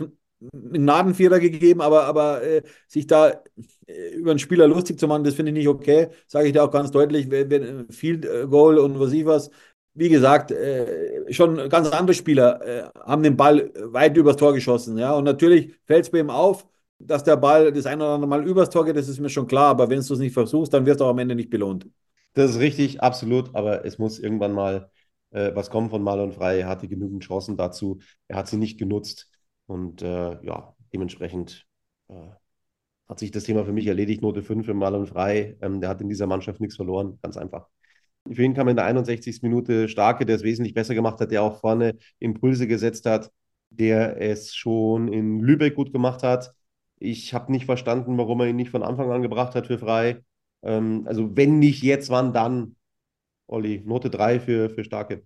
einen 0.53 0.85
Nadenvierer 0.85 1.39
gegeben, 1.39 1.81
aber, 1.81 2.03
aber 2.03 2.43
äh, 2.43 2.61
sich 2.87 3.07
da 3.07 3.41
äh, 3.87 4.09
über 4.15 4.31
einen 4.31 4.39
Spieler 4.39 4.67
lustig 4.67 4.99
zu 4.99 5.07
machen, 5.07 5.23
das 5.23 5.33
finde 5.33 5.51
ich 5.51 5.57
nicht 5.57 5.67
okay. 5.67 6.09
Sage 6.27 6.47
ich 6.47 6.53
dir 6.53 6.63
auch 6.63 6.71
ganz 6.71 6.91
deutlich, 6.91 7.31
wenn, 7.31 7.49
wenn 7.49 7.89
Field 7.89 8.27
Goal 8.49 8.77
und 8.77 8.99
was 8.99 9.11
ich 9.13 9.25
was, 9.25 9.49
wie 9.95 10.09
gesagt, 10.09 10.51
äh, 10.51 11.31
schon 11.33 11.69
ganz 11.69 11.89
andere 11.89 12.13
Spieler 12.13 12.61
äh, 12.61 12.89
haben 12.99 13.23
den 13.23 13.37
Ball 13.37 13.71
weit 13.75 14.15
übers 14.17 14.35
Tor 14.35 14.53
geschossen. 14.53 14.97
Ja? 14.97 15.13
Und 15.13 15.23
natürlich 15.23 15.73
fällt 15.85 16.03
es 16.05 16.11
bei 16.11 16.19
ihm 16.19 16.29
auf, 16.29 16.67
dass 16.99 17.23
der 17.23 17.37
Ball 17.37 17.71
das 17.71 17.85
ein 17.85 18.01
oder 18.01 18.11
andere 18.11 18.29
Mal 18.29 18.47
übers 18.47 18.69
Tor 18.69 18.85
geht, 18.85 18.95
das 18.95 19.07
ist 19.07 19.19
mir 19.19 19.29
schon 19.29 19.47
klar. 19.47 19.69
Aber 19.69 19.89
wenn 19.89 20.01
du 20.01 20.13
es 20.13 20.19
nicht 20.19 20.33
versuchst, 20.33 20.73
dann 20.73 20.85
wirst 20.85 20.99
du 20.99 21.05
auch 21.05 21.09
am 21.09 21.19
Ende 21.19 21.35
nicht 21.35 21.49
belohnt. 21.49 21.87
Das 22.33 22.51
ist 22.51 22.59
richtig, 22.59 23.01
absolut. 23.01 23.55
Aber 23.55 23.85
es 23.85 23.97
muss 23.97 24.19
irgendwann 24.19 24.51
mal 24.51 24.91
äh, 25.31 25.55
was 25.55 25.69
kommen 25.69 25.89
von 25.89 26.03
Marlon 26.03 26.33
Frei. 26.33 26.59
Er 26.59 26.67
hatte 26.67 26.87
genügend 26.87 27.23
Chancen 27.23 27.57
dazu. 27.57 27.99
Er 28.27 28.37
hat 28.37 28.47
sie 28.47 28.57
nicht 28.57 28.77
genutzt. 28.77 29.29
Und 29.65 30.01
äh, 30.01 30.43
ja, 30.45 30.75
dementsprechend 30.93 31.65
äh, 32.09 32.29
hat 33.07 33.19
sich 33.19 33.31
das 33.31 33.45
Thema 33.45 33.65
für 33.65 33.73
mich 33.73 33.87
erledigt. 33.87 34.21
Note 34.21 34.43
5 34.43 34.65
für 34.65 34.73
Marlon 34.73 35.07
Frei. 35.07 35.57
Ähm, 35.61 35.79
der 35.79 35.89
hat 35.89 36.01
in 36.01 36.09
dieser 36.09 36.27
Mannschaft 36.27 36.59
nichts 36.59 36.75
verloren. 36.75 37.17
Ganz 37.21 37.37
einfach. 37.37 37.69
Für 38.31 38.43
ihn 38.43 38.53
kam 38.53 38.67
in 38.67 38.75
der 38.75 38.85
61. 38.85 39.41
Minute 39.43 39.87
Starke, 39.87 40.25
der 40.25 40.35
es 40.37 40.43
wesentlich 40.43 40.73
besser 40.73 40.95
gemacht 40.95 41.19
hat, 41.19 41.31
der 41.31 41.43
auch 41.43 41.59
vorne 41.59 41.97
Impulse 42.19 42.67
gesetzt 42.67 43.05
hat, 43.05 43.31
der 43.69 44.21
es 44.21 44.55
schon 44.55 45.07
in 45.11 45.39
Lübeck 45.39 45.75
gut 45.75 45.93
gemacht 45.93 46.23
hat. 46.23 46.53
Ich 46.97 47.33
habe 47.33 47.51
nicht 47.51 47.65
verstanden, 47.65 48.17
warum 48.17 48.41
er 48.41 48.47
ihn 48.47 48.55
nicht 48.55 48.71
von 48.71 48.83
Anfang 48.83 49.11
an 49.11 49.21
gebracht 49.21 49.53
hat 49.55 49.67
für 49.67 49.77
frei. 49.77 50.23
Ähm, 50.63 51.03
also, 51.05 51.35
wenn 51.35 51.59
nicht 51.59 51.83
jetzt, 51.83 52.09
wann 52.09 52.33
dann? 52.33 52.75
Olli, 53.47 53.83
Note 53.85 54.09
3 54.09 54.39
für, 54.39 54.69
für 54.69 54.83
Starke. 54.83 55.23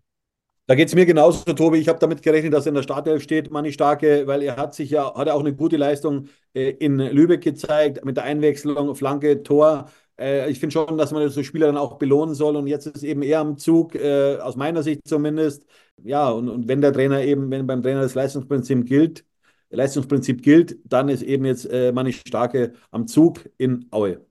Da 0.70 0.76
geht 0.76 0.90
es 0.90 0.94
mir 0.94 1.08
genauso, 1.08 1.52
Tobi. 1.54 1.80
Ich 1.80 1.88
habe 1.88 1.98
damit 1.98 2.22
gerechnet, 2.22 2.54
dass 2.54 2.68
er 2.68 2.70
in 2.70 2.76
der 2.76 2.84
Startelf 2.84 3.24
steht, 3.24 3.50
Manni 3.50 3.72
Starke, 3.72 4.28
weil 4.28 4.44
er 4.44 4.56
hat 4.56 4.76
sich 4.76 4.92
ja, 4.92 5.16
hat 5.16 5.28
auch 5.28 5.40
eine 5.40 5.56
gute 5.56 5.78
Leistung 5.78 6.28
äh, 6.54 6.70
in 6.70 7.00
Lübeck 7.00 7.42
gezeigt, 7.42 8.06
mit 8.06 8.18
der 8.18 8.26
Einwechslung, 8.26 8.94
Flanke, 8.94 9.42
Tor. 9.42 9.90
Äh, 10.20 10.50
ich 10.52 10.60
finde 10.60 10.74
schon, 10.74 10.98
dass 10.98 11.12
man 11.12 11.28
so 11.30 11.44
Spieler 11.44 11.68
dann 11.68 11.78
auch 11.78 11.98
belohnen 11.98 12.36
soll. 12.36 12.56
Und 12.56 12.68
jetzt 12.68 12.86
ist 12.88 13.04
eben 13.04 13.22
eher 13.24 13.40
am 13.40 13.58
Zug, 13.58 13.96
äh, 13.96 14.38
aus 14.38 14.56
meiner 14.56 14.84
Sicht 14.84 15.08
zumindest. 15.08 15.66
Ja, 16.04 16.30
und, 16.30 16.50
und 16.50 16.68
wenn 16.68 16.82
der 16.82 16.94
Trainer 16.94 17.22
eben, 17.24 17.50
wenn 17.52 17.68
beim 17.68 17.82
Trainer 17.82 18.02
das 18.02 18.16
Leistungsprinzip 18.16 18.86
gilt, 18.86 19.26
Leistungsprinzip 19.70 20.42
gilt, 20.42 20.78
dann 20.84 21.10
ist 21.10 21.22
eben 21.22 21.46
jetzt 21.46 21.66
äh, 21.66 21.92
Manni 21.92 22.14
Starke 22.14 22.74
am 22.92 23.08
Zug 23.08 23.50
in 23.58 23.88
Aue. 23.92 24.26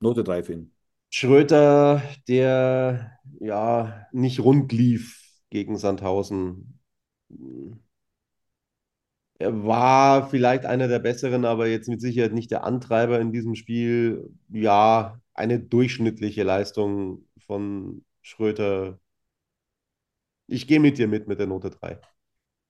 Note 0.00 0.24
3 0.24 0.42
für 0.42 0.52
ihn. 0.54 0.72
Schröter, 1.10 2.02
der 2.28 3.18
ja 3.40 4.06
nicht 4.12 4.40
rund 4.40 4.72
lief 4.72 5.20
gegen 5.50 5.76
Sandhausen. 5.76 6.78
Er 9.42 9.64
war 9.64 10.28
vielleicht 10.28 10.66
einer 10.66 10.86
der 10.86 11.00
besseren, 11.00 11.44
aber 11.44 11.66
jetzt 11.66 11.88
mit 11.88 12.00
Sicherheit 12.00 12.32
nicht 12.32 12.52
der 12.52 12.62
Antreiber 12.62 13.18
in 13.18 13.32
diesem 13.32 13.56
Spiel. 13.56 14.30
Ja, 14.50 15.20
eine 15.34 15.58
durchschnittliche 15.58 16.44
Leistung 16.44 17.26
von 17.44 18.04
Schröter. 18.20 19.00
Ich 20.46 20.68
gehe 20.68 20.78
mit 20.78 20.96
dir 20.98 21.08
mit 21.08 21.26
mit 21.26 21.40
der 21.40 21.48
Note 21.48 21.70
3. 21.70 21.98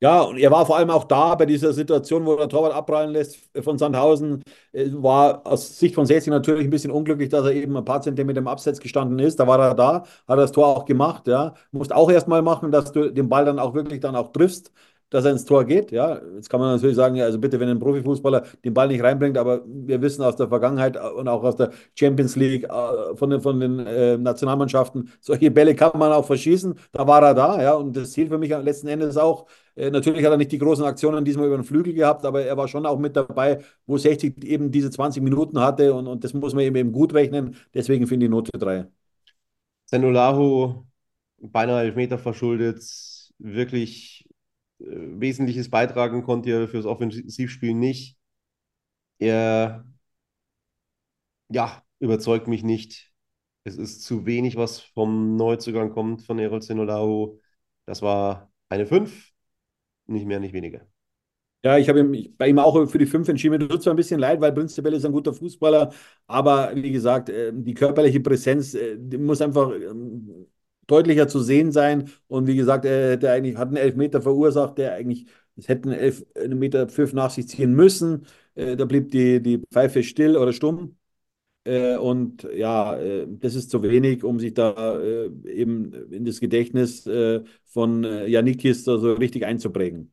Ja, 0.01 0.23
und 0.23 0.39
er 0.39 0.51
war 0.51 0.67
vor 0.67 0.79
allem 0.79 0.91
auch 0.91 1.05
da 1.05 1.35
bei 1.35 1.47
dieser 1.47 1.73
Situation, 1.75 2.27
wo 2.27 2.37
der 2.37 2.49
Torwart 2.49 2.75
abprallen 2.75 3.11
lässt 3.13 3.39
von 3.63 3.79
Sandhausen. 3.79 4.43
War 4.73 5.47
aus 5.47 5.79
Sicht 5.79 5.95
von 5.95 6.07
60 6.07 6.31
natürlich 6.31 6.65
ein 6.65 6.71
bisschen 6.71 6.91
unglücklich, 6.91 7.29
dass 7.29 7.45
er 7.45 7.53
eben 7.53 7.77
ein 7.77 7.85
paar 7.85 8.01
Zentimeter 8.01 8.41
im 8.41 8.49
Abseits 8.49 8.81
gestanden 8.81 9.19
ist. 9.19 9.39
Da 9.39 9.47
war 9.47 9.61
er 9.61 9.75
da, 9.75 10.05
hat 10.27 10.39
das 10.39 10.53
Tor 10.53 10.67
auch 10.69 10.87
gemacht. 10.87 11.29
Ja. 11.29 11.55
Musst 11.71 11.93
auch 11.93 12.11
erstmal 12.11 12.43
machen, 12.43 12.73
dass 12.73 12.93
du 12.93 13.13
den 13.13 13.29
Ball 13.29 13.45
dann 13.45 13.59
auch 13.59 13.75
wirklich 13.75 14.01
dann 14.01 14.17
auch 14.17 14.33
triffst 14.33 14.73
dass 15.13 15.25
er 15.27 15.33
ins 15.33 15.45
Tor 15.45 15.65
geht. 15.65 15.93
Ja, 15.93 16.21
jetzt 16.35 16.49
kann 16.49 16.59
man 16.59 16.75
natürlich 16.75 16.97
sagen, 16.97 17.15
ja, 17.17 17.25
also 17.27 17.39
bitte, 17.39 17.61
wenn 17.61 17.69
ein 17.69 17.79
Profifußballer 17.79 18.45
den 18.65 18.73
Ball 18.73 18.89
nicht 18.89 19.03
reinbringt, 19.03 19.37
aber 19.37 19.63
wir 19.67 20.01
wissen 20.01 20.23
aus 20.23 20.37
der 20.37 20.49
Vergangenheit 20.49 20.97
und 20.97 21.29
auch 21.29 21.43
aus 21.45 21.57
der 21.57 21.71
Champions 21.95 22.35
League 22.37 22.65
äh, 22.65 23.17
von 23.17 23.29
den, 23.31 23.41
von 23.43 23.61
den 23.61 23.79
äh, 23.81 24.17
Nationalmannschaften, 24.17 25.11
solche 25.21 25.51
Bälle 25.51 25.75
kann 25.75 25.99
man 25.99 26.13
auch 26.13 26.25
verschießen. 26.25 26.75
Da 26.93 27.07
war 27.07 27.23
er 27.23 27.35
da, 27.35 27.63
ja, 27.63 27.75
und 27.75 27.95
das 27.95 28.13
zählt 28.13 28.31
für 28.31 28.39
mich 28.39 28.51
letzten 28.51 28.89
Endes 28.89 29.19
auch. 29.19 29.47
Äh, 29.77 29.91
natürlich 29.91 30.25
hat 30.25 30.31
er 30.33 30.39
nicht 30.39 30.53
die 30.53 30.59
großen 30.59 30.85
Aktionen 30.85 31.25
diesmal 31.25 31.47
über 31.47 31.57
den 31.57 31.65
Flügel 31.65 31.93
gehabt, 31.93 32.25
aber 32.25 32.43
er 32.45 32.57
war 32.57 32.67
schon 32.69 32.87
auch 32.87 32.99
mit 32.99 33.15
dabei, 33.15 33.61
wo 33.87 33.99
60 33.99 34.43
eben 34.45 34.71
diese 34.71 34.91
20 34.91 35.23
Minuten 35.23 35.61
hatte 35.61 35.93
und, 35.93 36.07
und 36.07 36.25
das 36.25 36.33
muss 36.33 36.55
man 36.55 36.65
eben, 36.65 36.77
eben 36.77 36.93
gut 36.93 37.13
rechnen. 37.13 37.55
Deswegen 37.75 38.07
finde 38.07 38.27
ich 38.27 38.31
Note 38.31 38.53
3. 38.59 38.87
Senolahu 39.87 40.87
beinahe 41.39 41.83
Elfmeter 41.83 42.19
verschuldet, 42.19 42.83
wirklich 43.39 44.22
Wesentliches 44.87 45.71
beitragen 45.71 46.23
konnte 46.23 46.51
er 46.51 46.69
fürs 46.69 46.87
Offensivspiel 46.87 47.75
nicht. 47.75 48.17
Er, 49.19 49.85
ja, 51.49 51.83
überzeugt 51.99 52.49
mich 52.49 52.63
nicht. 52.63 53.13
Es 53.65 53.77
ist 53.77 54.03
zu 54.03 54.27
wenig, 54.27 54.57
was 54.57 54.81
vom 54.81 55.37
Neuzugang 55.37 55.91
kommt 55.91 56.23
von 56.23 56.39
Erol 56.39 56.63
Zenolao. 56.63 57.41
Das 57.87 58.03
war 58.03 58.53
eine 58.69 58.87
5, 58.87 59.33
nicht 60.07 60.27
mehr, 60.27 60.41
nicht 60.41 60.53
weniger. 60.55 60.87
Ja, 61.65 61.79
ich 61.79 61.89
habe 61.89 62.05
bei 62.37 62.49
ihm 62.49 62.59
auch 62.59 62.87
für 62.89 62.99
die 62.99 63.07
5 63.07 63.29
entschieden. 63.29 63.53
Mir 63.57 63.69
tut 63.69 63.83
zwar 63.85 63.93
ein 63.95 63.97
bisschen 63.97 64.19
leid, 64.19 64.41
weil 64.41 64.53
Prinzipell 64.53 64.95
ist 64.95 65.05
ein 65.05 65.13
guter 65.13 65.33
Fußballer, 65.33 65.93
aber 66.27 66.73
wie 66.75 66.91
gesagt, 66.91 67.29
äh, 67.29 67.53
die 67.55 67.75
körperliche 67.75 68.19
Präsenz 68.21 68.75
äh, 68.75 68.97
muss 69.17 69.41
einfach 69.41 69.71
ähm, 69.73 70.49
deutlicher 70.93 71.29
zu 71.29 71.41
sehen 71.41 71.73
sein. 71.73 72.11
Und 72.29 72.47
wie 72.47 72.57
gesagt, 72.57 72.85
er 72.85 73.13
hätte 73.13 73.31
eigentlich, 73.31 73.57
hat 73.57 73.69
einen 73.69 73.77
Elfmeter 73.77 74.23
verursacht, 74.23 74.79
der 74.79 74.95
eigentlich, 74.95 75.27
es 75.57 75.69
hätten 75.69 75.91
elf 75.93 76.25
Meter 76.49 76.89
Pfiff 76.89 77.13
nach 77.13 77.31
sich 77.31 77.49
ziehen 77.49 77.75
müssen. 77.75 78.27
Äh, 78.55 78.77
da 78.77 78.85
blieb 78.85 79.11
die, 79.11 79.43
die 79.43 79.63
Pfeife 79.73 80.03
still 80.03 80.37
oder 80.37 80.53
stumm. 80.53 80.97
Äh, 81.65 81.97
und 81.97 82.47
ja, 82.55 82.97
äh, 82.97 83.27
das 83.29 83.55
ist 83.55 83.71
zu 83.71 83.83
wenig, 83.83 84.25
um 84.25 84.41
sich 84.41 84.55
da 84.55 85.01
äh, 85.01 85.31
eben 85.47 85.93
in 86.13 86.25
das 86.25 86.41
Gedächtnis 86.41 87.07
äh, 87.07 87.43
von 87.67 88.05
äh, 88.05 88.27
Janikis 88.27 88.85
so 88.85 89.13
richtig 89.15 89.47
einzuprägen. 89.47 90.13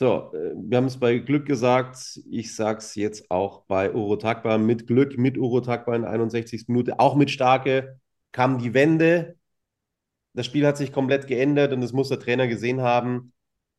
So, 0.00 0.32
wir 0.32 0.78
haben 0.78 0.86
es 0.86 0.98
bei 0.98 1.18
Glück 1.18 1.44
gesagt. 1.44 2.20
Ich 2.30 2.54
sage 2.54 2.78
es 2.78 2.94
jetzt 2.94 3.30
auch 3.30 3.64
bei 3.66 3.92
Uro 3.92 4.16
Takbar. 4.16 4.56
Mit 4.56 4.86
Glück, 4.86 5.18
mit 5.18 5.36
Uro 5.36 5.60
Takbar 5.60 5.94
in 5.94 6.02
der 6.02 6.10
61. 6.10 6.72
Minute, 6.72 6.98
auch 6.98 7.16
mit 7.16 7.30
Starke, 7.30 8.00
kam 8.32 8.58
die 8.58 8.72
Wende 8.72 9.36
das 10.34 10.46
Spiel 10.46 10.66
hat 10.66 10.76
sich 10.76 10.92
komplett 10.92 11.26
geändert 11.26 11.72
und 11.72 11.82
es 11.82 11.92
muss 11.92 12.08
der 12.08 12.20
Trainer 12.20 12.46
gesehen 12.46 12.80
haben, 12.82 13.32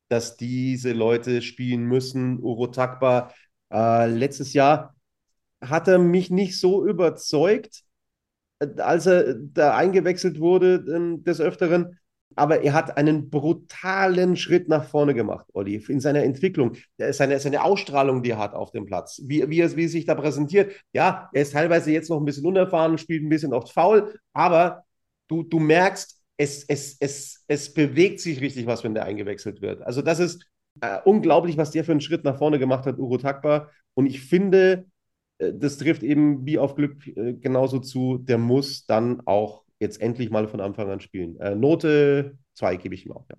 dass 0.08 0.36
diese 0.36 0.92
Leute 0.92 1.42
spielen 1.42 1.84
müssen. 1.84 2.38
Uro 2.40 2.66
Takba, 2.66 3.32
äh, 3.72 4.06
letztes 4.06 4.52
Jahr 4.52 4.94
hat 5.62 5.88
er 5.88 5.98
mich 5.98 6.30
nicht 6.30 6.60
so 6.60 6.86
überzeugt, 6.86 7.82
äh, 8.58 8.68
als 8.78 9.06
er 9.06 9.34
da 9.34 9.76
eingewechselt 9.76 10.40
wurde 10.40 10.84
äh, 10.86 11.22
des 11.22 11.40
Öfteren. 11.40 11.98
Aber 12.34 12.62
er 12.62 12.72
hat 12.72 12.96
einen 12.96 13.28
brutalen 13.28 14.36
Schritt 14.36 14.66
nach 14.68 14.84
vorne 14.84 15.12
gemacht, 15.12 15.46
Olli, 15.52 15.76
in 15.88 16.00
seiner 16.00 16.22
Entwicklung. 16.22 16.76
Seine, 16.96 17.38
seine 17.38 17.62
Ausstrahlung, 17.62 18.22
die 18.22 18.30
er 18.30 18.38
hat 18.38 18.54
auf 18.54 18.70
dem 18.70 18.86
Platz, 18.86 19.20
wie, 19.26 19.48
wie, 19.50 19.60
er, 19.60 19.76
wie 19.76 19.84
er 19.84 19.88
sich 19.90 20.06
da 20.06 20.14
präsentiert. 20.14 20.72
Ja, 20.94 21.28
er 21.34 21.42
ist 21.42 21.52
teilweise 21.52 21.90
jetzt 21.92 22.08
noch 22.08 22.18
ein 22.18 22.24
bisschen 22.24 22.46
unerfahren, 22.46 22.96
spielt 22.96 23.22
ein 23.22 23.28
bisschen 23.28 23.52
oft 23.52 23.70
faul, 23.70 24.18
aber 24.32 24.84
du, 25.28 25.42
du 25.42 25.58
merkst, 25.58 26.21
es, 26.36 26.64
es, 26.64 26.96
es, 26.98 27.44
es 27.46 27.72
bewegt 27.72 28.20
sich 28.20 28.40
richtig 28.40 28.66
was, 28.66 28.84
wenn 28.84 28.94
der 28.94 29.04
eingewechselt 29.04 29.60
wird. 29.60 29.82
Also 29.82 30.02
das 30.02 30.18
ist 30.18 30.46
äh, 30.80 30.98
unglaublich, 31.04 31.56
was 31.56 31.70
der 31.70 31.84
für 31.84 31.92
einen 31.92 32.00
Schritt 32.00 32.24
nach 32.24 32.38
vorne 32.38 32.58
gemacht 32.58 32.86
hat, 32.86 32.98
Uro 32.98 33.18
Takba. 33.18 33.70
Und 33.94 34.06
ich 34.06 34.20
finde, 34.22 34.86
äh, 35.38 35.52
das 35.54 35.78
trifft 35.78 36.02
eben 36.02 36.46
wie 36.46 36.58
auf 36.58 36.74
Glück 36.74 37.06
äh, 37.06 37.34
genauso 37.34 37.78
zu, 37.78 38.18
der 38.18 38.38
muss 38.38 38.86
dann 38.86 39.20
auch 39.26 39.64
jetzt 39.80 40.00
endlich 40.00 40.30
mal 40.30 40.48
von 40.48 40.60
Anfang 40.60 40.90
an 40.90 41.00
spielen. 41.00 41.38
Äh, 41.40 41.54
Note 41.54 42.38
2 42.54 42.76
gebe 42.76 42.94
ich 42.94 43.06
ihm 43.06 43.12
auch, 43.12 43.26
ja. 43.30 43.36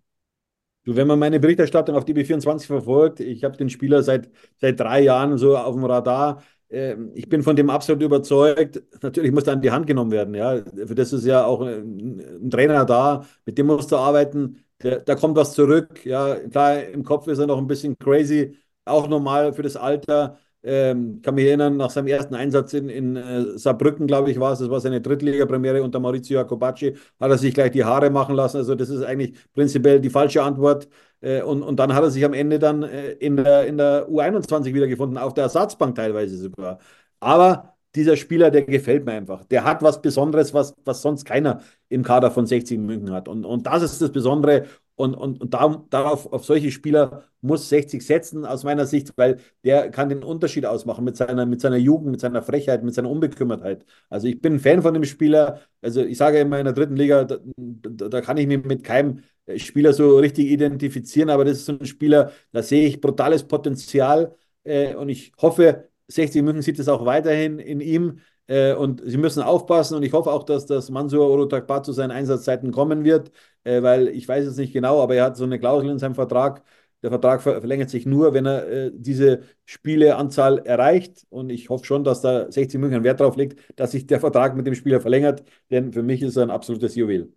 Du, 0.86 0.98
wenn 0.98 1.08
man 1.08 1.18
meine 1.18 1.40
Berichterstattung 1.40 1.96
auf 1.96 2.04
DB24 2.04 2.66
verfolgt, 2.66 3.22
ich 3.22 3.46
habe 3.46 3.56
den 3.56 3.70
Spieler 3.70 4.04
seit, 4.04 4.30
seit 4.58 4.78
drei 4.78 5.00
Jahren 5.00 5.38
so 5.38 5.58
auf 5.58 5.76
dem 5.76 5.86
Radar. 5.86 6.44
Ähm, 6.74 7.12
ich 7.14 7.30
bin 7.30 7.44
von 7.44 7.56
dem 7.56 7.70
absolut 7.70 8.02
überzeugt. 8.04 8.82
Natürlich 9.02 9.32
muss 9.32 9.44
er 9.46 9.54
an 9.54 9.62
die 9.62 9.72
Hand 9.72 9.86
genommen 9.88 10.12
werden. 10.12 10.34
Ja. 10.34 10.64
Für 10.66 10.96
das 10.96 11.14
ist 11.14 11.26
ja 11.26 11.46
auch 11.46 11.62
ein, 11.62 12.20
ein 12.46 12.50
Trainer 12.50 12.84
da, 12.86 13.26
mit 13.46 13.58
dem 13.58 13.68
musst 13.68 13.92
du 13.92 13.98
arbeiten. 13.98 14.58
da 14.80 15.16
kommt 15.16 15.38
was 15.38 15.54
zurück. 15.54 16.06
Ja, 16.06 16.36
klar, 16.50 16.84
im 16.84 17.04
Kopf 17.04 17.28
ist 17.28 17.38
er 17.40 17.48
noch 17.48 17.58
ein 17.60 17.68
bisschen 17.68 17.98
crazy, 18.00 18.58
auch 18.86 19.08
normal 19.08 19.54
für 19.54 19.62
das 19.64 19.78
Alter. 19.78 20.40
Ähm, 20.66 21.22
kann 21.22 21.36
mich 21.36 21.46
erinnern, 21.46 21.76
nach 21.76 21.90
seinem 21.90 22.08
ersten 22.08 22.36
Einsatz 22.36 22.74
in, 22.74 22.88
in 22.88 23.18
äh, 23.18 23.58
Saarbrücken, 23.58 24.08
glaube 24.08 24.32
ich, 24.32 24.40
war 24.40 24.54
es, 24.54 24.60
das 24.60 24.70
war 24.70 24.80
seine 24.80 25.02
Drittliga-Premiere 25.02 25.84
unter 25.84 26.00
Maurizio 26.00 26.40
Jacobacci, 26.40 26.96
hat 27.20 27.32
er 27.32 27.38
sich 27.38 27.54
gleich 27.54 27.72
die 27.72 27.84
Haare 27.84 28.10
machen 28.10 28.36
lassen. 28.36 28.58
Also, 28.58 28.74
das 28.76 28.90
ist 28.90 29.04
eigentlich 29.04 29.34
prinzipiell 29.54 30.00
die 30.00 30.10
falsche 30.10 30.42
Antwort. 30.42 30.88
Äh, 31.22 31.42
und, 31.42 31.64
und 31.64 31.78
dann 31.80 31.94
hat 31.94 32.04
er 32.04 32.12
sich 32.12 32.24
am 32.24 32.34
Ende 32.34 32.60
dann 32.60 32.84
äh, 32.84 33.12
in 33.14 33.38
der, 33.38 33.66
in 33.68 33.78
der 33.78 34.08
U21 34.10 34.74
wiedergefunden, 34.74 35.18
auf 35.18 35.34
der 35.34 35.46
Ersatzbank 35.46 35.96
teilweise 35.96 36.38
sogar. 36.38 36.80
Aber 37.20 37.76
dieser 37.96 38.18
Spieler, 38.18 38.50
der 38.52 38.64
gefällt 38.64 39.06
mir 39.06 39.14
einfach. 39.14 39.46
Der 39.46 39.64
hat 39.64 39.82
was 39.84 40.02
Besonderes, 40.02 40.54
was, 40.54 40.76
was 40.84 41.02
sonst 41.02 41.26
keiner 41.26 41.62
im 41.90 42.04
Kader 42.04 42.32
von 42.32 42.46
60 42.48 42.80
München 42.80 43.12
hat. 43.12 43.28
Und, 43.28 43.46
und 43.46 43.68
das 43.68 43.84
ist 43.84 44.02
das 44.02 44.12
Besondere. 44.12 44.66
Und, 44.96 45.16
und, 45.16 45.42
und 45.42 45.54
da, 45.54 45.84
darauf, 45.90 46.32
auf 46.32 46.46
solche 46.46 46.72
Spieler 46.72 47.24
muss 47.42 47.68
60 47.70 48.06
setzen, 48.06 48.46
aus 48.46 48.64
meiner 48.64 48.86
Sicht, 48.86 49.12
weil 49.18 49.40
der 49.64 49.90
kann 49.90 50.10
den 50.10 50.24
Unterschied 50.24 50.66
ausmachen 50.68 51.04
mit 51.04 51.18
seiner, 51.18 51.46
mit 51.48 51.62
seiner 51.62 51.78
Jugend, 51.78 52.12
mit 52.12 52.20
seiner 52.22 52.44
Frechheit, 52.44 52.84
mit 52.84 52.94
seiner 52.94 53.10
Unbekümmertheit. 53.10 53.86
Also 54.10 54.28
ich 54.28 54.40
bin 54.40 54.54
ein 54.56 54.60
Fan 54.60 54.82
von 54.84 54.94
dem 54.94 55.04
Spieler. 55.04 55.62
Also 55.82 56.04
ich 56.04 56.18
sage 56.18 56.40
immer 56.40 56.60
in 56.60 56.66
der 56.66 56.74
dritten 56.74 56.96
Liga, 56.96 57.24
da, 57.26 57.38
da, 57.58 58.08
da 58.10 58.22
kann 58.22 58.38
ich 58.38 58.46
mich 58.48 58.64
mit 58.64 58.84
keinem 58.84 59.24
Spieler 59.58 59.94
so 59.94 60.18
richtig 60.20 60.48
identifizieren, 60.48 61.30
aber 61.30 61.44
das 61.46 61.58
ist 61.60 61.66
so 61.66 61.74
ein 61.78 61.86
Spieler, 61.86 62.32
da 62.52 62.64
sehe 62.64 62.88
ich 62.88 63.02
brutales 63.02 63.44
Potenzial 63.48 64.36
äh, 64.64 64.96
und 64.96 65.10
ich 65.10 65.34
hoffe, 65.42 65.90
60 66.08 66.42
München 66.44 66.62
sieht 66.62 66.80
es 66.80 66.88
auch 66.88 67.06
weiterhin 67.06 67.60
in 67.60 67.82
ihm. 67.82 68.20
Äh, 68.48 68.74
und 68.76 69.02
sie 69.06 69.18
müssen 69.18 69.42
aufpassen 69.42 69.96
und 69.96 70.04
ich 70.04 70.14
hoffe 70.14 70.32
auch, 70.32 70.44
dass 70.44 70.66
das 70.66 70.90
Mansur 70.90 71.28
Orotakbar 71.30 71.84
zu 71.84 71.94
seinen 71.94 72.12
Einsatzzeiten 72.12 72.72
kommen 72.72 73.04
wird, 73.04 73.32
äh, 73.64 73.82
weil 73.82 74.08
ich 74.10 74.28
weiß 74.28 74.46
es 74.46 74.58
nicht 74.58 74.74
genau, 74.74 75.02
aber 75.02 75.16
er 75.16 75.26
hat 75.26 75.38
so 75.38 75.44
eine 75.46 75.60
Klausel 75.60 75.90
in 75.90 76.00
seinem 76.00 76.16
Vertrag. 76.16 76.64
Der 77.02 77.10
Vertrag 77.10 77.42
verlängert 77.42 77.90
sich 77.90 78.06
nur, 78.06 78.34
wenn 78.34 78.46
er 78.46 78.68
äh, 78.70 78.92
diese 78.94 79.42
Spieleanzahl 79.66 80.60
erreicht. 80.60 81.26
Und 81.30 81.50
ich 81.50 81.70
hoffe 81.70 81.84
schon, 81.86 82.04
dass 82.06 82.22
da 82.22 82.50
60 82.52 82.80
München 82.80 83.04
Wert 83.04 83.20
darauf 83.20 83.36
legt, 83.36 83.60
dass 83.78 83.92
sich 83.92 84.08
der 84.08 84.20
Vertrag 84.22 84.56
mit 84.56 84.66
dem 84.68 84.76
Spieler 84.76 85.02
verlängert, 85.02 85.44
denn 85.70 85.92
für 85.92 86.04
mich 86.04 86.22
ist 86.22 86.38
er 86.38 86.44
ein 86.44 86.50
absolutes 86.52 86.96
Juwel. 86.96 87.34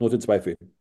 Note 0.00 0.18
2 0.18 0.40
für 0.42 0.52
ihn. 0.52 0.74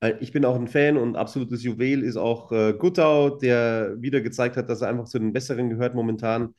Äh, 0.00 0.14
ich 0.20 0.32
bin 0.32 0.44
auch 0.44 0.54
ein 0.56 0.68
Fan 0.68 0.96
und 0.96 1.16
absolutes 1.16 1.62
Juwel 1.62 2.02
ist 2.02 2.16
auch 2.16 2.52
äh, 2.52 2.74
Guttau, 2.74 3.30
der 3.30 4.00
wieder 4.00 4.20
gezeigt 4.20 4.56
hat, 4.56 4.68
dass 4.68 4.82
er 4.82 4.88
einfach 4.88 5.06
zu 5.06 5.18
den 5.18 5.32
Besseren 5.32 5.70
gehört 5.70 5.94
momentan. 5.94 6.54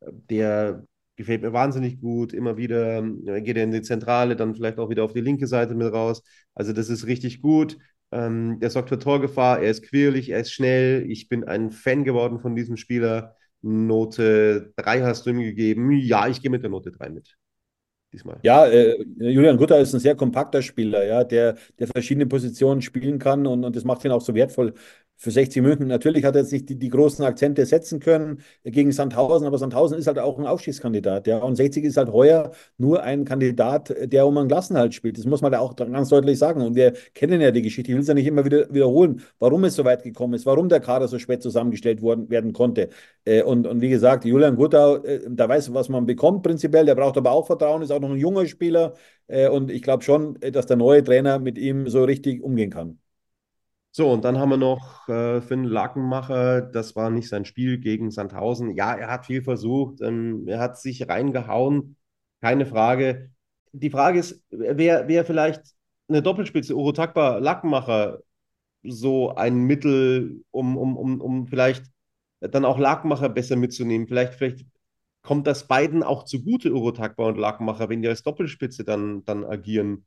Der 0.00 0.84
gefällt 1.20 1.42
mir 1.42 1.52
wahnsinnig 1.52 2.00
gut. 2.00 2.32
Immer 2.32 2.56
wieder 2.56 2.98
äh, 3.26 3.42
geht 3.42 3.56
er 3.56 3.64
in 3.64 3.70
die 3.72 3.82
Zentrale, 3.82 4.36
dann 4.36 4.54
vielleicht 4.54 4.78
auch 4.78 4.90
wieder 4.90 5.04
auf 5.04 5.12
die 5.12 5.20
linke 5.20 5.46
Seite 5.46 5.74
mit 5.74 5.92
raus. 5.92 6.22
Also 6.54 6.72
das 6.72 6.88
ist 6.90 7.06
richtig 7.06 7.40
gut. 7.42 7.78
Ähm, 8.12 8.58
der 8.60 8.70
sorgt 8.70 8.88
für 8.88 8.98
Torgefahr, 8.98 9.60
er 9.60 9.70
ist 9.70 9.82
quirlig, 9.84 10.30
er 10.30 10.40
ist 10.40 10.52
schnell. 10.52 11.08
Ich 11.10 11.28
bin 11.28 11.44
ein 11.44 11.70
Fan 11.70 12.04
geworden 12.04 12.40
von 12.40 12.56
diesem 12.56 12.76
Spieler. 12.76 13.36
Note 13.62 14.72
3 14.76 15.02
hast 15.02 15.26
du 15.26 15.30
ihm 15.30 15.40
gegeben. 15.40 15.92
Ja, 15.92 16.26
ich 16.28 16.42
gehe 16.42 16.50
mit 16.50 16.62
der 16.62 16.70
Note 16.70 16.90
3 16.90 17.10
mit 17.10 17.36
diesmal. 18.12 18.38
Ja, 18.42 18.66
äh, 18.66 18.96
Julian 19.18 19.56
Gutter 19.56 19.78
ist 19.78 19.94
ein 19.94 20.00
sehr 20.00 20.16
kompakter 20.16 20.62
Spieler, 20.62 21.04
ja, 21.06 21.24
der, 21.24 21.56
der 21.78 21.86
verschiedene 21.86 22.26
Positionen 22.26 22.82
spielen 22.82 23.18
kann 23.18 23.46
und, 23.46 23.64
und 23.64 23.76
das 23.76 23.84
macht 23.84 24.04
ihn 24.04 24.10
auch 24.10 24.20
so 24.20 24.34
wertvoll 24.34 24.74
für 25.20 25.30
60 25.30 25.62
München. 25.62 25.86
Natürlich 25.86 26.24
hat 26.24 26.34
er 26.34 26.40
jetzt 26.40 26.52
nicht 26.52 26.68
die, 26.70 26.78
die 26.78 26.88
großen 26.88 27.22
Akzente 27.24 27.66
setzen 27.66 28.00
können 28.00 28.40
gegen 28.64 28.90
Sandhausen, 28.90 29.46
aber 29.46 29.58
Sandhausen 29.58 29.98
ist 29.98 30.06
halt 30.06 30.18
auch 30.18 30.38
ein 30.38 30.46
Aufstiegskandidat. 30.46 31.26
Ja. 31.26 31.38
Und 31.38 31.56
60 31.56 31.84
ist 31.84 31.98
halt 31.98 32.10
heuer 32.10 32.52
nur 32.78 33.02
ein 33.02 33.26
Kandidat, 33.26 33.94
der 34.10 34.26
um 34.26 34.38
einen 34.38 34.48
Klassenhalt 34.48 34.94
spielt. 34.94 35.18
Das 35.18 35.26
muss 35.26 35.42
man 35.42 35.52
da 35.52 35.58
auch 35.58 35.76
ganz 35.76 36.08
deutlich 36.08 36.38
sagen. 36.38 36.62
Und 36.62 36.74
wir 36.74 36.94
kennen 37.14 37.40
ja 37.42 37.50
die 37.50 37.60
Geschichte. 37.60 37.90
Ich 37.90 37.96
will 37.96 38.02
es 38.02 38.08
ja 38.08 38.14
nicht 38.14 38.26
immer 38.26 38.46
wieder 38.46 38.72
wiederholen, 38.72 39.20
warum 39.38 39.64
es 39.64 39.74
so 39.74 39.84
weit 39.84 40.02
gekommen 40.04 40.32
ist, 40.34 40.46
warum 40.46 40.70
der 40.70 40.80
Kader 40.80 41.06
so 41.06 41.18
spät 41.18 41.42
zusammengestellt 41.42 42.00
worden, 42.00 42.30
werden 42.30 42.54
konnte. 42.54 42.88
Äh, 43.26 43.42
und, 43.42 43.66
und 43.66 43.82
wie 43.82 43.90
gesagt, 43.90 44.24
Julian 44.24 44.56
Guttau, 44.56 44.96
äh, 45.04 45.20
da 45.28 45.48
weiß, 45.50 45.74
was 45.74 45.90
man 45.90 46.06
bekommt 46.06 46.42
prinzipiell. 46.42 46.86
Der 46.86 46.94
braucht 46.94 47.18
aber 47.18 47.32
auch 47.32 47.46
Vertrauen, 47.46 47.82
ist 47.82 47.90
auch 47.90 48.00
noch 48.00 48.10
ein 48.10 48.16
junger 48.16 48.46
Spieler. 48.46 48.94
Äh, 49.26 49.50
und 49.50 49.70
ich 49.70 49.82
glaube 49.82 50.02
schon, 50.02 50.38
dass 50.40 50.64
der 50.64 50.76
neue 50.78 51.04
Trainer 51.04 51.38
mit 51.38 51.58
ihm 51.58 51.88
so 51.90 52.04
richtig 52.04 52.42
umgehen 52.42 52.70
kann. 52.70 52.99
So, 53.92 54.12
und 54.12 54.24
dann 54.24 54.38
haben 54.38 54.50
wir 54.50 54.56
noch 54.56 55.08
äh, 55.08 55.40
Finn 55.40 55.64
Lakenmacher. 55.64 56.62
Das 56.62 56.94
war 56.94 57.10
nicht 57.10 57.28
sein 57.28 57.44
Spiel 57.44 57.78
gegen 57.78 58.10
Sandhausen. 58.10 58.70
Ja, 58.76 58.94
er 58.94 59.08
hat 59.10 59.26
viel 59.26 59.42
versucht. 59.42 60.00
Ähm, 60.00 60.46
er 60.46 60.60
hat 60.60 60.78
sich 60.78 61.08
reingehauen. 61.08 61.96
Keine 62.40 62.66
Frage. 62.66 63.30
Die 63.72 63.90
Frage 63.90 64.20
ist, 64.20 64.42
wer, 64.50 65.08
wer 65.08 65.24
vielleicht 65.24 65.62
eine 66.08 66.22
Doppelspitze, 66.22 66.76
Urotakba, 66.76 67.38
Lakenmacher, 67.38 68.20
so 68.84 69.34
ein 69.36 69.64
Mittel, 69.64 70.44
um, 70.50 70.76
um, 70.78 70.96
um, 70.96 71.20
um 71.20 71.46
vielleicht 71.48 71.84
dann 72.40 72.64
auch 72.64 72.78
Lakenmacher 72.78 73.28
besser 73.28 73.56
mitzunehmen. 73.56 74.08
Vielleicht, 74.08 74.34
vielleicht 74.34 74.66
kommt 75.22 75.46
das 75.46 75.66
beiden 75.68 76.02
auch 76.02 76.24
zugute, 76.24 76.72
Urotakba 76.74 77.28
und 77.28 77.38
Lakenmacher, 77.38 77.88
wenn 77.88 78.02
die 78.02 78.08
als 78.08 78.22
Doppelspitze 78.22 78.84
dann, 78.84 79.24
dann 79.24 79.44
agieren. 79.44 80.06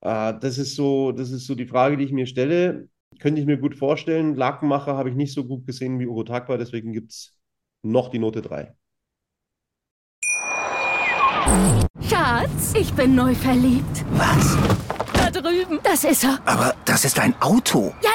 Äh, 0.00 0.34
das 0.40 0.58
ist 0.58 0.76
so, 0.76 1.12
das 1.12 1.30
ist 1.30 1.46
so 1.46 1.54
die 1.54 1.66
Frage, 1.66 1.96
die 1.96 2.04
ich 2.04 2.12
mir 2.12 2.26
stelle. 2.26 2.88
Könnte 3.18 3.40
ich 3.40 3.46
mir 3.46 3.56
gut 3.56 3.76
vorstellen. 3.76 4.34
Lakenmacher 4.34 4.96
habe 4.96 5.10
ich 5.10 5.16
nicht 5.16 5.32
so 5.32 5.44
gut 5.44 5.66
gesehen 5.66 5.98
wie 5.98 6.06
Uro 6.06 6.24
Takwa, 6.24 6.56
deswegen 6.56 6.92
gibt 6.92 7.12
es 7.12 7.38
noch 7.82 8.10
die 8.10 8.18
Note 8.18 8.42
3. 8.42 8.74
Schatz, 12.08 12.74
ich 12.78 12.92
bin 12.92 13.14
neu 13.14 13.34
verliebt. 13.34 14.04
Was? 14.12 14.56
Da 15.14 15.30
drüben. 15.30 15.80
Das 15.82 16.04
ist 16.04 16.24
er. 16.24 16.38
Aber 16.44 16.74
das 16.84 17.04
ist 17.04 17.18
ein 17.18 17.34
Auto. 17.40 17.94
Ja, 18.02 18.10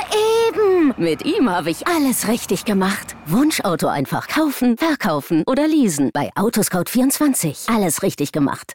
eben. 0.49 0.93
Mit 0.97 1.25
ihm 1.25 1.49
habe 1.49 1.71
ich 1.71 1.87
alles 1.87 2.27
richtig 2.27 2.65
gemacht. 2.65 3.15
Wunschauto 3.25 3.87
einfach 3.87 4.27
kaufen, 4.27 4.77
verkaufen 4.77 5.43
oder 5.47 5.67
leasen. 5.67 6.11
Bei 6.13 6.29
Autoscout24. 6.35 7.73
Alles 7.73 8.03
richtig 8.03 8.31
gemacht. 8.31 8.73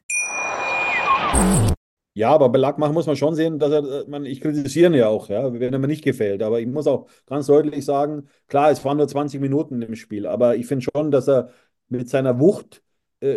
Ja, 2.16 2.30
aber 2.30 2.48
Belag 2.48 2.78
machen 2.78 2.94
muss 2.94 3.06
man 3.06 3.16
schon 3.16 3.34
sehen, 3.34 3.58
dass 3.58 3.70
er, 3.72 3.84
äh, 4.06 4.08
man, 4.08 4.24
ich 4.24 4.40
kritisiere 4.40 4.90
ihn 4.90 4.94
ja 4.94 5.08
auch, 5.08 5.28
ja, 5.28 5.52
wenn 5.52 5.72
er 5.74 5.78
mir 5.78 5.86
nicht 5.86 6.02
gefällt. 6.02 6.42
Aber 6.42 6.60
ich 6.60 6.66
muss 6.66 6.86
auch 6.86 7.08
ganz 7.26 7.46
deutlich 7.46 7.84
sagen, 7.84 8.28
klar, 8.48 8.70
es 8.70 8.82
waren 8.86 8.96
nur 8.96 9.06
20 9.06 9.38
Minuten 9.40 9.82
im 9.82 9.94
Spiel, 9.96 10.26
aber 10.26 10.56
ich 10.56 10.66
finde 10.66 10.86
schon, 10.94 11.10
dass 11.10 11.28
er 11.28 11.50
mit 11.88 12.08
seiner 12.08 12.40
Wucht 12.40 12.82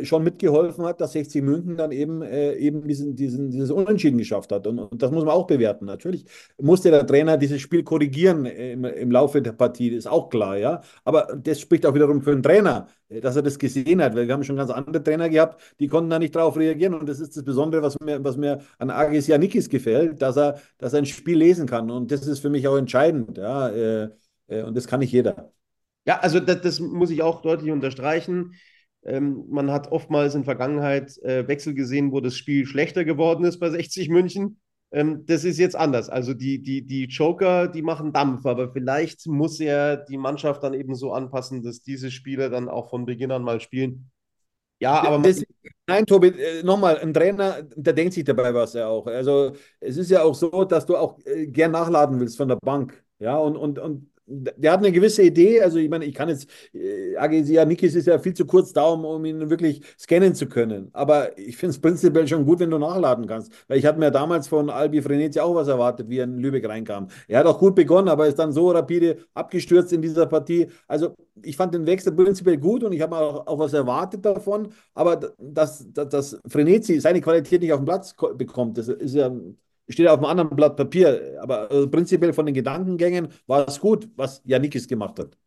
schon 0.04 0.24
mitgeholfen 0.24 0.86
hat, 0.86 1.02
dass 1.02 1.14
60 1.14 1.42
München 1.44 1.78
dann 1.78 1.92
eben, 1.92 2.22
äh, 2.22 2.54
eben 2.56 2.88
diesen, 2.88 3.16
diesen, 3.16 3.52
dieses 3.52 3.72
Unentschieden 3.72 4.18
geschafft 4.18 4.52
hat. 4.52 4.68
Und, 4.68 4.80
und, 4.80 5.02
das 5.02 5.12
muss 5.12 5.24
man 5.24 5.34
auch 5.34 5.48
bewerten. 5.48 5.86
Natürlich 5.86 6.26
musste 6.60 6.92
der 6.92 7.06
Trainer 7.06 7.38
dieses 7.38 7.62
Spiel 7.62 7.84
korrigieren 7.84 8.46
im, 8.46 8.86
im 8.86 9.12
Laufe 9.12 9.42
der 9.42 9.54
Partie, 9.54 9.90
ist 9.90 10.08
auch 10.08 10.30
klar, 10.30 10.58
ja. 10.58 10.82
Aber 11.04 11.28
das 11.42 11.60
spricht 11.60 11.86
auch 11.86 11.94
wiederum 11.94 12.22
für 12.22 12.32
den 12.32 12.44
Trainer, 12.44 12.88
äh, 13.10 13.22
dass 13.22 13.36
er 13.36 13.42
das 13.42 13.60
gesehen 13.60 14.02
hat, 14.02 14.16
weil 14.16 14.28
wir 14.28 14.34
haben 14.34 14.44
schon 14.44 14.58
ganz 14.58 14.72
andere 14.72 15.04
Trainer 15.04 15.30
gehabt, 15.30 15.62
die 15.80 15.88
konnten 15.88 16.10
da 16.10 16.20
nicht 16.20 16.36
drauf 16.36 16.58
reagieren. 16.58 16.94
Und 16.94 17.08
das 17.08 17.20
ist 17.20 17.36
das 17.36 17.44
Besondere, 17.44 17.82
was 17.82 18.00
mir, 18.00 18.24
was 18.24 18.38
mir 18.38 18.60
an 18.78 18.90
Agis 18.90 19.28
Janikis 19.28 19.70
gefällt, 19.70 20.22
dass 20.22 20.38
er, 20.38 20.60
dass 20.78 20.94
er 20.94 21.00
ein 21.00 21.06
Spiel 21.06 21.38
lesen 21.38 21.68
kann. 21.68 21.90
Und 21.92 22.12
das 22.12 22.28
ist 22.28 22.40
für 22.40 22.50
mich 22.50 22.68
auch 22.68 22.78
entscheidend, 22.78 23.38
ja. 23.38 23.70
Äh, 23.70 24.10
äh, 24.50 24.64
und 24.64 24.76
das 24.76 24.88
kann 24.88 25.00
nicht 25.00 25.12
jeder. 25.12 25.52
Ja, 26.06 26.20
also 26.20 26.40
das, 26.40 26.62
das 26.62 26.80
muss 26.80 27.12
ich 27.12 27.22
auch 27.22 27.42
deutlich 27.42 27.72
unterstreichen. 27.72 28.56
Ähm, 29.04 29.46
man 29.50 29.72
hat 29.72 29.92
oftmals 29.92 30.36
in 30.36 30.44
Vergangenheit 30.44 31.18
äh, 31.20 31.48
Wechsel 31.48 31.74
gesehen, 31.74 32.12
wo 32.12 32.20
das 32.20 32.36
Spiel 32.36 32.66
schlechter 32.66 33.06
geworden 33.06 33.46
ist 33.46 33.60
bei 33.60 33.70
60 33.70 34.10
München. 34.10 34.60
Ähm, 34.92 35.26
das 35.26 35.44
ist 35.44 35.60
jetzt 35.60 35.76
anders. 35.76 36.10
Also 36.10 36.34
die, 36.34 36.62
die, 36.62 36.86
die 36.86 37.06
Joker, 37.06 37.68
die 37.68 37.82
machen 37.82 38.12
Dampf, 38.12 38.46
aber 38.46 38.72
vielleicht 38.72 39.28
muss 39.28 39.60
er 39.60 39.98
die 39.98 40.18
Mannschaft 40.18 40.64
dann 40.64 40.74
eben 40.74 40.96
so 40.96 41.14
anpassen, 41.14 41.64
dass 41.64 41.82
diese 41.82 42.12
Spieler 42.12 42.50
dann 42.50 42.70
auch 42.70 42.90
von 42.90 43.06
Beginn 43.06 43.32
an 43.32 43.44
mal 43.44 43.60
spielen. 43.60 44.10
Ja, 44.82 45.04
aber 45.04 45.20
das, 45.20 45.44
nein, 45.88 46.06
Tobi, 46.06 46.30
äh, 46.30 46.64
nochmal, 46.64 46.98
ein 47.00 47.14
Trainer, 47.14 47.64
der 47.76 47.94
denkt 47.94 48.14
sich 48.14 48.24
dabei 48.24 48.54
was 48.54 48.74
ja 48.74 48.88
auch. 48.88 49.06
Also 49.08 49.52
es 49.80 49.98
ist 49.98 50.10
ja 50.10 50.24
auch 50.24 50.34
so, 50.34 50.64
dass 50.64 50.86
du 50.86 50.96
auch 50.96 51.20
äh, 51.26 51.48
gern 51.48 51.72
nachladen 51.72 52.20
willst 52.20 52.38
von 52.38 52.48
der 52.48 52.58
Bank. 52.62 53.04
Ja, 53.20 53.38
und, 53.38 53.58
und, 53.58 53.78
und 53.78 54.10
der 54.30 54.72
hat 54.72 54.80
eine 54.80 54.92
gewisse 54.92 55.24
Idee. 55.24 55.62
Also, 55.62 55.80
ich 55.80 55.90
meine, 55.90 56.06
ich 56.06 56.14
kann 56.14 56.30
jetzt, 56.30 56.48
äh, 56.74 57.16
Agesia 57.18 57.66
Nikis 57.66 57.96
ist 57.96 58.06
ja 58.06 58.20
viel 58.20 58.34
zu 58.34 58.46
kurz 58.46 58.72
da, 58.74 58.84
um, 58.86 59.04
um, 59.06 59.26
ihn 59.26 59.50
wirklich 59.50 59.82
scannen 59.98 60.36
zu 60.36 60.48
können. 60.48 60.90
Aber 60.94 61.38
ich 61.38 61.58
finde 61.58 61.72
es 61.72 61.82
prinzipiell 61.82 62.28
schon 62.28 62.46
gut, 62.46 62.60
wenn 62.60 62.70
du 62.70 62.78
nachladen 62.78 63.26
kannst. 63.28 63.52
Weil 63.68 63.80
ich 63.80 63.86
hatte 63.86 64.00
mir 64.00 64.12
damals 64.12 64.48
von 64.48 64.70
Albi 64.70 65.02
Frenetzi 65.02 65.40
auch 65.40 65.56
was 65.56 65.68
erwartet, 65.68 66.10
wie 66.10 66.20
er 66.20 66.26
in 66.26 66.38
Lübeck 66.38 66.68
reinkam. 66.68 67.08
Er 67.28 67.40
hat 67.40 67.48
auch 67.48 67.60
gut 67.60 67.76
begonnen, 67.76 68.08
aber 68.08 68.28
ist 68.28 68.38
dann 68.40 68.52
so 68.52 68.72
rapide 68.72 69.18
abgestürzt 69.34 69.92
in 69.94 70.02
dieser 70.02 70.28
Partie. 70.28 70.68
Also, 70.88 71.16
ich 71.42 71.56
fand 71.56 71.74
den 71.74 71.86
Wechsel 71.86 72.12
prinzipiell 72.14 72.58
gut 72.58 72.84
und 72.84 72.94
ich 72.94 73.02
habe 73.02 73.18
auch, 73.18 73.48
auch 73.48 73.60
was 73.60 73.74
erwartet 73.74 74.24
davon. 74.26 74.70
Aber 74.94 75.16
dass, 75.38 75.86
dass, 75.92 76.10
dass 76.10 76.40
Frenetzi 76.48 77.00
seine 77.00 77.22
Qualität 77.22 77.62
nicht 77.62 77.74
auf 77.74 77.80
den 77.80 77.86
Platz 77.86 78.16
bekommt, 78.38 78.78
das 78.78 78.90
ist 78.90 79.16
ja 79.16 79.32
steht 79.90 80.08
auf 80.08 80.20
einem 80.20 80.26
anderen 80.26 80.56
Blatt 80.56 80.78
Papier. 80.78 81.40
Aber 81.42 81.72
äh, 81.72 81.88
prinzipiell 81.88 82.34
von 82.34 82.46
den 82.46 82.56
Gedankengängen 82.56 83.30
war 83.48 83.68
es 83.68 83.80
gut, 83.80 84.10
was 84.16 84.42
Janikis 84.46 84.88
gemacht 84.88 85.20
hat. 85.20 85.38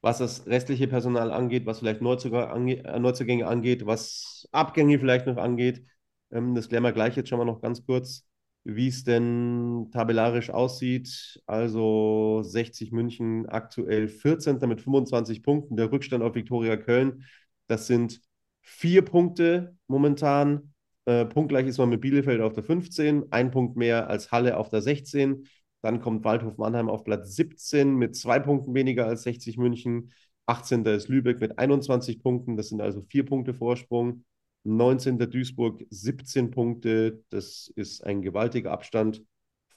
Was 0.00 0.18
das 0.18 0.46
restliche 0.46 0.86
Personal 0.88 1.32
angeht, 1.32 1.66
was 1.66 1.78
vielleicht 1.78 2.02
Neuzugänge, 2.02 2.50
ange 2.50 2.84
äh, 2.84 2.98
Neuzugänge 2.98 3.46
angeht, 3.46 3.86
was 3.86 4.48
Abgänge 4.52 4.98
vielleicht 4.98 5.26
noch 5.26 5.38
angeht. 5.38 5.84
Ähm, 6.30 6.54
das 6.54 6.68
klären 6.68 6.82
wir 6.82 6.92
gleich 6.92 7.16
jetzt 7.16 7.28
schon 7.28 7.38
mal 7.38 7.44
noch 7.44 7.62
ganz 7.62 7.86
kurz, 7.86 8.26
wie 8.64 8.88
es 8.88 9.04
denn 9.04 9.88
tabellarisch 9.92 10.50
aussieht. 10.50 11.40
Also 11.46 12.42
60 12.42 12.92
München 12.92 13.46
aktuell 13.46 14.08
14. 14.08 14.68
mit 14.68 14.82
25 14.82 15.42
Punkten. 15.42 15.76
Der 15.76 15.90
Rückstand 15.90 16.22
auf 16.22 16.34
Viktoria 16.34 16.76
Köln, 16.76 17.24
das 17.66 17.86
sind 17.86 18.20
vier 18.60 19.02
Punkte 19.02 19.76
momentan. 19.86 20.73
Äh, 21.06 21.26
punktgleich 21.26 21.66
ist 21.66 21.78
man 21.78 21.90
mit 21.90 22.00
Bielefeld 22.00 22.40
auf 22.40 22.54
der 22.54 22.64
15, 22.64 23.30
ein 23.30 23.50
Punkt 23.50 23.76
mehr 23.76 24.08
als 24.08 24.32
Halle 24.32 24.56
auf 24.56 24.70
der 24.70 24.82
16. 24.82 25.46
Dann 25.82 26.00
kommt 26.00 26.24
Waldhof 26.24 26.56
Mannheim 26.56 26.88
auf 26.88 27.04
Platz 27.04 27.34
17 27.36 27.94
mit 27.94 28.16
zwei 28.16 28.38
Punkten 28.38 28.74
weniger 28.74 29.06
als 29.06 29.22
60 29.24 29.58
München. 29.58 30.12
18. 30.46 30.84
ist 30.86 31.08
Lübeck 31.08 31.40
mit 31.40 31.58
21 31.58 32.22
Punkten, 32.22 32.56
das 32.56 32.68
sind 32.68 32.80
also 32.80 33.02
vier 33.02 33.24
Punkte 33.24 33.54
Vorsprung. 33.54 34.24
19. 34.64 35.18
Duisburg 35.18 35.84
17 35.90 36.50
Punkte, 36.50 37.22
das 37.28 37.70
ist 37.76 38.02
ein 38.02 38.22
gewaltiger 38.22 38.72
Abstand 38.72 39.22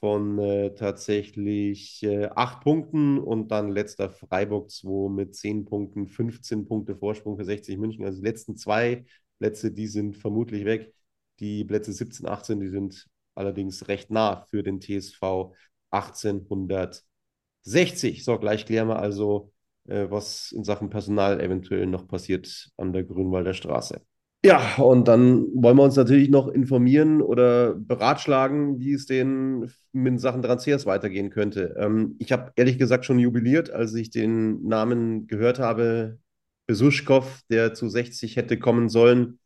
von 0.00 0.38
äh, 0.38 0.74
tatsächlich 0.74 2.02
äh, 2.04 2.26
acht 2.34 2.62
Punkten 2.62 3.18
und 3.18 3.50
dann 3.50 3.70
letzter 3.70 4.08
Freiburg 4.08 4.70
2 4.70 5.10
mit 5.10 5.34
10 5.34 5.64
Punkten, 5.66 6.06
15 6.06 6.66
Punkte 6.66 6.96
Vorsprung 6.96 7.36
für 7.36 7.44
60 7.44 7.76
München. 7.76 8.04
Also 8.04 8.20
die 8.20 8.26
letzten 8.26 8.56
zwei 8.56 9.04
Plätze, 9.38 9.72
die 9.72 9.88
sind 9.88 10.16
vermutlich 10.16 10.64
weg. 10.64 10.94
Die 11.40 11.64
Plätze 11.64 11.92
17, 11.92 12.28
18, 12.28 12.60
die 12.60 12.68
sind 12.68 13.06
allerdings 13.34 13.88
recht 13.88 14.10
nah 14.10 14.46
für 14.50 14.62
den 14.62 14.80
TSV 14.80 15.52
1860. 15.90 18.24
So, 18.24 18.38
gleich 18.38 18.66
klären 18.66 18.88
wir 18.88 18.98
also, 18.98 19.52
äh, 19.86 20.06
was 20.10 20.52
in 20.52 20.64
Sachen 20.64 20.90
Personal 20.90 21.40
eventuell 21.40 21.86
noch 21.86 22.08
passiert 22.08 22.70
an 22.76 22.92
der 22.92 23.04
Grünwalder 23.04 23.54
Straße. 23.54 24.00
Ja, 24.44 24.76
und 24.76 25.08
dann 25.08 25.46
wollen 25.54 25.76
wir 25.76 25.82
uns 25.82 25.96
natürlich 25.96 26.30
noch 26.30 26.46
informieren 26.46 27.20
oder 27.20 27.74
beratschlagen, 27.74 28.78
wie 28.78 28.92
es 28.92 29.06
den 29.06 29.68
mit 29.92 30.20
Sachen 30.20 30.42
Transfers 30.42 30.86
weitergehen 30.86 31.30
könnte. 31.30 31.74
Ähm, 31.76 32.14
ich 32.20 32.30
habe 32.30 32.52
ehrlich 32.54 32.78
gesagt 32.78 33.04
schon 33.04 33.18
jubiliert, 33.18 33.70
als 33.70 33.94
ich 33.94 34.10
den 34.10 34.62
Namen 34.62 35.26
gehört 35.26 35.58
habe, 35.58 36.18
Besuschkow, 36.66 37.40
der 37.50 37.74
zu 37.74 37.88
60 37.88 38.36
hätte 38.36 38.58
kommen 38.58 38.88
sollen. 38.88 39.40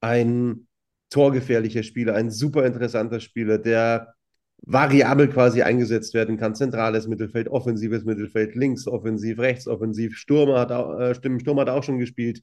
Ein 0.00 0.66
torgefährlicher 1.10 1.82
Spieler, 1.82 2.14
ein 2.14 2.30
super 2.30 2.66
interessanter 2.66 3.20
Spieler, 3.20 3.58
der 3.58 4.14
variabel 4.66 5.28
quasi 5.28 5.62
eingesetzt 5.62 6.14
werden 6.14 6.36
kann. 6.38 6.54
Zentrales 6.54 7.06
Mittelfeld, 7.06 7.48
offensives 7.48 8.04
Mittelfeld, 8.04 8.54
links, 8.54 8.86
offensiv, 8.86 9.38
rechts, 9.38 9.68
offensiv. 9.68 10.16
Sturm 10.16 10.56
hat 10.56 10.72
auch, 10.72 10.98
äh, 10.98 11.14
Sturm 11.14 11.60
hat 11.60 11.68
auch 11.68 11.82
schon 11.82 11.98
gespielt. 11.98 12.42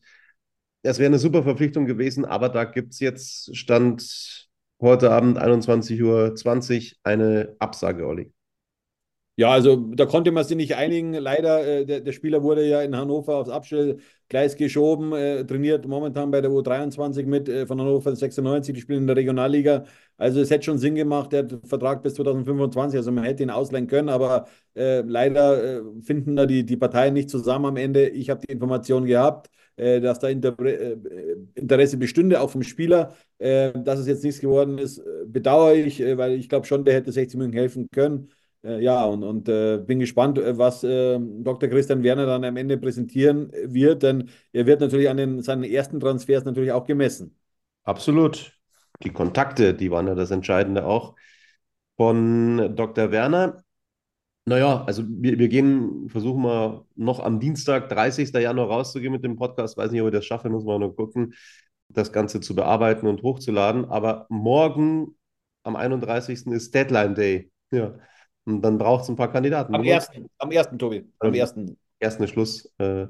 Das 0.84 1.00
wäre 1.00 1.08
eine 1.08 1.19
super 1.19 1.43
Verpflichtung 1.43 1.86
gewesen, 1.86 2.26
aber 2.26 2.50
da 2.50 2.63
gibt 2.65 2.93
es 2.93 3.00
jetzt 3.00 3.56
Stand 3.56 4.50
heute 4.80 5.12
Abend 5.12 5.38
21.20 5.38 6.93
Uhr 6.93 6.97
eine 7.04 7.56
Absage, 7.60 8.08
Olli. 8.08 8.32
Ja, 9.38 9.50
also 9.50 9.76
da 9.78 10.06
konnte 10.06 10.32
man 10.32 10.44
sich 10.44 10.58
nicht 10.58 10.76
einigen. 10.76 11.13
Leider, 11.13 11.65
äh, 11.65 11.86
der, 11.86 12.02
der, 12.02 12.12
Spieler 12.12 12.44
wurde 12.44 12.67
ja 12.67 12.82
in 12.82 12.96
Hannover 12.96 13.38
aufs 13.38 13.50
Abstellgleis 13.50 14.56
geschoben, 14.56 15.13
äh, 15.13 15.46
trainiert 15.46 15.88
momentan 15.88 16.30
bei 16.30 16.41
der 16.41 16.52
U23 16.52 17.26
mit 17.26 17.50
äh, 17.50 17.65
von 17.65 17.80
Hannover 17.80 18.15
96, 18.15 18.75
die 18.75 18.82
spielen 18.82 19.00
in 19.00 19.08
der 19.08 19.15
Regionalliga. 19.15 19.86
Also 20.17 20.42
es 20.42 20.52
hätte 20.52 20.65
schon 20.65 20.77
Sinn 20.77 20.96
gemacht, 20.96 21.32
der 21.32 21.48
Vertrag 21.65 22.04
bis 22.04 22.13
2025, 22.15 22.98
also 22.98 23.12
man 23.12 23.23
hätte 23.23 23.42
ihn 23.42 23.50
ausleihen 23.50 23.88
können, 23.88 24.10
aber 24.10 24.48
äh, 24.75 25.02
leider 25.02 25.79
äh, 25.79 25.82
finden 26.04 26.36
da 26.36 26.46
die, 26.46 26.63
die 26.65 26.77
Parteien 26.77 27.13
nicht 27.13 27.29
zusammen 27.29 27.65
am 27.65 27.77
Ende. 27.77 28.10
Ich 28.10 28.29
habe 28.29 28.46
die 28.46 28.52
Information 28.54 29.06
gehabt, 29.06 29.50
äh, 29.77 30.02
dass 30.02 30.19
da 30.19 30.27
Inter 30.27 30.56
Interesse 31.56 31.98
bestünde, 31.98 32.42
auch 32.42 32.50
vom 32.52 32.63
Spieler. 32.63 33.15
dass 33.40 34.00
es 34.00 34.08
jetzt 34.08 34.23
nichts 34.23 34.40
geworden 34.40 34.77
ist, 34.77 35.02
bedauere 35.25 35.73
ich, 35.73 36.00
weil 36.00 36.34
ich 36.34 36.48
glaube 36.50 36.67
schon, 36.67 36.84
der 36.86 36.94
hätte 36.94 37.12
60 37.12 37.40
München 37.40 37.58
helfen 37.58 37.88
können. 37.92 38.29
Äh, 38.64 38.82
ja, 38.82 39.06
und, 39.06 39.24
und 39.24 39.50
äh, 39.50 39.78
bin 39.78 40.00
gespannt, 40.00 40.38
äh, 40.38 40.58
was 40.58 40.84
äh, 40.84 41.20
Dr. 41.20 41.70
Christian 41.70 42.04
Werner 42.04 42.26
dann 42.26 42.44
am 42.44 42.58
Ende 42.58 42.78
präsentieren 42.78 43.52
wird, 43.66 44.04
denn 44.04 44.30
er 44.52 44.66
wird 44.66 44.82
natürlich 44.82 45.10
an 45.10 45.18
den, 45.18 45.42
seinen 45.42 45.64
ersten 45.64 46.00
Transfers 46.00 46.46
natürlich 46.46 46.72
auch 46.72 46.86
gemessen. 46.86 47.36
Absolut. 47.84 48.58
Die 49.04 49.12
Kontakte, 49.12 49.74
die 49.74 49.90
waren 49.90 50.08
ja 50.08 50.16
das 50.16 50.32
Entscheidende 50.32 50.86
auch 50.86 51.16
von 51.98 52.76
Dr. 52.76 53.12
Werner. 53.12 53.64
Naja, 54.46 54.84
also 54.86 55.04
wir, 55.08 55.40
wir 55.40 55.48
gehen, 55.48 56.10
versuchen 56.10 56.44
wir 56.44 56.86
noch 56.96 57.20
am 57.20 57.40
Dienstag, 57.40 57.90
30. 57.90 58.32
Januar 58.34 58.68
rauszugehen 58.68 59.12
mit 59.12 59.24
dem 59.24 59.38
Podcast. 59.38 59.78
Weiß 59.78 59.92
nicht, 59.92 60.02
ob 60.02 60.08
wir 60.08 60.12
das 60.12 60.26
schaffen, 60.26 60.52
muss 60.52 60.66
man 60.66 60.82
noch 60.82 60.96
gucken, 60.96 61.34
das 61.90 62.12
Ganze 62.12 62.42
zu 62.42 62.56
bearbeiten 62.56 63.08
und 63.08 63.24
hochzuladen. 63.24 63.86
Aber 63.86 64.26
morgen 64.30 65.16
am 65.64 65.76
31. 65.76 66.48
ist 66.48 66.74
Deadline 66.74 67.16
Day. 67.16 67.52
Ja. 67.72 67.94
Und 68.46 68.62
dann 68.62 68.77
braucht 68.77 69.04
es 69.04 69.10
ein 69.10 69.15
paar 69.15 69.31
Kandidaten. 69.31 69.75
Am 69.75 69.83
ersten, 69.83 70.29
am 70.37 70.52
ersten, 70.52 70.79
Tobi. 70.79 71.08
Am 71.19 71.33
ersten. 71.33 71.77
Ersten 72.00 72.27
Schluss. 72.27 72.71
Äh, 72.79 73.08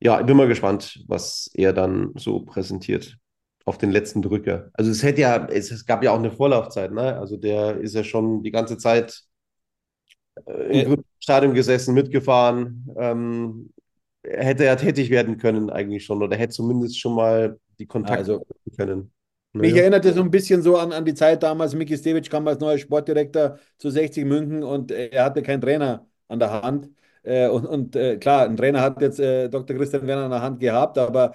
ja, 0.00 0.20
ich 0.20 0.26
bin 0.26 0.36
mal 0.36 0.46
gespannt, 0.46 1.02
was 1.08 1.50
er 1.54 1.72
dann 1.72 2.12
so 2.14 2.40
präsentiert 2.40 3.18
auf 3.64 3.78
den 3.78 3.90
letzten 3.90 4.22
Drücker. 4.22 4.70
Also 4.74 4.90
es 4.90 5.02
hätte 5.02 5.20
ja, 5.22 5.46
es, 5.46 5.70
es 5.70 5.84
gab 5.84 6.02
ja 6.02 6.12
auch 6.12 6.18
eine 6.18 6.30
Vorlaufzeit, 6.30 6.92
ne? 6.92 7.18
Also 7.18 7.36
der 7.36 7.78
ist 7.78 7.94
ja 7.94 8.04
schon 8.04 8.42
die 8.42 8.52
ganze 8.52 8.78
Zeit 8.78 9.22
äh, 10.46 10.82
im 10.82 10.92
äh. 10.94 10.96
Stadion 11.18 11.52
gesessen, 11.52 11.94
mitgefahren. 11.94 12.88
Ähm, 12.96 13.72
hätte 14.22 14.64
er 14.64 14.76
tätig 14.76 15.10
werden 15.10 15.38
können 15.38 15.70
eigentlich 15.70 16.04
schon 16.04 16.22
oder 16.22 16.36
hätte 16.36 16.54
zumindest 16.54 16.98
schon 17.00 17.14
mal 17.14 17.58
die 17.78 17.86
Kontakte 17.86 18.18
also, 18.18 18.46
können. 18.76 19.12
Mich 19.52 19.74
erinnert 19.74 20.04
es 20.04 20.14
so 20.14 20.20
ein 20.22 20.30
bisschen 20.30 20.62
so 20.62 20.76
an, 20.76 20.92
an 20.92 21.04
die 21.04 21.14
Zeit 21.14 21.42
damals. 21.42 21.74
Miki 21.74 21.96
Stevic 21.96 22.30
kam 22.30 22.46
als 22.46 22.60
neuer 22.60 22.78
Sportdirektor 22.78 23.58
zu 23.78 23.90
60 23.90 24.24
München 24.24 24.62
und 24.62 24.90
äh, 24.92 25.08
er 25.08 25.24
hatte 25.24 25.42
keinen 25.42 25.60
Trainer 25.60 26.06
an 26.28 26.38
der 26.38 26.62
Hand. 26.62 26.90
Äh, 27.22 27.48
und 27.48 27.66
und 27.66 27.96
äh, 27.96 28.18
klar, 28.18 28.44
ein 28.44 28.56
Trainer 28.56 28.80
hat 28.82 29.00
jetzt 29.00 29.18
Dr. 29.18 29.76
Christian 29.76 30.06
Werner 30.06 30.24
an 30.26 30.30
der 30.30 30.42
Hand 30.42 30.60
gehabt, 30.60 30.98
aber 30.98 31.34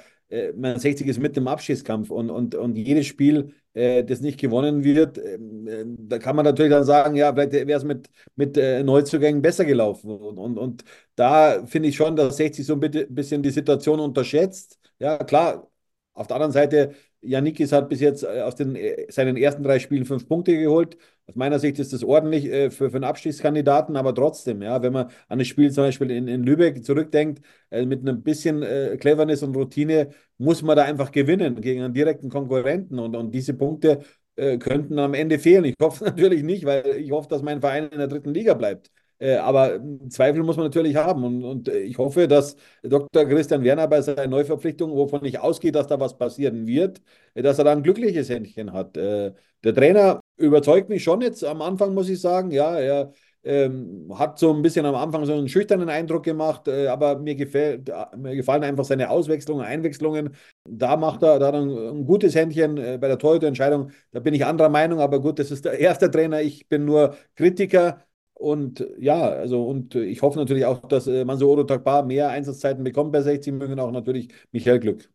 man 0.56 0.80
60 0.80 1.06
ist 1.06 1.20
mit 1.20 1.36
dem 1.36 1.48
Abschießkampf 1.48 2.10
und, 2.10 2.32
und, 2.32 2.56
und 2.56 2.76
jedes 2.76 3.06
Spiel, 3.06 3.54
das 3.74 4.20
nicht 4.22 4.40
gewonnen 4.40 4.84
wird, 4.84 5.20
da 5.20 6.18
kann 6.18 6.36
man 6.36 6.46
natürlich 6.46 6.72
dann 6.72 6.86
sagen, 6.86 7.16
ja, 7.16 7.32
vielleicht 7.34 7.52
wäre 7.54 7.74
es 7.78 7.84
mit, 7.84 8.10
mit 8.36 8.56
Neuzugängen 8.58 9.44
besser 9.44 9.64
gelaufen. 9.66 10.10
Und, 10.10 10.40
und, 10.40 10.58
und 10.58 10.84
da 11.16 11.64
finde 11.68 11.90
ich 11.90 11.96
schon, 11.96 12.16
dass 12.16 12.38
60 12.38 12.66
so 12.66 12.74
ein 12.74 12.80
bisschen 12.80 13.44
die 13.44 13.52
Situation 13.52 14.00
unterschätzt. 14.00 14.80
Ja, 14.98 15.18
klar, 15.20 15.70
auf 16.14 16.26
der 16.28 16.36
anderen 16.38 16.52
Seite 16.52 16.94
Janikis 17.24 17.72
hat 17.72 17.90
bis 17.90 18.00
jetzt 18.02 18.24
äh, 18.24 18.42
aus 18.42 18.56
den, 18.56 18.76
äh, 18.76 19.06
seinen 19.10 19.38
ersten 19.38 19.64
drei 19.64 19.80
Spielen 19.80 20.06
fünf 20.06 20.28
Punkte 20.28 20.58
geholt. 20.58 20.98
Aus 21.28 21.36
meiner 21.36 21.60
Sicht 21.60 21.80
ist 21.80 21.94
das 21.94 22.04
ordentlich 22.04 22.46
äh, 22.46 22.70
für, 22.70 22.90
für 22.90 22.98
einen 22.98 23.06
Abstiegskandidaten, 23.06 23.96
aber 23.96 24.14
trotzdem, 24.14 24.62
ja, 24.62 24.82
wenn 24.82 24.94
man 24.94 25.10
an 25.30 25.40
das 25.40 25.48
Spiel 25.48 25.72
zum 25.72 25.86
Beispiel 25.86 26.12
in, 26.12 26.28
in 26.28 26.44
Lübeck 26.44 26.84
zurückdenkt, 26.84 27.42
äh, 27.70 27.86
mit 27.86 28.02
einem 28.02 28.24
bisschen 28.24 28.62
äh, 28.64 28.98
Cleverness 29.00 29.44
und 29.44 29.56
Routine 29.56 30.10
muss 30.38 30.62
man 30.62 30.76
da 30.76 30.84
einfach 30.84 31.12
gewinnen 31.12 31.62
gegen 31.62 31.82
einen 31.84 31.94
direkten 31.94 32.30
Konkurrenten 32.30 33.00
und, 33.00 33.16
und 33.16 33.32
diese 33.34 33.54
Punkte 33.54 34.02
äh, 34.36 34.58
könnten 34.58 35.00
am 35.00 35.14
Ende 35.14 35.40
fehlen. 35.40 35.66
Ich 35.66 35.76
hoffe 35.82 36.04
natürlich 36.06 36.44
nicht, 36.44 36.66
weil 36.66 36.86
ich 36.98 37.12
hoffe, 37.12 37.30
dass 37.30 37.42
mein 37.42 37.62
Verein 37.62 37.90
in 37.90 37.98
der 38.00 38.08
dritten 38.08 38.34
Liga 38.34 38.54
bleibt. 38.54 38.92
Äh, 39.20 39.36
aber 39.38 39.80
Zweifel 40.10 40.44
muss 40.44 40.58
man 40.58 40.66
natürlich 40.66 40.96
haben. 40.96 41.24
Und, 41.24 41.44
und, 41.44 41.68
ich 41.70 41.98
hoffe, 41.98 42.28
dass 42.28 42.56
Dr. 42.84 43.26
Christian 43.26 43.64
Werner 43.64 43.88
bei 43.88 44.02
seiner 44.02 44.28
Neuverpflichtung, 44.28 44.92
wovon 44.92 45.26
ich 45.26 45.40
ausgehe, 45.40 45.72
dass 45.72 45.88
da 45.88 46.00
was 46.00 46.18
passieren 46.18 46.68
wird, 46.68 47.02
dass 47.36 47.58
er 47.58 47.66
da 47.66 47.72
ein 47.72 47.84
glückliches 47.84 48.30
Händchen 48.30 48.74
hat. 48.74 48.98
Äh, 48.98 49.34
der 49.64 49.74
Trainer 49.74 50.20
überzeugt 50.38 50.90
mich 50.90 51.04
schon 51.04 51.22
jetzt 51.22 51.44
am 51.44 51.62
Anfang, 51.62 51.94
muss 51.94 52.10
ich 52.10 52.20
sagen. 52.20 52.52
Ja, 52.52 52.78
er 52.78 53.14
ähm, 53.44 54.12
hat 54.18 54.40
so 54.40 54.54
ein 54.54 54.62
bisschen 54.62 54.86
am 54.86 54.96
Anfang 54.96 55.26
so 55.26 55.34
einen 55.34 55.50
schüchternen 55.50 55.90
Eindruck 55.90 56.24
gemacht, 56.24 56.68
äh, 56.68 56.88
aber 56.88 57.20
mir, 57.20 57.36
gefällt, 57.36 57.92
mir 58.16 58.36
gefallen 58.36 58.64
einfach 58.64 58.86
seine 58.86 59.10
Auswechslungen, 59.10 59.66
Einwechslungen. 59.66 60.36
Da 60.66 60.96
macht 60.98 61.24
er, 61.24 61.40
da 61.40 61.50
ein, 61.50 61.70
ein 61.70 62.06
gutes 62.06 62.36
Händchen 62.36 62.78
äh, 62.78 62.98
bei 63.00 63.08
der 63.08 63.18
Torhüterentscheidung. 63.18 63.92
Da 64.12 64.20
bin 64.20 64.34
ich 64.34 64.46
anderer 64.46 64.70
Meinung, 64.70 65.00
aber 65.00 65.20
gut, 65.20 65.40
das 65.40 65.52
ist 65.52 65.66
der 65.66 65.80
erste 65.80 66.10
Trainer. 66.10 66.42
Ich 66.42 66.68
bin 66.68 66.86
nur 66.86 67.16
Kritiker. 67.36 68.04
Und 68.44 68.86
ja, 69.00 69.22
also 69.30 69.66
und 69.66 69.96
ich 69.96 70.22
hoffe 70.22 70.38
natürlich 70.38 70.66
auch, 70.66 70.82
dass 70.82 71.08
äh, 71.08 71.24
Mansouro 71.24 71.64
Takbar 71.64 72.04
mehr 72.04 72.28
Einsatzzeiten 72.30 72.84
bekommt 72.84 73.14
bei 73.14 73.22
60 73.22 73.54
München, 73.54 73.80
auch 73.80 73.92
natürlich 73.92 74.34
Michael 74.52 74.80
Glück. 74.82 75.10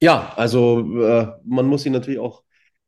Ja, 0.00 0.32
also 0.36 1.02
äh, 1.02 1.26
man 1.44 1.66
muss 1.66 1.82
sich 1.82 1.92
natürlich 1.92 2.18
auch 2.18 2.42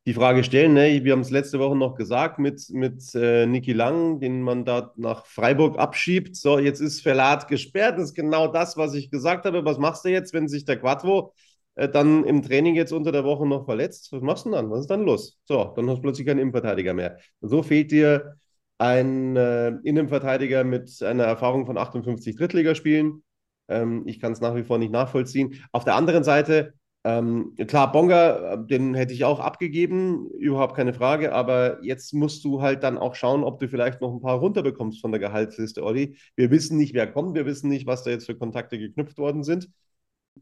die 0.06 0.14
Frage 0.14 0.42
stellen, 0.42 0.72
ne? 0.72 1.04
wir 1.04 1.12
haben 1.12 1.20
es 1.20 1.28
letzte 1.28 1.58
Woche 1.58 1.76
noch 1.76 1.96
gesagt 1.96 2.38
mit, 2.38 2.70
mit 2.70 3.14
äh, 3.14 3.44
Niki 3.44 3.74
Lang, 3.74 4.20
den 4.20 4.40
man 4.40 4.64
da 4.64 4.92
nach 4.96 5.26
Freiburg 5.26 5.78
abschiebt. 5.78 6.34
So, 6.34 6.58
jetzt 6.58 6.80
ist 6.80 7.02
Verlat 7.02 7.46
gesperrt. 7.46 7.98
Das 7.98 8.06
ist 8.06 8.14
genau 8.14 8.48
das, 8.48 8.78
was 8.78 8.94
ich 8.94 9.10
gesagt 9.10 9.44
habe. 9.44 9.66
Was 9.66 9.76
machst 9.78 10.04
du 10.06 10.08
jetzt, 10.08 10.32
wenn 10.32 10.48
sich 10.48 10.64
der 10.64 10.78
Quattro 10.78 11.34
äh, 11.74 11.90
dann 11.90 12.24
im 12.24 12.40
Training 12.40 12.74
jetzt 12.74 12.92
unter 12.92 13.12
der 13.12 13.24
Woche 13.24 13.46
noch 13.46 13.66
verletzt? 13.66 14.10
Was 14.12 14.22
machst 14.22 14.46
du 14.46 14.50
dann? 14.50 14.70
Was 14.70 14.80
ist 14.80 14.90
dann 14.90 15.02
los? 15.02 15.38
So, 15.44 15.74
dann 15.76 15.90
hast 15.90 15.98
du 15.98 16.02
plötzlich 16.02 16.26
keinen 16.26 16.38
Innenverteidiger 16.38 16.94
mehr. 16.94 17.18
So 17.42 17.62
fehlt 17.62 17.90
dir 17.90 18.38
ein 18.80 19.36
äh, 19.36 19.68
Innenverteidiger 19.84 20.64
mit 20.64 21.02
einer 21.02 21.24
Erfahrung 21.24 21.66
von 21.66 21.76
58 21.76 22.34
Drittligaspielen. 22.34 23.22
Ähm, 23.68 24.04
ich 24.06 24.20
kann 24.20 24.32
es 24.32 24.40
nach 24.40 24.54
wie 24.54 24.64
vor 24.64 24.78
nicht 24.78 24.90
nachvollziehen. 24.90 25.62
Auf 25.70 25.84
der 25.84 25.96
anderen 25.96 26.24
Seite, 26.24 26.72
ähm, 27.04 27.54
klar, 27.66 27.92
Bonga, 27.92 28.54
äh, 28.54 28.66
den 28.66 28.94
hätte 28.94 29.12
ich 29.12 29.24
auch 29.24 29.38
abgegeben, 29.38 30.30
überhaupt 30.38 30.76
keine 30.76 30.94
Frage, 30.94 31.34
aber 31.34 31.84
jetzt 31.84 32.14
musst 32.14 32.42
du 32.42 32.62
halt 32.62 32.82
dann 32.82 32.96
auch 32.96 33.14
schauen, 33.14 33.44
ob 33.44 33.58
du 33.60 33.68
vielleicht 33.68 34.00
noch 34.00 34.14
ein 34.14 34.22
paar 34.22 34.38
runterbekommst 34.38 35.02
von 35.02 35.12
der 35.12 35.20
Gehaltsliste, 35.20 35.84
Olli. 35.84 36.16
Wir 36.36 36.50
wissen 36.50 36.78
nicht, 36.78 36.94
wer 36.94 37.06
kommt, 37.06 37.34
wir 37.34 37.44
wissen 37.44 37.68
nicht, 37.68 37.86
was 37.86 38.02
da 38.04 38.10
jetzt 38.10 38.24
für 38.26 38.36
Kontakte 38.36 38.78
geknüpft 38.78 39.18
worden 39.18 39.44
sind, 39.44 39.68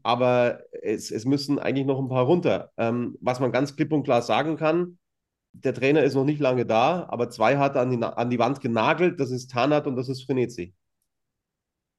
aber 0.03 0.61
es, 0.81 1.11
es 1.11 1.25
müssen 1.25 1.59
eigentlich 1.59 1.85
noch 1.87 1.99
ein 1.99 2.09
paar 2.09 2.25
runter. 2.25 2.71
Ähm, 2.77 3.17
was 3.21 3.41
man 3.41 3.51
ganz 3.51 3.75
klipp 3.75 3.91
und 3.91 4.03
klar 4.03 4.21
sagen 4.21 4.55
kann, 4.55 4.98
der 5.53 5.73
Trainer 5.73 6.03
ist 6.03 6.15
noch 6.15 6.25
nicht 6.25 6.39
lange 6.39 6.65
da, 6.65 7.05
aber 7.09 7.29
zwei 7.29 7.57
hat 7.57 7.75
er 7.75 7.81
an 7.81 7.91
die, 7.91 8.03
an 8.03 8.29
die 8.29 8.39
Wand 8.39 8.61
genagelt. 8.61 9.19
Das 9.19 9.31
ist 9.31 9.51
Tanat 9.51 9.87
und 9.87 9.95
das 9.95 10.09
ist 10.09 10.23
Frenetzi. 10.23 10.73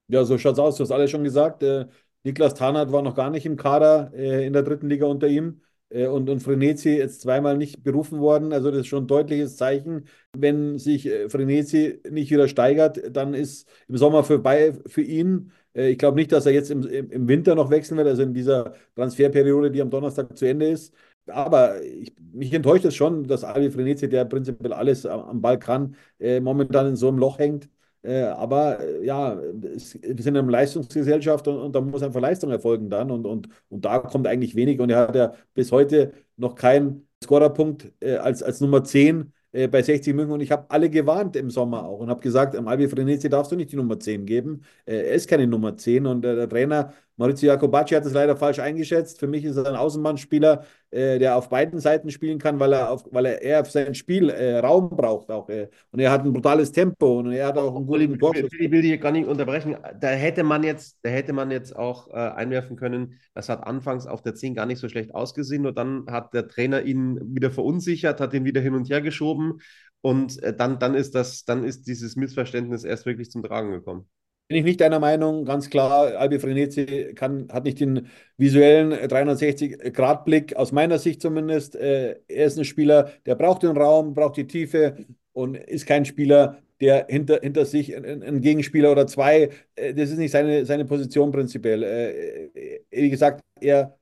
Ja, 0.08 0.24
so 0.24 0.38
schaut 0.38 0.54
es 0.54 0.58
aus. 0.58 0.76
Du 0.76 0.82
hast 0.82 0.90
alles 0.90 1.10
schon 1.10 1.24
gesagt. 1.24 1.62
Äh, 1.62 1.86
Niklas 2.24 2.54
Tanat 2.54 2.92
war 2.92 3.02
noch 3.02 3.14
gar 3.14 3.30
nicht 3.30 3.46
im 3.46 3.56
Kader 3.56 4.12
äh, 4.14 4.46
in 4.46 4.52
der 4.52 4.62
dritten 4.62 4.88
Liga 4.88 5.06
unter 5.06 5.28
ihm. 5.28 5.62
Äh, 5.88 6.06
und, 6.06 6.28
und 6.28 6.40
Frenetzi 6.40 6.90
jetzt 6.90 7.20
zweimal 7.20 7.56
nicht 7.56 7.82
berufen 7.82 8.20
worden. 8.20 8.52
Also 8.52 8.70
das 8.70 8.80
ist 8.80 8.86
schon 8.88 9.04
ein 9.04 9.06
deutliches 9.06 9.56
Zeichen. 9.56 10.06
Wenn 10.36 10.78
sich 10.78 11.06
äh, 11.06 11.28
Frenetzi 11.28 12.00
nicht 12.10 12.30
wieder 12.30 12.48
steigert, 12.48 13.00
dann 13.14 13.34
ist 13.34 13.68
im 13.88 13.96
Sommer 13.96 14.24
vorbei 14.24 14.72
für 14.86 15.02
ihn. 15.02 15.52
Äh, 15.74 15.90
ich 15.90 15.98
glaube 15.98 16.16
nicht, 16.16 16.32
dass 16.32 16.46
er 16.46 16.52
jetzt 16.52 16.70
im, 16.70 16.84
im 16.84 17.28
Winter 17.28 17.54
noch 17.54 17.70
wechseln 17.70 17.96
wird, 17.98 18.08
also 18.08 18.22
in 18.22 18.34
dieser 18.34 18.74
Transferperiode, 18.96 19.70
die 19.70 19.80
am 19.82 19.90
Donnerstag 19.90 20.36
zu 20.36 20.46
Ende 20.46 20.68
ist. 20.68 20.94
Aber 21.26 21.82
ich, 21.82 22.14
mich 22.32 22.52
enttäuscht 22.52 22.84
es 22.84 22.94
schon, 22.96 23.26
dass 23.26 23.44
Ali 23.44 23.70
Frenetzi, 23.70 24.08
der 24.08 24.24
prinzipiell 24.24 24.72
alles 24.72 25.06
am, 25.06 25.40
Ball 25.40 25.58
kann, 25.58 25.96
äh, 26.18 26.40
momentan 26.40 26.88
in 26.88 26.96
so 26.96 27.08
einem 27.08 27.18
Loch 27.18 27.38
hängt. 27.38 27.68
Äh, 28.02 28.22
aber 28.22 28.80
äh, 28.80 29.04
ja, 29.04 29.34
es, 29.74 29.94
wir 30.02 30.22
sind 30.22 30.34
in 30.34 30.38
einer 30.38 30.50
Leistungsgesellschaft 30.50 31.46
und, 31.48 31.58
und, 31.58 31.74
da 31.74 31.80
muss 31.80 32.02
einfach 32.02 32.20
Leistung 32.20 32.50
erfolgen 32.50 32.90
dann. 32.90 33.10
Und, 33.10 33.26
und, 33.26 33.48
und 33.68 33.84
da 33.84 33.98
kommt 33.98 34.26
eigentlich 34.26 34.54
wenig. 34.54 34.80
Und 34.80 34.90
er 34.90 35.08
hat 35.08 35.14
ja 35.16 35.34
bis 35.54 35.70
heute 35.72 36.12
noch 36.36 36.54
keinen 36.54 37.06
Scorerpunkt 37.22 37.92
äh, 38.00 38.16
als, 38.16 38.42
als 38.42 38.60
Nummer 38.60 38.82
10 38.84 39.32
äh, 39.52 39.68
bei 39.68 39.82
60 39.82 40.14
München 40.14 40.32
und 40.32 40.40
ich 40.40 40.52
habe 40.52 40.66
alle 40.70 40.88
gewarnt 40.90 41.36
im 41.36 41.50
Sommer 41.50 41.84
auch 41.84 41.98
und 41.98 42.08
habe 42.08 42.20
gesagt, 42.20 42.54
am 42.56 42.68
Albi 42.68 42.88
Frenetzi 42.88 43.28
darfst 43.28 43.50
du 43.52 43.56
nicht 43.56 43.72
die 43.72 43.76
Nummer 43.76 43.98
10 43.98 44.24
geben. 44.26 44.62
Äh, 44.86 45.08
er 45.08 45.14
ist 45.14 45.28
keine 45.28 45.46
Nummer 45.46 45.76
10 45.76 46.06
und 46.06 46.22
der 46.22 46.48
Trainer 46.48 46.92
Maurizio 47.20 47.48
Jacobacci 47.48 47.94
hat 47.94 48.06
es 48.06 48.14
leider 48.14 48.34
falsch 48.34 48.60
eingeschätzt. 48.60 49.20
Für 49.20 49.26
mich 49.26 49.44
ist 49.44 49.56
er 49.56 49.66
ein 49.66 49.76
Außenbahnspieler, 49.76 50.64
äh, 50.90 51.18
der 51.18 51.36
auf 51.36 51.50
beiden 51.50 51.78
Seiten 51.78 52.10
spielen 52.10 52.38
kann, 52.38 52.58
weil 52.58 52.72
er, 52.72 52.90
auf, 52.90 53.04
weil 53.10 53.26
er 53.26 53.42
eher 53.42 53.62
für 53.66 53.70
sein 53.72 53.94
Spiel 53.94 54.30
äh, 54.30 54.58
Raum 54.58 54.88
braucht. 54.88 55.30
Auch, 55.30 55.50
äh, 55.50 55.68
und 55.92 56.00
er 56.00 56.10
hat 56.12 56.24
ein 56.24 56.32
brutales 56.32 56.72
Tempo 56.72 57.18
und 57.18 57.30
er 57.32 57.48
hat 57.48 57.58
auch 57.58 57.76
einen 57.76 57.86
guten 57.86 58.18
Torschuss. 58.18 58.50
Ich 58.58 58.70
will 58.70 58.80
dich 58.80 58.98
gar 58.98 59.12
nicht 59.12 59.28
unterbrechen. 59.28 59.76
Da 60.00 60.08
hätte 60.08 60.44
man 60.44 60.62
jetzt, 60.62 60.98
da 61.02 61.10
hätte 61.10 61.34
man 61.34 61.50
jetzt 61.50 61.76
auch 61.76 62.08
äh, 62.08 62.12
einwerfen 62.14 62.76
können, 62.76 63.20
das 63.34 63.50
hat 63.50 63.64
anfangs 63.66 64.06
auf 64.06 64.22
der 64.22 64.34
10 64.34 64.54
gar 64.54 64.64
nicht 64.64 64.78
so 64.78 64.88
schlecht 64.88 65.14
ausgesehen. 65.14 65.62
Nur 65.62 65.72
dann 65.72 66.06
hat 66.10 66.32
der 66.32 66.48
Trainer 66.48 66.82
ihn 66.82 67.20
wieder 67.36 67.50
verunsichert, 67.50 68.18
hat 68.20 68.32
ihn 68.32 68.46
wieder 68.46 68.62
hin 68.62 68.74
und 68.74 68.88
her 68.88 69.02
geschoben 69.02 69.60
Und 70.00 70.42
äh, 70.42 70.56
dann, 70.56 70.78
dann 70.78 70.94
ist 70.94 71.14
das, 71.14 71.44
dann 71.44 71.64
ist 71.64 71.86
dieses 71.86 72.16
Missverständnis 72.16 72.84
erst 72.84 73.04
wirklich 73.04 73.30
zum 73.30 73.42
Tragen 73.42 73.72
gekommen. 73.72 74.08
Bin 74.50 74.56
ich 74.58 74.64
nicht 74.64 74.80
deiner 74.80 74.98
Meinung, 74.98 75.44
ganz 75.44 75.70
klar, 75.70 76.16
Albi 76.18 76.40
Frenetzi 76.40 77.12
kann, 77.14 77.46
hat 77.52 77.62
nicht 77.62 77.78
den 77.78 78.08
visuellen 78.36 78.92
360-Grad-Blick, 78.92 80.56
aus 80.56 80.72
meiner 80.72 80.98
Sicht 80.98 81.22
zumindest. 81.22 81.76
Äh, 81.76 82.16
er 82.26 82.46
ist 82.46 82.58
ein 82.58 82.64
Spieler, 82.64 83.12
der 83.26 83.36
braucht 83.36 83.62
den 83.62 83.76
Raum, 83.76 84.12
braucht 84.12 84.36
die 84.36 84.48
Tiefe 84.48 85.06
und 85.32 85.54
ist 85.56 85.86
kein 85.86 86.04
Spieler, 86.04 86.58
der 86.80 87.06
hinter, 87.08 87.38
hinter 87.40 87.64
sich 87.64 87.96
ein, 87.96 88.40
Gegenspieler 88.40 88.90
oder 88.90 89.06
zwei, 89.06 89.50
äh, 89.76 89.94
das 89.94 90.10
ist 90.10 90.18
nicht 90.18 90.32
seine, 90.32 90.66
seine 90.66 90.84
Position 90.84 91.30
prinzipiell. 91.30 91.84
Äh, 91.84 92.80
wie 92.90 93.10
gesagt, 93.10 93.44
er 93.60 93.96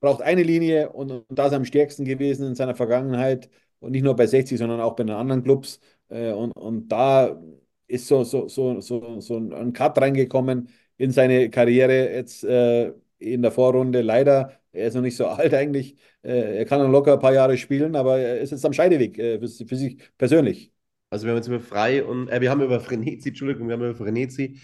braucht 0.00 0.22
eine 0.22 0.44
Linie 0.44 0.90
und, 0.90 1.10
und 1.10 1.26
da 1.30 1.46
ist 1.46 1.52
er 1.52 1.56
am 1.58 1.64
stärksten 1.64 2.04
gewesen 2.04 2.46
in 2.46 2.54
seiner 2.54 2.76
Vergangenheit 2.76 3.50
und 3.80 3.92
nicht 3.92 4.04
nur 4.04 4.14
bei 4.16 4.28
60, 4.28 4.58
sondern 4.58 4.80
auch 4.80 4.94
bei 4.96 5.04
den 5.04 5.16
anderen 5.16 5.42
Clubs. 5.42 5.80
Und, 6.08 6.52
und 6.52 6.88
da 6.88 7.40
ist 7.86 8.06
so, 8.06 8.24
so, 8.24 8.48
so, 8.48 8.80
so, 8.80 9.20
so 9.20 9.36
ein 9.36 9.72
Cut 9.72 9.98
reingekommen 9.98 10.68
in 10.96 11.10
seine 11.10 11.50
Karriere 11.50 12.12
jetzt 12.14 12.44
äh, 12.44 12.92
in 13.18 13.42
der 13.42 13.52
Vorrunde. 13.52 14.02
Leider, 14.02 14.60
er 14.72 14.88
ist 14.88 14.94
noch 14.94 15.02
nicht 15.02 15.16
so 15.16 15.26
alt 15.28 15.54
eigentlich. 15.54 15.96
Äh, 16.22 16.58
er 16.58 16.64
kann 16.64 16.80
noch 16.80 16.90
locker 16.90 17.14
ein 17.14 17.18
paar 17.20 17.34
Jahre 17.34 17.56
spielen, 17.58 17.96
aber 17.96 18.18
er 18.18 18.40
ist 18.40 18.50
jetzt 18.50 18.64
am 18.64 18.72
Scheideweg 18.72 19.18
äh, 19.18 19.38
für, 19.38 19.66
für, 19.66 19.76
sich 19.76 19.98
persönlich. 20.16 20.72
Also 21.10 21.26
wir 21.26 21.32
haben 21.32 21.38
jetzt 21.38 21.48
über 21.48 21.60
Frei 21.60 22.04
und 22.04 22.28
äh, 22.28 22.40
wir 22.40 22.50
haben 22.50 22.62
über 22.62 22.80
Frenetzi, 22.80 23.30
Entschuldigung, 23.30 23.68
wir 23.68 23.74
haben 23.74 23.84
über 23.84 23.94
Frenetzi 23.94 24.60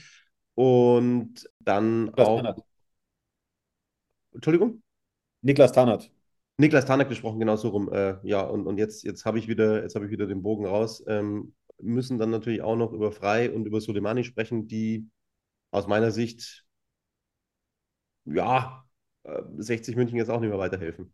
und 0.55 1.49
dann 1.61 2.05
Niklas 2.07 2.27
auch. 2.27 2.37
Tanert. 2.37 2.63
Entschuldigung? 4.33 4.83
Niklas 5.43 5.73
Tanert. 5.73 6.11
Niklas 6.57 6.87
Tanert 6.87 7.09
gesprochen, 7.09 7.39
genau 7.39 7.57
so 7.57 7.69
rum. 7.69 7.93
Äh, 7.93 8.17
ja, 8.23 8.43
und, 8.43 8.67
und 8.67 8.79
jetzt, 8.79 9.05
jetzt 9.05 9.25
habe 9.25 9.39
ich 9.39 9.47
wieder, 9.47 9.83
jetzt 9.83 9.95
habe 9.95 10.07
ich 10.07 10.11
wieder 10.11 10.27
den 10.27 10.43
Bogen 10.43 10.67
raus. 10.67 11.05
Ähm, 11.07 11.55
müssen 11.81 12.19
dann 12.19 12.31
natürlich 12.31 12.63
auch 12.63 12.77
noch 12.77 12.93
über 12.93 13.13
Frei 13.13 13.51
und 13.53 13.67
über 13.67 13.81
Soleimani 13.81 14.25
sprechen, 14.25 14.69
die 14.69 15.09
aus 15.73 15.87
meiner 15.89 16.11
Sicht, 16.13 16.67
ja, 18.25 18.85
60 19.59 19.95
äh, 19.95 19.99
München 19.99 20.17
jetzt 20.19 20.31
auch 20.31 20.41
nicht 20.41 20.51
mehr 20.51 20.59
weiterhelfen. 20.59 21.13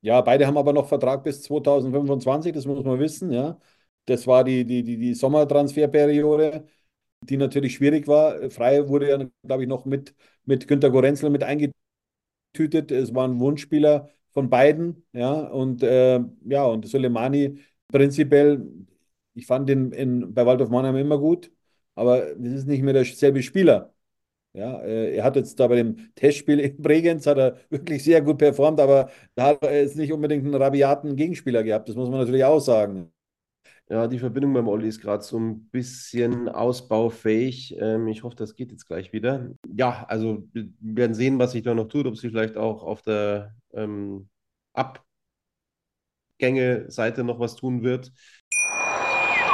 Ja, 0.00 0.20
beide 0.20 0.46
haben 0.46 0.56
aber 0.56 0.72
noch 0.72 0.86
Vertrag 0.88 1.24
bis 1.24 1.42
2025, 1.42 2.52
das 2.52 2.66
muss 2.66 2.84
man 2.84 3.00
wissen, 3.00 3.32
ja. 3.32 3.58
Das 4.04 4.26
war 4.26 4.44
die, 4.44 4.64
die, 4.64 4.82
die, 4.84 4.96
die 4.96 5.14
Sommertransferperiode, 5.14 6.66
die 7.22 7.36
natürlich 7.36 7.74
schwierig 7.74 8.06
war. 8.08 8.50
Frei 8.50 8.88
wurde 8.88 9.08
ja, 9.10 9.18
glaube 9.44 9.64
ich, 9.64 9.68
noch 9.68 9.84
mit, 9.86 10.14
mit 10.44 10.68
Günter 10.68 10.90
Gorenzel 10.90 11.30
mit 11.30 11.42
eingetütet. 11.44 11.74
Es 12.90 13.14
war 13.14 13.26
ein 13.28 13.38
Wunschspieler 13.40 14.10
von 14.30 14.50
beiden, 14.50 15.06
ja. 15.12 15.32
Und 15.48 15.82
äh, 15.82 16.20
ja, 16.44 16.64
und 16.64 16.86
Soleimani 16.86 17.58
prinzipiell 17.88 18.66
ich 19.38 19.46
fand 19.46 19.70
ihn 19.70 19.92
in, 19.92 20.34
bei 20.34 20.46
Waldorf 20.46 20.70
Mannheim 20.70 20.96
immer 20.96 21.18
gut, 21.18 21.50
aber 21.94 22.34
das 22.34 22.52
ist 22.52 22.66
nicht 22.68 22.82
mehr 22.82 22.92
derselbe 22.94 23.42
Spieler. 23.42 23.94
Ja, 24.54 24.80
äh, 24.82 25.16
er 25.16 25.24
hat 25.24 25.36
jetzt 25.36 25.60
da 25.60 25.66
bei 25.68 25.76
dem 25.76 26.14
Testspiel 26.14 26.58
in 26.60 26.82
Bregenz 26.82 27.26
hat 27.26 27.38
er 27.38 27.58
wirklich 27.70 28.02
sehr 28.02 28.22
gut 28.22 28.38
performt, 28.38 28.80
aber 28.80 29.10
da 29.34 29.46
hat 29.48 29.62
er 29.64 29.82
jetzt 29.82 29.96
nicht 29.96 30.12
unbedingt 30.12 30.44
einen 30.44 30.54
rabiaten 30.54 31.16
Gegenspieler 31.16 31.62
gehabt. 31.62 31.88
Das 31.88 31.96
muss 31.96 32.08
man 32.10 32.20
natürlich 32.20 32.44
auch 32.44 32.60
sagen. 32.60 33.12
Ja, 33.90 34.06
die 34.06 34.18
Verbindung 34.18 34.52
beim 34.52 34.68
Olli 34.68 34.88
ist 34.88 35.00
gerade 35.00 35.22
so 35.24 35.38
ein 35.38 35.68
bisschen 35.70 36.48
ausbaufähig. 36.48 37.74
Ähm, 37.78 38.08
ich 38.08 38.22
hoffe, 38.22 38.36
das 38.36 38.54
geht 38.54 38.70
jetzt 38.70 38.86
gleich 38.86 39.12
wieder. 39.12 39.50
Ja, 39.76 40.04
also 40.08 40.44
wir 40.52 40.68
werden 40.80 41.14
sehen, 41.14 41.38
was 41.38 41.52
sich 41.52 41.62
da 41.62 41.74
noch 41.74 41.88
tut, 41.88 42.06
ob 42.06 42.16
sie 42.18 42.28
vielleicht 42.28 42.56
auch 42.58 42.82
auf 42.82 43.00
der 43.02 43.54
ähm, 43.72 44.28
Abgänge-Seite 46.38 47.24
noch 47.24 47.40
was 47.40 47.56
tun 47.56 47.82
wird. 47.82 48.12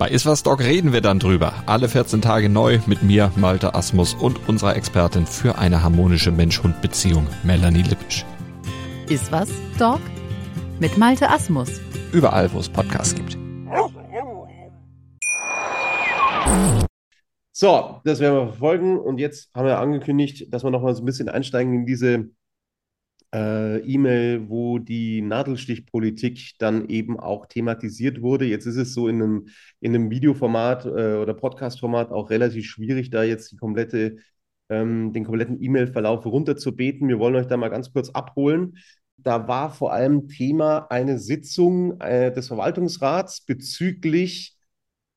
Bei 0.00 0.08
Iswas 0.08 0.42
Dog 0.42 0.60
reden 0.60 0.94
wir 0.94 1.02
dann 1.02 1.18
drüber. 1.18 1.52
Alle 1.66 1.86
14 1.86 2.22
Tage 2.22 2.48
neu 2.48 2.78
mit 2.86 3.02
mir, 3.02 3.30
Malte 3.36 3.74
Asmus 3.74 4.14
und 4.14 4.48
unserer 4.48 4.74
Expertin 4.74 5.26
für 5.26 5.58
eine 5.58 5.82
harmonische 5.82 6.32
Mensch-Hund-Beziehung, 6.32 7.26
Melanie 7.42 7.82
Lippisch. 7.82 8.24
Iswas 9.10 9.50
Dog 9.78 10.00
mit 10.78 10.96
Malte 10.96 11.28
Asmus. 11.28 11.82
Überall, 12.12 12.50
wo 12.54 12.60
es 12.60 12.70
Podcasts 12.70 13.14
gibt. 13.14 13.36
So, 17.52 18.00
das 18.02 18.20
werden 18.20 18.36
wir 18.36 18.46
verfolgen. 18.46 18.98
Und 18.98 19.18
jetzt 19.18 19.50
haben 19.54 19.66
wir 19.66 19.78
angekündigt, 19.80 20.46
dass 20.50 20.64
wir 20.64 20.70
noch 20.70 20.80
mal 20.80 20.94
so 20.94 21.02
ein 21.02 21.04
bisschen 21.04 21.28
einsteigen 21.28 21.74
in 21.74 21.84
diese 21.84 22.30
äh, 23.34 23.78
E-Mail, 23.80 24.48
wo 24.48 24.78
die 24.78 25.22
Nadelstichpolitik 25.22 26.52
dann 26.58 26.88
eben 26.88 27.18
auch 27.18 27.46
thematisiert 27.46 28.22
wurde. 28.22 28.44
Jetzt 28.44 28.66
ist 28.66 28.76
es 28.76 28.94
so 28.94 29.08
in 29.08 29.22
einem, 29.22 29.48
in 29.80 29.94
einem 29.94 30.10
Videoformat 30.10 30.86
äh, 30.86 31.16
oder 31.16 31.34
Podcast-Format 31.34 32.10
auch 32.10 32.30
relativ 32.30 32.66
schwierig, 32.66 33.10
da 33.10 33.22
jetzt 33.22 33.52
die 33.52 33.56
komplette, 33.56 34.16
ähm, 34.68 35.12
den 35.12 35.24
kompletten 35.24 35.62
E-Mail-Verlauf 35.62 36.26
runterzubeten. 36.26 37.08
Wir 37.08 37.18
wollen 37.18 37.36
euch 37.36 37.46
da 37.46 37.56
mal 37.56 37.68
ganz 37.68 37.92
kurz 37.92 38.10
abholen. 38.10 38.78
Da 39.16 39.46
war 39.48 39.70
vor 39.70 39.92
allem 39.92 40.28
Thema 40.28 40.86
eine 40.90 41.18
Sitzung 41.18 42.00
äh, 42.00 42.32
des 42.32 42.48
Verwaltungsrats 42.48 43.44
bezüglich 43.44 44.56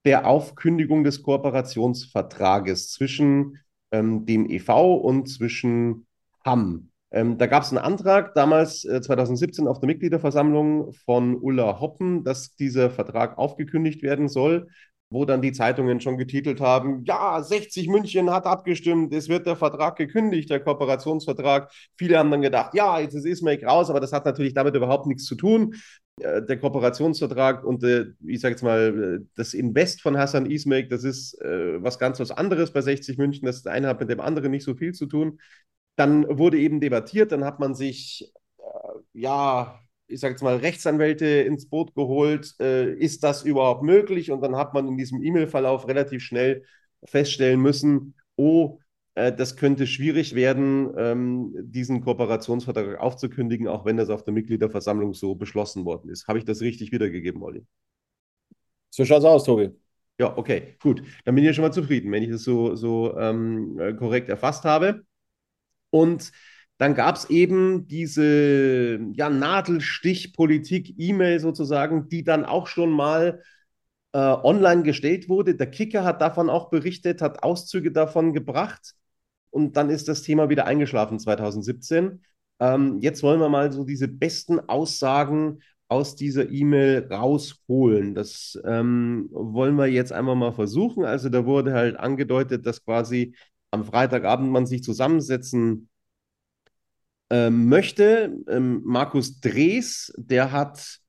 der 0.05 0.27
Aufkündigung 0.27 1.03
des 1.03 1.23
Kooperationsvertrages 1.23 2.91
zwischen 2.91 3.59
ähm, 3.91 4.25
dem 4.25 4.49
EV 4.49 4.95
und 4.95 5.29
zwischen 5.29 6.05
Hamm. 6.43 6.89
Ähm, 7.13 7.37
da 7.37 7.45
gab 7.45 7.61
es 7.63 7.69
einen 7.69 7.77
Antrag 7.77 8.33
damals 8.33 8.83
äh, 8.85 8.99
2017 8.99 9.67
auf 9.67 9.79
der 9.79 9.87
Mitgliederversammlung 9.87 10.93
von 11.05 11.37
Ulla 11.37 11.79
Hoppen, 11.79 12.23
dass 12.23 12.55
dieser 12.55 12.89
Vertrag 12.89 13.37
aufgekündigt 13.37 14.01
werden 14.01 14.27
soll, 14.27 14.67
wo 15.11 15.23
dann 15.25 15.43
die 15.43 15.51
Zeitungen 15.51 16.01
schon 16.01 16.17
getitelt 16.17 16.59
haben, 16.59 17.03
ja, 17.05 17.39
60 17.43 17.87
München 17.87 18.31
hat 18.31 18.47
abgestimmt, 18.47 19.13
es 19.13 19.29
wird 19.29 19.45
der 19.45 19.55
Vertrag 19.55 19.95
gekündigt, 19.95 20.49
der 20.49 20.59
Kooperationsvertrag. 20.59 21.71
Viele 21.95 22.17
haben 22.17 22.31
dann 22.31 22.41
gedacht, 22.41 22.73
ja, 22.73 22.99
jetzt 22.99 23.13
ist 23.13 23.25
Ismail 23.25 23.63
raus, 23.63 23.91
aber 23.91 23.99
das 23.99 24.11
hat 24.11 24.25
natürlich 24.25 24.55
damit 24.55 24.75
überhaupt 24.75 25.05
nichts 25.05 25.25
zu 25.25 25.35
tun. 25.35 25.75
Äh, 26.19 26.41
der 26.41 26.57
Kooperationsvertrag 26.59 27.63
und 27.63 27.83
äh, 27.83 28.05
ich 28.25 28.41
sage 28.41 28.53
jetzt 28.53 28.63
mal, 28.63 29.19
äh, 29.21 29.25
das 29.35 29.53
Invest 29.53 30.01
von 30.01 30.17
Hassan 30.17 30.47
Ismail, 30.47 30.87
das 30.87 31.03
ist 31.03 31.39
äh, 31.41 31.81
was 31.81 31.99
ganz 31.99 32.19
was 32.19 32.31
anderes 32.31 32.73
bei 32.73 32.81
60 32.81 33.19
München. 33.19 33.45
Das 33.45 33.67
eine 33.67 33.87
hat 33.87 33.99
mit 33.99 34.09
dem 34.09 34.19
anderen 34.19 34.49
nicht 34.49 34.63
so 34.63 34.73
viel 34.73 34.93
zu 34.93 35.05
tun. 35.05 35.39
Dann 35.95 36.25
wurde 36.37 36.57
eben 36.59 36.79
debattiert, 36.81 37.31
dann 37.31 37.45
hat 37.45 37.59
man 37.59 37.75
sich, 37.75 38.31
äh, 38.57 38.63
ja, 39.13 39.79
ich 40.07 40.19
sage 40.19 40.33
jetzt 40.33 40.41
mal, 40.43 40.57
Rechtsanwälte 40.57 41.25
ins 41.25 41.69
Boot 41.69 41.95
geholt. 41.95 42.55
Äh, 42.59 42.93
ist 42.93 43.23
das 43.23 43.43
überhaupt 43.43 43.83
möglich? 43.83 44.31
Und 44.31 44.41
dann 44.41 44.55
hat 44.55 44.73
man 44.73 44.87
in 44.87 44.97
diesem 44.97 45.23
E-Mail-Verlauf 45.23 45.87
relativ 45.87 46.23
schnell 46.23 46.63
feststellen 47.05 47.61
müssen, 47.61 48.15
oh, 48.35 48.79
äh, 49.15 49.31
das 49.31 49.55
könnte 49.55 49.87
schwierig 49.87 50.35
werden, 50.35 50.91
ähm, 50.97 51.53
diesen 51.59 52.01
Kooperationsvertrag 52.01 52.99
aufzukündigen, 52.99 53.67
auch 53.67 53.85
wenn 53.85 53.97
das 53.97 54.09
auf 54.09 54.23
der 54.23 54.33
Mitgliederversammlung 54.33 55.13
so 55.13 55.35
beschlossen 55.35 55.85
worden 55.85 56.09
ist. 56.09 56.27
Habe 56.27 56.39
ich 56.39 56.45
das 56.45 56.61
richtig 56.61 56.91
wiedergegeben, 56.91 57.41
Olli? 57.43 57.65
So 58.89 59.05
schaut 59.05 59.19
es 59.19 59.25
aus, 59.25 59.43
Tobi. 59.43 59.71
Ja, 60.19 60.37
okay, 60.37 60.75
gut. 60.81 61.01
Dann 61.25 61.35
bin 61.35 61.43
ich 61.43 61.47
ja 61.47 61.53
schon 61.53 61.63
mal 61.63 61.71
zufrieden, 61.71 62.11
wenn 62.11 62.23
ich 62.23 62.29
das 62.29 62.43
so, 62.43 62.75
so 62.75 63.17
ähm, 63.17 63.79
äh, 63.79 63.93
korrekt 63.93 64.29
erfasst 64.29 64.63
habe. 64.63 65.03
Und 65.93 66.31
dann 66.79 66.95
gab 66.95 67.17
es 67.17 67.29
eben 67.29 67.87
diese 67.87 68.99
ja, 69.13 69.29
Nadelstich-Politik-E-Mail 69.29 71.39
sozusagen, 71.39 72.09
die 72.09 72.23
dann 72.23 72.45
auch 72.45 72.65
schon 72.65 72.89
mal 72.89 73.43
äh, 74.13 74.17
online 74.17 74.81
gestellt 74.81 75.29
wurde. 75.29 75.53
Der 75.55 75.69
Kicker 75.69 76.03
hat 76.03 76.19
davon 76.21 76.49
auch 76.49 76.71
berichtet, 76.71 77.21
hat 77.21 77.43
Auszüge 77.43 77.91
davon 77.91 78.33
gebracht. 78.33 78.95
Und 79.51 79.77
dann 79.77 79.91
ist 79.91 80.07
das 80.07 80.23
Thema 80.23 80.49
wieder 80.49 80.65
eingeschlafen 80.65 81.19
2017. 81.19 82.23
Ähm, 82.59 82.97
jetzt 83.01 83.21
wollen 83.21 83.39
wir 83.39 83.49
mal 83.49 83.71
so 83.71 83.83
diese 83.83 84.07
besten 84.07 84.59
Aussagen 84.59 85.59
aus 85.89 86.15
dieser 86.15 86.49
E-Mail 86.49 87.07
rausholen. 87.11 88.15
Das 88.15 88.59
ähm, 88.65 89.29
wollen 89.31 89.75
wir 89.75 89.85
jetzt 89.85 90.11
einmal 90.11 90.35
mal 90.35 90.53
versuchen. 90.53 91.05
Also 91.05 91.29
da 91.29 91.45
wurde 91.45 91.73
halt 91.73 91.97
angedeutet, 91.97 92.65
dass 92.65 92.83
quasi 92.83 93.35
am 93.73 93.85
Freitagabend 93.85 94.51
man 94.51 94.67
sich 94.67 94.83
zusammensetzen 94.83 95.89
ähm, 97.31 97.67
möchte. 97.67 98.37
Ähm, 98.47 98.81
Markus 98.85 99.39
Drees, 99.39 100.13
der 100.17 100.51
hat 100.51 100.99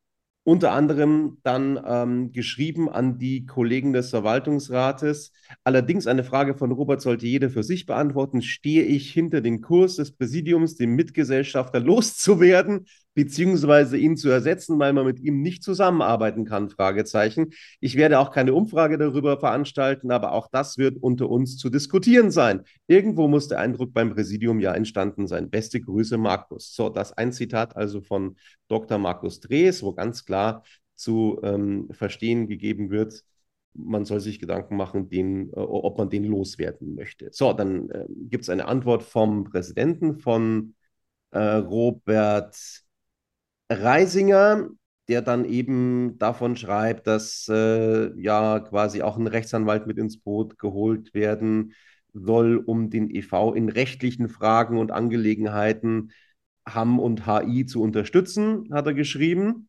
unter 0.45 0.73
anderem 0.73 1.39
dann 1.43 1.79
ähm, 1.87 2.33
geschrieben 2.33 2.89
an 2.89 3.19
die 3.19 3.45
Kollegen 3.47 3.93
des 3.93 4.11
Verwaltungsrates. 4.11 5.33
Allerdings 5.63 6.07
eine 6.07 6.25
Frage 6.25 6.57
von 6.57 6.73
Robert 6.73 7.03
sollte 7.03 7.27
jeder 7.27 7.51
für 7.51 7.63
sich 7.63 7.85
beantworten. 7.85 8.41
Stehe 8.41 8.85
ich 8.85 9.11
hinter 9.13 9.43
den 9.43 9.61
Kurs 9.61 9.97
des 9.97 10.17
Präsidiums, 10.17 10.77
den 10.77 10.91
Mitgesellschafter 10.95 11.81
loszuwerden, 11.81 12.87
beziehungsweise 13.15 13.97
ihn 13.97 14.17
zu 14.17 14.29
ersetzen, 14.29 14.79
weil 14.79 14.93
man 14.93 15.07
mit 15.07 15.21
ihm 15.21 15.41
nicht 15.41 15.63
zusammenarbeiten 15.63 16.45
kann? 16.45 16.69
Fragezeichen. 16.69 17.53
Ich 17.81 17.97
werde 17.97 18.19
auch 18.19 18.31
keine 18.31 18.55
Umfrage 18.55 18.99
darüber 18.99 19.39
veranstalten, 19.39 20.11
aber 20.11 20.33
auch 20.33 20.49
das 20.51 20.79
wird 20.79 20.97
unter 21.01 21.29
uns 21.31 21.57
zu 21.57 21.71
diskutieren 21.71 22.31
sein. 22.31 22.63
Irgendwo 22.87 23.29
muss 23.29 23.49
der 23.49 23.61
Eindruck 23.61 23.93
beim 23.93 24.15
Präsidium 24.15 24.61
ja 24.61 24.73
entstanden 24.75 25.27
sein. 25.27 25.51
Beste 25.51 25.81
Grüße, 25.81 26.19
Markus. 26.19 26.75
So, 26.75 26.89
das 26.89 27.13
ein 27.13 27.33
Zitat 27.33 27.77
also 27.77 28.01
von 28.01 28.37
Dr. 28.69 28.99
Markus 28.99 29.41
Drees, 29.41 29.83
wo 29.83 29.93
ganz 29.93 30.25
klar 30.25 30.65
zu 30.95 31.41
ähm, 31.43 31.89
verstehen 31.91 32.47
gegeben 32.47 32.91
wird, 32.91 33.25
man 33.75 34.05
soll 34.05 34.21
sich 34.21 34.39
Gedanken 34.39 34.77
machen, 34.77 35.09
den, 35.09 35.51
äh, 35.51 35.57
ob 35.57 35.99
man 35.99 36.11
den 36.11 36.25
loswerden 36.25 36.95
möchte. 36.95 37.29
So, 37.33 37.53
dann 37.53 37.91
äh, 37.91 38.07
gibt 38.09 38.45
es 38.45 38.51
eine 38.51 38.67
Antwort 38.67 39.03
vom 39.03 39.45
Präsidenten 39.45 40.19
von 40.19 40.75
äh, 41.33 41.39
Robert 41.39 42.84
Reisinger, 43.83 44.69
der 45.09 45.23
dann 45.23 45.45
eben 45.45 46.19
davon 46.19 46.57
schreibt, 46.57 47.07
dass 47.07 47.49
äh, 47.49 48.19
ja 48.21 48.61
quasi 48.61 49.03
auch 49.03 49.17
ein 49.19 49.27
Rechtsanwalt 49.27 49.87
mit 49.87 49.99
ins 49.99 50.19
Boot 50.19 50.59
geholt 50.59 51.15
werden 51.15 51.75
soll, 52.13 52.57
um 52.57 52.91
den 52.91 53.11
EV 53.11 53.55
in 53.55 53.69
rechtlichen 53.69 54.29
Fragen 54.29 54.79
und 54.79 54.93
Angelegenheiten 54.93 56.13
Hamm 56.67 56.99
und 56.99 57.27
HI 57.27 57.67
zu 57.67 57.83
unterstützen, 57.83 58.69
hat 58.73 58.87
er 58.87 58.95
geschrieben. 58.95 59.69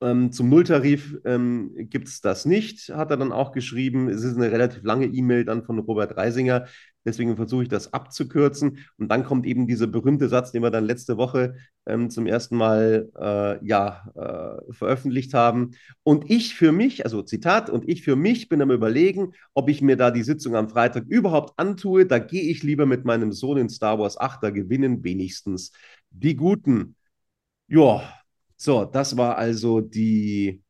Ähm, 0.00 0.30
zum 0.30 0.48
Nulltarif 0.48 1.18
ähm, 1.24 1.72
gibt 1.74 2.06
es 2.06 2.20
das 2.20 2.44
nicht, 2.44 2.88
hat 2.90 3.10
er 3.10 3.16
dann 3.16 3.32
auch 3.32 3.50
geschrieben. 3.50 4.08
Es 4.08 4.22
ist 4.22 4.36
eine 4.36 4.52
relativ 4.52 4.84
lange 4.84 5.06
E-Mail 5.06 5.44
dann 5.44 5.64
von 5.64 5.80
Robert 5.80 6.16
Reisinger, 6.16 6.66
deswegen 7.04 7.34
versuche 7.34 7.64
ich 7.64 7.68
das 7.68 7.92
abzukürzen. 7.92 8.78
Und 8.96 9.10
dann 9.10 9.24
kommt 9.24 9.44
eben 9.44 9.66
dieser 9.66 9.88
berühmte 9.88 10.28
Satz, 10.28 10.52
den 10.52 10.62
wir 10.62 10.70
dann 10.70 10.84
letzte 10.84 11.16
Woche 11.16 11.56
ähm, 11.84 12.10
zum 12.10 12.26
ersten 12.26 12.56
Mal 12.56 13.10
äh, 13.18 13.66
ja, 13.66 14.08
äh, 14.14 14.72
veröffentlicht 14.72 15.34
haben. 15.34 15.72
Und 16.04 16.30
ich 16.30 16.54
für 16.54 16.70
mich, 16.70 17.04
also 17.04 17.22
Zitat, 17.22 17.68
und 17.68 17.88
ich 17.88 18.02
für 18.02 18.14
mich 18.14 18.48
bin 18.48 18.62
am 18.62 18.70
Überlegen, 18.70 19.32
ob 19.52 19.68
ich 19.68 19.82
mir 19.82 19.96
da 19.96 20.12
die 20.12 20.22
Sitzung 20.22 20.54
am 20.54 20.68
Freitag 20.68 21.06
überhaupt 21.08 21.58
antue. 21.58 22.06
Da 22.06 22.20
gehe 22.20 22.42
ich 22.42 22.62
lieber 22.62 22.86
mit 22.86 23.04
meinem 23.04 23.32
Sohn 23.32 23.58
in 23.58 23.68
Star 23.68 23.98
Wars 23.98 24.16
8, 24.16 24.44
da 24.44 24.50
gewinnen 24.50 25.02
wenigstens 25.02 25.72
die 26.10 26.36
Guten. 26.36 26.94
Ja, 27.68 28.17
so, 28.58 28.84
das 28.84 29.16
war 29.16 29.38
also 29.38 29.80
die, 29.80 30.62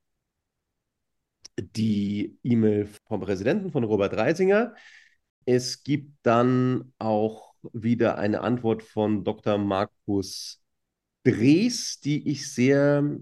die 1.58 2.38
E-Mail 2.42 2.86
vom 3.06 3.20
Präsidenten 3.20 3.70
von 3.72 3.84
Robert 3.84 4.14
Reisinger. 4.14 4.74
Es 5.46 5.82
gibt 5.82 6.12
dann 6.22 6.92
auch 6.98 7.54
wieder 7.72 8.18
eine 8.18 8.42
Antwort 8.42 8.82
von 8.82 9.24
Dr. 9.24 9.58
Markus 9.58 10.62
Drees, 11.24 12.00
die 12.00 12.28
ich 12.28 12.52
sehr 12.52 13.18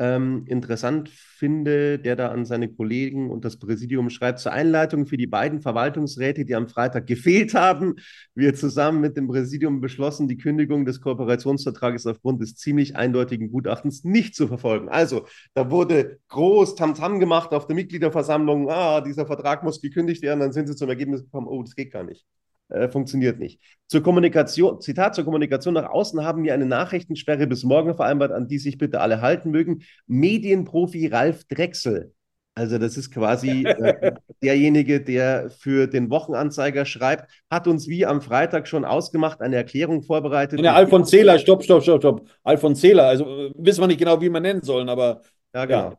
ähm, 0.00 0.44
interessant 0.46 1.10
finde, 1.10 1.98
der 1.98 2.16
da 2.16 2.28
an 2.28 2.46
seine 2.46 2.72
Kollegen 2.72 3.30
und 3.30 3.44
das 3.44 3.58
Präsidium 3.58 4.08
schreibt, 4.08 4.38
zur 4.38 4.50
Einleitung 4.52 5.04
für 5.04 5.18
die 5.18 5.26
beiden 5.26 5.60
Verwaltungsräte, 5.60 6.46
die 6.46 6.54
am 6.54 6.68
Freitag 6.68 7.06
gefehlt 7.06 7.52
haben. 7.52 7.96
Wir 8.34 8.54
zusammen 8.54 9.02
mit 9.02 9.18
dem 9.18 9.28
Präsidium 9.28 9.82
beschlossen, 9.82 10.26
die 10.26 10.38
Kündigung 10.38 10.86
des 10.86 11.02
Kooperationsvertrages 11.02 12.06
aufgrund 12.06 12.40
des 12.40 12.56
ziemlich 12.56 12.96
eindeutigen 12.96 13.52
Gutachtens 13.52 14.02
nicht 14.02 14.34
zu 14.34 14.48
verfolgen. 14.48 14.88
Also, 14.88 15.26
da 15.52 15.70
wurde 15.70 16.18
groß 16.28 16.76
Tamtam 16.76 17.16
-Tam 17.16 17.18
gemacht 17.20 17.52
auf 17.52 17.66
der 17.66 17.76
Mitgliederversammlung, 17.76 18.70
ah, 18.70 19.02
dieser 19.02 19.26
Vertrag 19.26 19.62
muss 19.64 19.82
gekündigt 19.82 20.22
werden, 20.22 20.40
dann 20.40 20.52
sind 20.52 20.66
sie 20.66 20.76
zum 20.76 20.88
Ergebnis 20.88 21.22
gekommen, 21.24 21.46
oh, 21.46 21.62
das 21.62 21.74
geht 21.74 21.92
gar 21.92 22.04
nicht 22.04 22.24
äh, 22.70 22.88
funktioniert 22.88 23.38
nicht. 23.38 23.60
Zur 23.86 24.02
Kommunikation, 24.02 24.80
Zitat 24.80 25.14
zur 25.14 25.24
Kommunikation 25.24 25.74
nach 25.74 25.90
außen 25.90 26.24
haben 26.24 26.44
wir 26.44 26.54
eine 26.54 26.66
Nachrichtensperre 26.66 27.46
bis 27.46 27.64
morgen 27.64 27.94
vereinbart, 27.94 28.32
an 28.32 28.48
die 28.48 28.58
sich 28.58 28.78
bitte 28.78 29.00
alle 29.00 29.20
halten 29.20 29.50
mögen. 29.50 29.82
Medienprofi 30.06 31.08
Ralf 31.08 31.44
Drechsel. 31.44 32.12
Also 32.54 32.78
das 32.78 32.96
ist 32.96 33.10
quasi 33.10 33.64
äh, 33.66 34.12
derjenige, 34.42 35.00
der 35.00 35.50
für 35.50 35.86
den 35.86 36.10
Wochenanzeiger 36.10 36.84
schreibt, 36.84 37.30
hat 37.50 37.66
uns 37.66 37.88
wie 37.88 38.06
am 38.06 38.20
Freitag 38.20 38.68
schon 38.68 38.84
ausgemacht, 38.84 39.40
eine 39.40 39.56
Erklärung 39.56 40.02
vorbereitet. 40.02 40.60
Ja, 40.60 40.74
Alfons 40.74 41.10
Zähler, 41.10 41.38
stopp, 41.38 41.62
stopp, 41.62 41.82
stopp, 41.82 42.00
stopp. 42.00 42.28
Alfons 42.42 42.80
Zähler, 42.80 43.04
also 43.06 43.24
äh, 43.24 43.52
wissen 43.56 43.80
wir 43.80 43.86
nicht 43.86 43.98
genau, 43.98 44.20
wie 44.20 44.28
wir 44.28 44.40
nennen 44.40 44.62
sollen, 44.62 44.88
aber 44.88 45.22
ja, 45.54 45.64
genau. 45.64 45.90
Ja. 45.90 45.98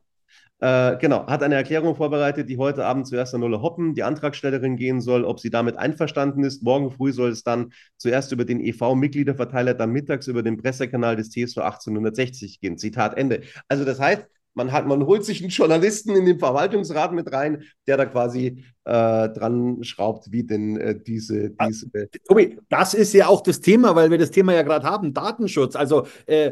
Äh, 0.61 0.97
genau, 0.97 1.25
hat 1.25 1.41
eine 1.41 1.55
Erklärung 1.55 1.95
vorbereitet, 1.95 2.47
die 2.47 2.57
heute 2.59 2.85
Abend 2.85 3.07
zuerst 3.07 3.33
an 3.33 3.41
Nulle 3.41 3.63
Hoppen, 3.63 3.95
die 3.95 4.03
Antragstellerin, 4.03 4.75
gehen 4.75 5.01
soll, 5.01 5.25
ob 5.25 5.39
sie 5.39 5.49
damit 5.49 5.75
einverstanden 5.75 6.43
ist. 6.43 6.61
Morgen 6.61 6.91
früh 6.91 7.11
soll 7.11 7.31
es 7.31 7.43
dann 7.43 7.73
zuerst 7.97 8.31
über 8.31 8.45
den 8.45 8.59
EV-Mitgliederverteiler, 8.59 9.73
dann 9.73 9.89
mittags 9.89 10.27
über 10.27 10.43
den 10.43 10.57
Pressekanal 10.57 11.15
des 11.15 11.31
TSV 11.31 11.57
1860 11.57 12.59
gehen. 12.61 12.77
Zitat 12.77 13.17
Ende. 13.17 13.41
Also 13.69 13.85
das 13.85 13.99
heißt, 13.99 14.27
man, 14.53 14.71
hat, 14.71 14.85
man 14.85 15.03
holt 15.07 15.25
sich 15.25 15.41
einen 15.41 15.49
Journalisten 15.49 16.15
in 16.15 16.27
den 16.27 16.37
Verwaltungsrat 16.37 17.11
mit 17.11 17.31
rein, 17.33 17.63
der 17.87 17.97
da 17.97 18.05
quasi 18.05 18.63
äh, 18.83 19.29
dran 19.29 19.83
schraubt, 19.83 20.31
wie 20.31 20.43
denn 20.43 20.77
äh, 20.77 20.99
diese, 20.99 21.55
ah, 21.57 21.69
diese. 21.69 21.89
Tobi, 22.27 22.59
das 22.69 22.93
ist 22.93 23.13
ja 23.13 23.25
auch 23.27 23.41
das 23.41 23.61
Thema, 23.61 23.95
weil 23.95 24.11
wir 24.11 24.19
das 24.19 24.29
Thema 24.29 24.53
ja 24.53 24.61
gerade 24.61 24.85
haben, 24.85 25.11
Datenschutz. 25.11 25.75
Also 25.75 26.05
äh, 26.27 26.51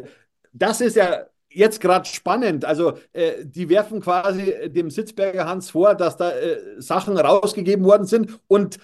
das 0.51 0.82
ist 0.82 0.95
ja 0.95 1.26
jetzt 1.50 1.82
gerade 1.82 2.06
spannend. 2.06 2.66
Also, 2.66 2.93
äh, 3.14 3.45
die 3.45 3.70
werfen 3.70 4.02
quasi 4.02 4.70
dem 4.70 4.89
Sitzberger 4.89 5.47
Hans 5.47 5.72
vor, 5.72 5.95
dass 5.95 6.18
da 6.18 6.32
äh, 6.32 6.58
Sachen 6.80 7.18
rausgegeben 7.18 7.86
worden 7.86 8.06
sind 8.06 8.39
und 8.47 8.80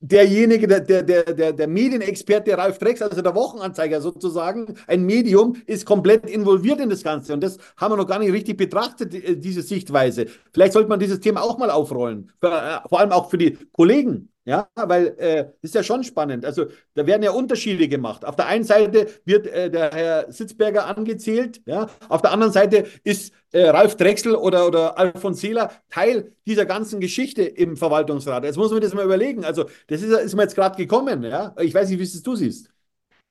derjenige, 0.00 0.68
der, 0.68 0.80
der, 0.80 1.02
der, 1.02 1.52
der 1.52 1.66
Medienexperte 1.66 2.56
Ralf 2.56 2.78
Drex, 2.78 3.02
also 3.02 3.20
der 3.20 3.34
Wochenanzeiger 3.34 4.00
sozusagen, 4.00 4.74
ein 4.86 5.04
Medium, 5.04 5.56
ist 5.66 5.86
komplett 5.86 6.28
involviert 6.30 6.80
in 6.80 6.88
das 6.90 7.02
Ganze. 7.02 7.34
Und 7.34 7.42
das 7.42 7.58
haben 7.76 7.92
wir 7.92 7.96
noch 7.96 8.06
gar 8.06 8.20
nicht 8.20 8.32
richtig 8.32 8.56
betrachtet, 8.56 9.14
äh, 9.14 9.36
diese 9.36 9.62
Sichtweise. 9.62 10.26
Vielleicht 10.52 10.72
sollte 10.72 10.88
man 10.88 11.00
dieses 11.00 11.20
Thema 11.20 11.42
auch 11.42 11.58
mal 11.58 11.70
aufrollen. 11.70 12.30
Vor 12.40 13.00
allem 13.00 13.12
auch 13.12 13.30
für 13.30 13.38
die 13.38 13.58
Kollegen. 13.72 14.30
Ja, 14.48 14.66
weil 14.76 15.08
äh, 15.18 15.44
das 15.44 15.52
ist 15.70 15.74
ja 15.74 15.82
schon 15.82 16.02
spannend. 16.04 16.46
Also 16.46 16.68
da 16.94 17.06
werden 17.06 17.22
ja 17.22 17.32
Unterschiede 17.32 17.86
gemacht. 17.86 18.24
Auf 18.24 18.34
der 18.34 18.46
einen 18.46 18.64
Seite 18.64 19.06
wird 19.26 19.46
äh, 19.46 19.70
der 19.70 19.90
Herr 19.92 20.32
Sitzberger 20.32 20.86
angezählt, 20.86 21.60
ja, 21.66 21.90
auf 22.08 22.22
der 22.22 22.30
anderen 22.32 22.50
Seite 22.54 22.86
ist 23.04 23.34
äh, 23.52 23.68
Ralf 23.68 23.96
Drechsel 23.96 24.34
oder, 24.34 24.66
oder 24.66 24.96
Alfons 24.96 25.42
Seeler 25.42 25.70
Teil 25.90 26.32
dieser 26.46 26.64
ganzen 26.64 26.98
Geschichte 26.98 27.42
im 27.42 27.76
Verwaltungsrat. 27.76 28.44
Jetzt 28.44 28.56
muss 28.56 28.70
man 28.72 28.80
das 28.80 28.94
mal 28.94 29.04
überlegen. 29.04 29.44
Also 29.44 29.66
das 29.86 30.00
ist, 30.00 30.10
ist 30.18 30.34
mir 30.34 30.42
jetzt 30.44 30.54
gerade 30.54 30.76
gekommen, 30.78 31.22
ja. 31.24 31.54
Ich 31.60 31.74
weiß 31.74 31.90
nicht, 31.90 31.98
wie 31.98 32.04
es 32.04 32.22
du 32.22 32.34
siehst. 32.34 32.70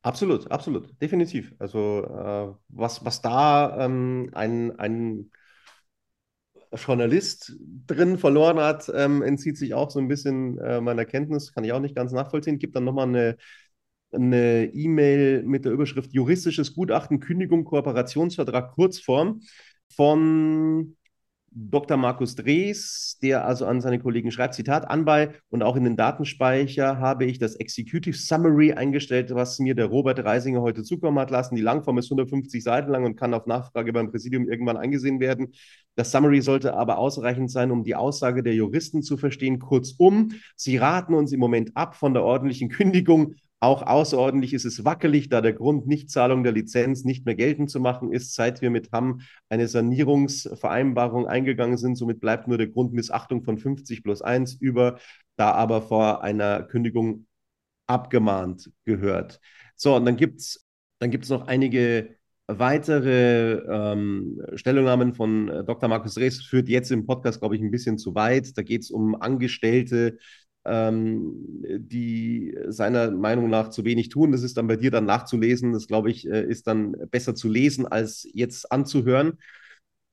Absolut, 0.04 0.50
absolut, 0.52 1.02
definitiv. 1.02 1.54
Also 1.60 2.04
äh, 2.04 2.54
was, 2.70 3.04
was 3.04 3.22
da 3.22 3.86
ähm, 3.86 4.30
ein, 4.34 4.78
ein 4.80 5.32
Journalist 6.74 7.54
drin 7.88 8.18
verloren 8.18 8.60
hat, 8.60 8.92
ähm, 8.94 9.22
entzieht 9.22 9.58
sich 9.58 9.74
auch 9.74 9.90
so 9.92 10.00
ein 10.00 10.08
bisschen 10.08 10.58
äh, 10.60 10.82
meiner 10.82 11.06
Kenntnis, 11.06 11.54
kann 11.54 11.64
ich 11.64 11.74
auch 11.74 11.80
nicht 11.80 11.96
ganz 11.96 12.12
nachvollziehen. 12.12 12.60
Gibt 12.60 12.76
dann 12.76 12.84
nochmal 12.84 13.08
eine 13.08 13.38
eine 14.12 14.66
E-Mail 14.74 15.44
mit 15.44 15.66
der 15.66 15.72
Überschrift 15.74 16.14
Juristisches 16.14 16.74
Gutachten, 16.74 17.20
Kündigung, 17.20 17.66
Kooperationsvertrag, 17.66 18.72
Kurzform 18.74 19.42
von 19.94 20.96
Dr. 21.60 21.98
Markus 21.98 22.36
Drees, 22.36 23.18
der 23.24 23.46
also 23.46 23.66
an 23.66 23.82
seine 23.82 23.98
Kollegen 23.98 24.30
schreibt, 24.30 24.54
Zitat, 24.54 24.88
anbei 24.92 25.34
und 25.50 25.64
auch 25.64 25.76
in 25.76 25.86
den 25.86 25.98
Datenspeicher 25.98 27.00
habe 27.00 27.26
ich 27.26 27.40
das 27.40 27.56
Executive 27.56 28.16
Summary 28.16 28.74
eingestellt, 28.74 29.34
was 29.34 29.58
mir 29.58 29.74
der 29.74 29.88
Robert 29.88 30.24
Reisinger 30.24 30.62
heute 30.62 30.84
zukommen 30.84 31.18
hat 31.18 31.32
lassen. 31.32 31.56
Die 31.56 31.64
Langform 31.64 31.98
ist 31.98 32.12
150 32.12 32.64
Seiten 32.64 32.92
lang 32.92 33.06
und 33.06 33.16
kann 33.16 33.34
auf 33.34 33.48
Nachfrage 33.48 33.92
beim 33.92 34.12
Präsidium 34.12 34.48
irgendwann 34.48 34.78
eingesehen 34.78 35.20
werden. 35.20 35.54
Das 35.96 36.12
Summary 36.12 36.42
sollte 36.42 36.76
aber 36.76 37.00
ausreichend 37.00 37.50
sein, 37.50 37.72
um 37.72 37.84
die 37.84 37.96
Aussage 37.96 38.44
der 38.44 38.54
Juristen 38.54 39.02
zu 39.02 39.18
verstehen. 39.18 39.58
Kurzum, 39.58 40.34
sie 40.56 40.78
raten 40.78 41.16
uns 41.16 41.32
im 41.32 41.40
Moment 41.40 41.76
ab 41.76 41.96
von 41.96 42.14
der 42.14 42.24
ordentlichen 42.24 42.70
Kündigung, 42.70 43.34
auch 43.60 43.82
außerordentlich 43.82 44.54
ist 44.54 44.66
es 44.66 44.86
wackelig, 44.86 45.30
da 45.30 45.42
der 45.42 45.54
Grund 45.54 45.88
Nichtzahlung 45.88 46.44
der 46.44 46.52
Lizenz 46.54 47.04
nicht 47.04 47.26
mehr 47.26 47.36
geltend 47.36 47.72
zu 47.72 47.80
machen 47.80 48.12
ist, 48.12 48.36
seit 48.36 48.62
wir 48.62 48.70
mit 48.70 48.92
Hamm 48.92 49.22
eine 49.50 49.68
Sanierungsvereinbarung 49.68 51.28
eingegangen 51.28 51.78
sind. 51.78 51.96
Somit 51.96 52.20
bleibt 52.20 52.48
nur 52.48 52.58
der 52.58 52.68
Grund 52.68 52.94
Missachtung 52.94 53.44
von 53.44 53.58
50 53.58 54.04
plus 54.04 54.22
1 54.22 54.56
über, 54.56 55.00
da 55.38 55.52
aber 55.54 55.82
vor 55.82 56.24
einer 56.24 56.64
Kündigung 56.64 57.26
abgemahnt 57.88 58.72
gehört. 58.86 59.40
So, 59.76 59.96
und 59.96 60.06
dann 60.06 60.18
gibt 60.18 60.42
es 60.42 60.64
dann 61.00 61.12
gibt's 61.12 61.30
noch 61.30 61.48
einige 61.48 62.16
weitere 62.48 63.54
ähm, 63.70 64.42
Stellungnahmen 64.56 65.14
von 65.14 65.50
äh, 65.50 65.64
Dr. 65.64 65.90
Markus 65.90 66.18
Rees. 66.18 66.42
Führt 66.42 66.70
jetzt 66.70 66.92
im 66.92 67.06
Podcast, 67.06 67.40
glaube 67.40 67.56
ich, 67.56 67.62
ein 67.62 67.72
bisschen 67.72 67.98
zu 67.98 68.16
weit. 68.16 68.58
Da 68.58 68.64
geht 68.64 68.84
es 68.84 68.92
um 68.92 69.20
Angestellte 69.22 70.18
ähm, 70.68 71.34
die 71.64 72.56
seiner 72.68 73.12
Meinung 73.12 73.50
nach 73.50 73.70
zu 73.70 73.86
wenig 73.86 74.10
tun. 74.10 74.32
Das 74.32 74.44
ist 74.44 74.58
dann 74.58 74.68
bei 74.68 74.76
dir 74.76 74.92
dann 74.92 75.06
nachzulesen. 75.06 75.74
Das, 75.74 75.88
glaube 75.88 76.12
ich, 76.12 76.28
äh, 76.28 76.44
ist 76.44 76.68
dann 76.68 76.94
besser 77.10 77.36
zu 77.36 77.50
lesen, 77.50 77.88
als 77.88 78.28
jetzt 78.34 78.72
anzuhören. 78.72 79.40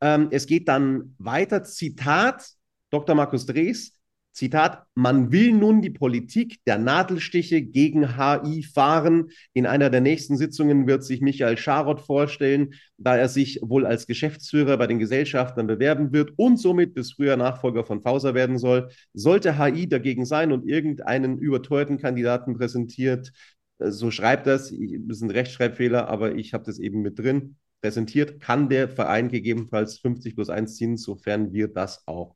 Ähm, 0.00 0.28
es 0.30 0.46
geht 0.46 0.68
dann 0.68 1.14
weiter. 1.18 1.62
Zitat 1.64 2.48
Dr. 2.90 3.14
Markus 3.14 3.46
Drees. 3.46 3.98
Zitat, 4.34 4.84
man 4.96 5.30
will 5.30 5.52
nun 5.52 5.80
die 5.80 5.90
Politik 5.90 6.58
der 6.66 6.76
Nadelstiche 6.76 7.62
gegen 7.62 8.16
HI 8.16 8.64
fahren. 8.64 9.30
In 9.52 9.64
einer 9.64 9.90
der 9.90 10.00
nächsten 10.00 10.36
Sitzungen 10.36 10.88
wird 10.88 11.04
sich 11.04 11.20
Michael 11.20 11.56
Scharoth 11.56 12.00
vorstellen, 12.00 12.74
da 12.98 13.16
er 13.16 13.28
sich 13.28 13.60
wohl 13.62 13.86
als 13.86 14.08
Geschäftsführer 14.08 14.76
bei 14.76 14.88
den 14.88 14.98
Gesellschaftern 14.98 15.68
bewerben 15.68 16.12
wird 16.12 16.32
und 16.36 16.58
somit 16.58 16.94
bis 16.94 17.12
früher 17.12 17.36
Nachfolger 17.36 17.84
von 17.84 18.02
Fauser 18.02 18.34
werden 18.34 18.58
soll. 18.58 18.90
Sollte 19.12 19.56
HI 19.56 19.88
dagegen 19.88 20.26
sein 20.26 20.50
und 20.50 20.66
irgendeinen 20.68 21.38
überteuerten 21.38 21.98
Kandidaten 21.98 22.56
präsentiert, 22.56 23.32
äh, 23.78 23.92
so 23.92 24.10
schreibt 24.10 24.48
das, 24.48 24.70
das 24.70 25.16
ist 25.16 25.22
ein 25.22 25.30
Rechtschreibfehler, 25.30 26.08
aber 26.08 26.34
ich 26.34 26.54
habe 26.54 26.64
das 26.64 26.80
eben 26.80 27.02
mit 27.02 27.20
drin, 27.20 27.56
präsentiert, 27.80 28.40
kann 28.40 28.68
der 28.68 28.88
Verein 28.88 29.28
gegebenenfalls 29.28 29.98
50 29.98 30.34
plus 30.34 30.50
1 30.50 30.74
ziehen, 30.76 30.96
sofern 30.96 31.52
wir 31.52 31.68
das 31.68 32.02
auch 32.08 32.34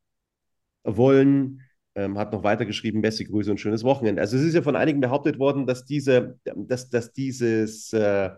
wollen 0.85 1.63
ähm, 1.99 2.17
hat 2.17 2.33
noch 2.33 2.45
weitergeschrieben, 2.45 3.03
beste 3.03 3.25
Grüße 3.25 3.51
und 3.51 3.59
schönes 3.59 3.83
Wochenende. 3.83 4.23
Also 4.23 4.37
es 4.37 4.45
ist 4.45 4.55
ja 4.55 4.63
von 4.63 4.77
einigen 4.77 5.01
behauptet 5.01 5.39
worden, 5.39 5.67
dass 5.67 5.85
diese, 5.85 6.39
dass, 6.45 6.89
dass 6.91 7.13
dieses, 7.13 7.93
äh, 7.93 8.31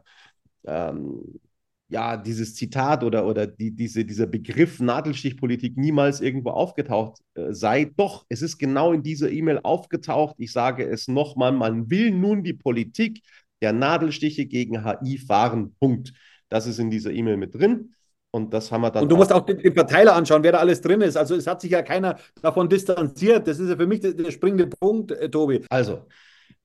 ähm, 0.67 1.41
ja, 1.89 2.17
dieses 2.17 2.55
Zitat 2.55 3.05
oder, 3.05 3.27
oder 3.27 3.47
die, 3.47 3.73
diese, 3.73 4.05
dieser 4.05 4.27
Begriff 4.27 4.81
Nadelstichpolitik 4.81 5.77
niemals 5.77 6.21
irgendwo 6.21 6.51
aufgetaucht 6.51 7.21
äh, 7.35 7.53
sei. 7.53 7.93
Doch, 7.97 8.25
es 8.31 8.43
ist 8.43 8.59
genau 8.59 8.93
in 8.93 9.03
dieser 9.03 9.31
E-Mail 9.31 9.61
aufgetaucht. 9.63 10.37
Ich 10.39 10.53
sage 10.53 10.87
es 10.87 11.09
nochmal, 11.09 11.53
man 11.53 11.91
will 11.91 12.13
nun 12.13 12.43
die 12.43 12.55
Politik 12.55 13.23
der 13.61 13.73
Nadelstiche 13.75 14.47
gegen 14.47 14.85
HI 14.85 15.19
fahren. 15.19 15.75
Punkt. 15.79 16.13
Das 16.49 16.67
ist 16.67 16.79
in 16.79 16.91
dieser 16.91 17.11
E-Mail 17.13 17.37
mit 17.37 17.55
drin. 17.55 17.95
Und 18.33 18.55
das 18.55 18.71
haben 18.71 18.83
wir 18.83 18.91
dann. 18.91 19.03
Und 19.03 19.09
du 19.09 19.17
musst 19.17 19.33
auch 19.33 19.45
den, 19.45 19.59
den, 19.59 19.75
Verteiler 19.75 20.15
anschauen, 20.15 20.43
wer 20.43 20.53
da 20.53 20.59
alles 20.59 20.81
drin 20.81 21.01
ist. 21.01 21.17
Also 21.17 21.35
es 21.35 21.47
hat 21.47 21.61
sich 21.61 21.73
ja 21.73 21.83
keiner 21.83 22.17
davon 22.43 22.69
distanziert. 22.69 23.49
Das 23.49 23.59
ist 23.59 23.69
ja 23.69 23.77
für 23.77 23.87
mich 23.87 24.01
der, 24.01 24.13
der 24.13 24.31
springende 24.31 24.69
Punkt, 24.69 25.11
äh, 25.11 25.29
Tobi. 25.29 25.65
Also, 25.69 26.07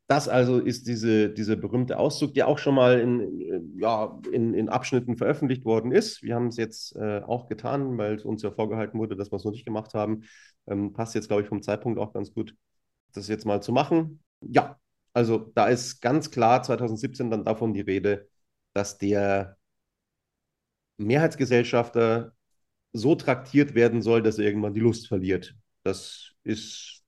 das 0.07 0.29
also 0.29 0.59
ist 0.59 0.87
diese, 0.87 1.29
dieser 1.29 1.55
berühmte 1.55 1.97
Auszug, 1.97 2.35
der 2.35 2.47
auch 2.47 2.59
schon 2.59 2.75
mal 2.75 2.99
in, 2.99 3.79
ja, 3.79 4.19
in, 4.31 4.53
in 4.53 4.69
Abschnitten 4.69 5.17
veröffentlicht 5.17 5.65
worden 5.65 5.91
ist. 5.91 6.21
Wir 6.21 6.35
haben 6.35 6.47
es 6.47 6.57
jetzt 6.57 6.95
äh, 6.95 7.21
auch 7.25 7.47
getan, 7.47 7.97
weil 7.97 8.15
es 8.15 8.25
uns 8.25 8.43
ja 8.43 8.51
vorgehalten 8.51 8.99
wurde, 8.99 9.15
dass 9.15 9.31
wir 9.31 9.37
es 9.37 9.43
noch 9.43 9.51
nicht 9.51 9.65
gemacht 9.65 9.95
haben. 9.95 10.21
Ähm, 10.67 10.93
passt 10.93 11.15
jetzt, 11.15 11.27
glaube 11.27 11.41
ich, 11.41 11.47
vom 11.47 11.63
Zeitpunkt 11.63 11.99
auch 11.99 12.13
ganz 12.13 12.31
gut, 12.31 12.53
das 13.13 13.27
jetzt 13.27 13.45
mal 13.45 13.63
zu 13.63 13.71
machen. 13.71 14.21
Ja, 14.41 14.77
also 15.13 15.51
da 15.55 15.67
ist 15.67 16.01
ganz 16.01 16.29
klar 16.29 16.61
2017 16.61 17.31
dann 17.31 17.43
davon 17.43 17.73
die 17.73 17.81
Rede, 17.81 18.27
dass 18.73 18.99
der 18.99 19.57
Mehrheitsgesellschafter 20.97 22.33
so 22.93 23.15
traktiert 23.15 23.75
werden 23.75 24.01
soll, 24.01 24.21
dass 24.21 24.39
er 24.39 24.45
irgendwann 24.45 24.73
die 24.73 24.79
Lust 24.79 25.07
verliert. 25.07 25.55
Das 25.83 26.31
ist 26.43 27.03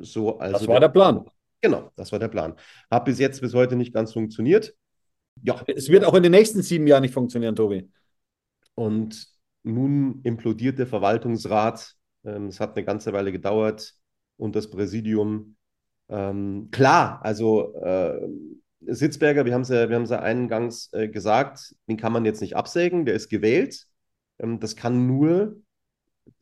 so. 0.00 0.38
Also 0.38 0.58
das 0.58 0.68
war 0.68 0.80
der, 0.80 0.88
der 0.88 0.92
Plan. 0.92 1.24
Genau, 1.60 1.90
das 1.96 2.12
war 2.12 2.18
der 2.18 2.28
Plan. 2.28 2.54
Hat 2.90 3.04
bis 3.04 3.18
jetzt, 3.18 3.40
bis 3.40 3.54
heute 3.54 3.76
nicht 3.76 3.92
ganz 3.92 4.12
funktioniert. 4.12 4.74
Ja. 5.42 5.62
Es 5.66 5.88
wird 5.88 6.04
auch 6.04 6.14
in 6.14 6.22
den 6.22 6.32
nächsten 6.32 6.62
sieben 6.62 6.86
Jahren 6.86 7.02
nicht 7.02 7.14
funktionieren, 7.14 7.56
Tobi. 7.56 7.88
Und 8.74 9.26
nun 9.62 10.20
implodiert 10.22 10.78
der 10.78 10.86
Verwaltungsrat. 10.86 11.94
Ähm, 12.24 12.46
es 12.46 12.60
hat 12.60 12.76
eine 12.76 12.84
ganze 12.84 13.12
Weile 13.12 13.32
gedauert 13.32 13.94
und 14.36 14.56
das 14.56 14.70
Präsidium. 14.70 15.56
Ähm, 16.08 16.68
klar, 16.70 17.20
also 17.22 17.74
äh, 17.74 18.28
Sitzberger, 18.86 19.44
wir 19.44 19.54
haben 19.54 19.62
es 19.62 19.68
ja, 19.68 19.88
wir 19.88 20.02
ja 20.02 20.20
eingangs 20.20 20.92
äh, 20.92 21.08
gesagt, 21.08 21.74
den 21.88 21.96
kann 21.96 22.12
man 22.12 22.24
jetzt 22.24 22.40
nicht 22.40 22.56
absägen, 22.56 23.04
der 23.04 23.14
ist 23.14 23.28
gewählt. 23.28 23.86
Ähm, 24.38 24.60
das 24.60 24.76
kann 24.76 25.06
nur 25.06 25.56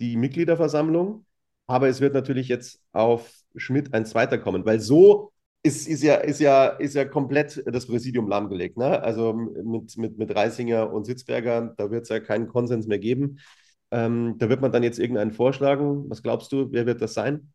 die 0.00 0.16
Mitgliederversammlung. 0.16 1.26
Aber 1.66 1.88
es 1.88 2.00
wird 2.00 2.14
natürlich 2.14 2.48
jetzt 2.48 2.80
auf 2.92 3.32
Schmidt 3.56 3.94
ein 3.94 4.04
zweiter 4.04 4.38
kommen, 4.38 4.64
weil 4.64 4.80
so 4.80 5.32
ist, 5.62 5.86
ist, 5.86 6.02
ja, 6.02 6.16
ist, 6.16 6.40
ja, 6.40 6.66
ist 6.66 6.94
ja 6.94 7.04
komplett 7.04 7.62
das 7.66 7.86
Präsidium 7.86 8.28
lahmgelegt. 8.28 8.76
Ne? 8.76 9.00
Also 9.02 9.34
mit, 9.34 9.96
mit, 9.96 10.18
mit 10.18 10.34
Reisinger 10.34 10.92
und 10.92 11.04
Sitzberger, 11.04 11.74
da 11.76 11.90
wird 11.90 12.04
es 12.04 12.08
ja 12.08 12.18
keinen 12.20 12.48
Konsens 12.48 12.86
mehr 12.86 12.98
geben. 12.98 13.38
Ähm, 13.90 14.36
da 14.38 14.48
wird 14.48 14.60
man 14.60 14.72
dann 14.72 14.82
jetzt 14.82 14.98
irgendeinen 14.98 15.32
vorschlagen. 15.32 16.08
Was 16.08 16.22
glaubst 16.22 16.52
du, 16.52 16.72
wer 16.72 16.86
wird 16.86 17.02
das 17.02 17.14
sein? 17.14 17.52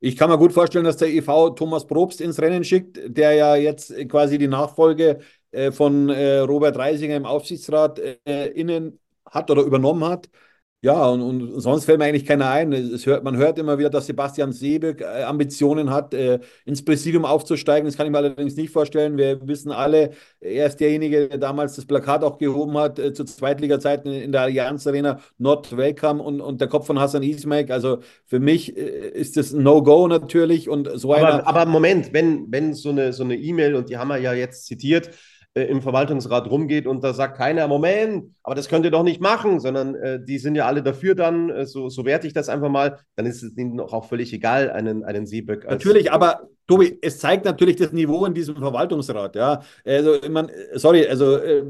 Ich 0.00 0.16
kann 0.16 0.30
mir 0.30 0.38
gut 0.38 0.52
vorstellen, 0.52 0.84
dass 0.84 0.96
der 0.96 1.08
EV 1.08 1.50
Thomas 1.56 1.86
Probst 1.86 2.20
ins 2.20 2.40
Rennen 2.40 2.62
schickt, 2.64 2.98
der 3.04 3.32
ja 3.32 3.56
jetzt 3.56 3.92
quasi 4.08 4.38
die 4.38 4.46
Nachfolge 4.46 5.18
äh, 5.50 5.72
von 5.72 6.08
äh, 6.08 6.38
Robert 6.38 6.76
Reisinger 6.76 7.16
im 7.16 7.26
Aufsichtsrat 7.26 7.98
äh, 8.24 8.46
innen 8.50 9.00
hat 9.26 9.50
oder 9.50 9.62
übernommen 9.62 10.04
hat. 10.08 10.28
Ja, 10.80 11.06
und, 11.06 11.22
und 11.22 11.60
sonst 11.60 11.86
fällt 11.86 11.98
mir 11.98 12.04
eigentlich 12.04 12.24
keiner 12.24 12.50
ein. 12.50 12.72
Es 12.72 13.04
hört, 13.04 13.24
man 13.24 13.36
hört 13.36 13.58
immer 13.58 13.78
wieder, 13.78 13.90
dass 13.90 14.06
Sebastian 14.06 14.52
Seebeck 14.52 15.00
äh, 15.00 15.24
Ambitionen 15.24 15.90
hat, 15.90 16.14
äh, 16.14 16.38
ins 16.66 16.84
Präsidium 16.84 17.24
aufzusteigen. 17.24 17.84
Das 17.86 17.96
kann 17.96 18.06
ich 18.06 18.12
mir 18.12 18.18
allerdings 18.18 18.54
nicht 18.54 18.70
vorstellen. 18.70 19.16
Wir 19.16 19.44
wissen 19.48 19.72
alle, 19.72 20.10
er 20.40 20.66
ist 20.66 20.76
derjenige, 20.78 21.28
der 21.30 21.38
damals 21.38 21.74
das 21.74 21.84
Plakat 21.84 22.22
auch 22.22 22.38
gehoben 22.38 22.78
hat, 22.78 23.00
äh, 23.00 23.12
zu 23.12 23.24
Zweitliga-Zeiten 23.24 24.06
in, 24.08 24.22
in, 24.22 24.30
der 24.30 24.42
Allianz 24.42 24.86
Arena, 24.86 25.18
not 25.38 25.76
welcome 25.76 26.22
und, 26.22 26.40
und 26.40 26.60
der 26.60 26.68
Kopf 26.68 26.86
von 26.86 27.00
Hassan 27.00 27.24
Ismail. 27.24 27.72
Also 27.72 27.98
für 28.26 28.38
mich 28.38 28.76
äh, 28.76 29.08
ist 29.08 29.36
das 29.36 29.52
ein 29.52 29.64
No-Go 29.64 30.06
natürlich. 30.06 30.68
Und 30.68 30.88
so 30.94 31.12
aber, 31.12 31.44
aber 31.44 31.66
Moment, 31.66 32.12
wenn, 32.12 32.52
wenn 32.52 32.72
so 32.74 32.90
eine 32.90 33.12
so 33.12 33.24
eine 33.24 33.34
E-Mail, 33.34 33.74
und 33.74 33.88
die 33.88 33.96
haben 33.96 34.08
wir 34.08 34.18
ja 34.18 34.32
jetzt 34.32 34.66
zitiert, 34.66 35.10
äh, 35.58 35.64
im 35.64 35.82
Verwaltungsrat 35.82 36.48
rumgeht 36.48 36.86
und 36.86 37.02
da 37.02 37.12
sagt 37.12 37.36
keiner, 37.36 37.66
Moment, 37.66 38.32
aber 38.44 38.54
das 38.54 38.68
könnt 38.68 38.84
ihr 38.84 38.92
doch 38.92 39.02
nicht 39.02 39.20
machen, 39.20 39.58
sondern 39.58 39.96
äh, 39.96 40.20
die 40.24 40.38
sind 40.38 40.54
ja 40.54 40.66
alle 40.66 40.82
dafür 40.82 41.16
dann, 41.16 41.50
äh, 41.50 41.66
so, 41.66 41.88
so 41.88 42.04
werte 42.04 42.28
ich 42.28 42.32
das 42.32 42.48
einfach 42.48 42.68
mal, 42.68 42.98
dann 43.16 43.26
ist 43.26 43.42
es 43.42 43.56
ihnen 43.56 43.80
auch 43.80 44.04
völlig 44.04 44.32
egal, 44.32 44.70
einen, 44.70 45.04
einen 45.04 45.26
Siebeck. 45.26 45.68
Natürlich, 45.68 46.12
aber 46.12 46.48
Tobi, 46.68 46.96
es 47.02 47.18
zeigt 47.18 47.44
natürlich 47.44 47.74
das 47.74 47.92
Niveau 47.92 48.24
in 48.24 48.34
diesem 48.34 48.56
Verwaltungsrat, 48.56 49.34
ja. 49.34 49.62
Also, 49.84 50.18
mein, 50.30 50.48
sorry, 50.74 51.06
also 51.08 51.36
äh, 51.36 51.64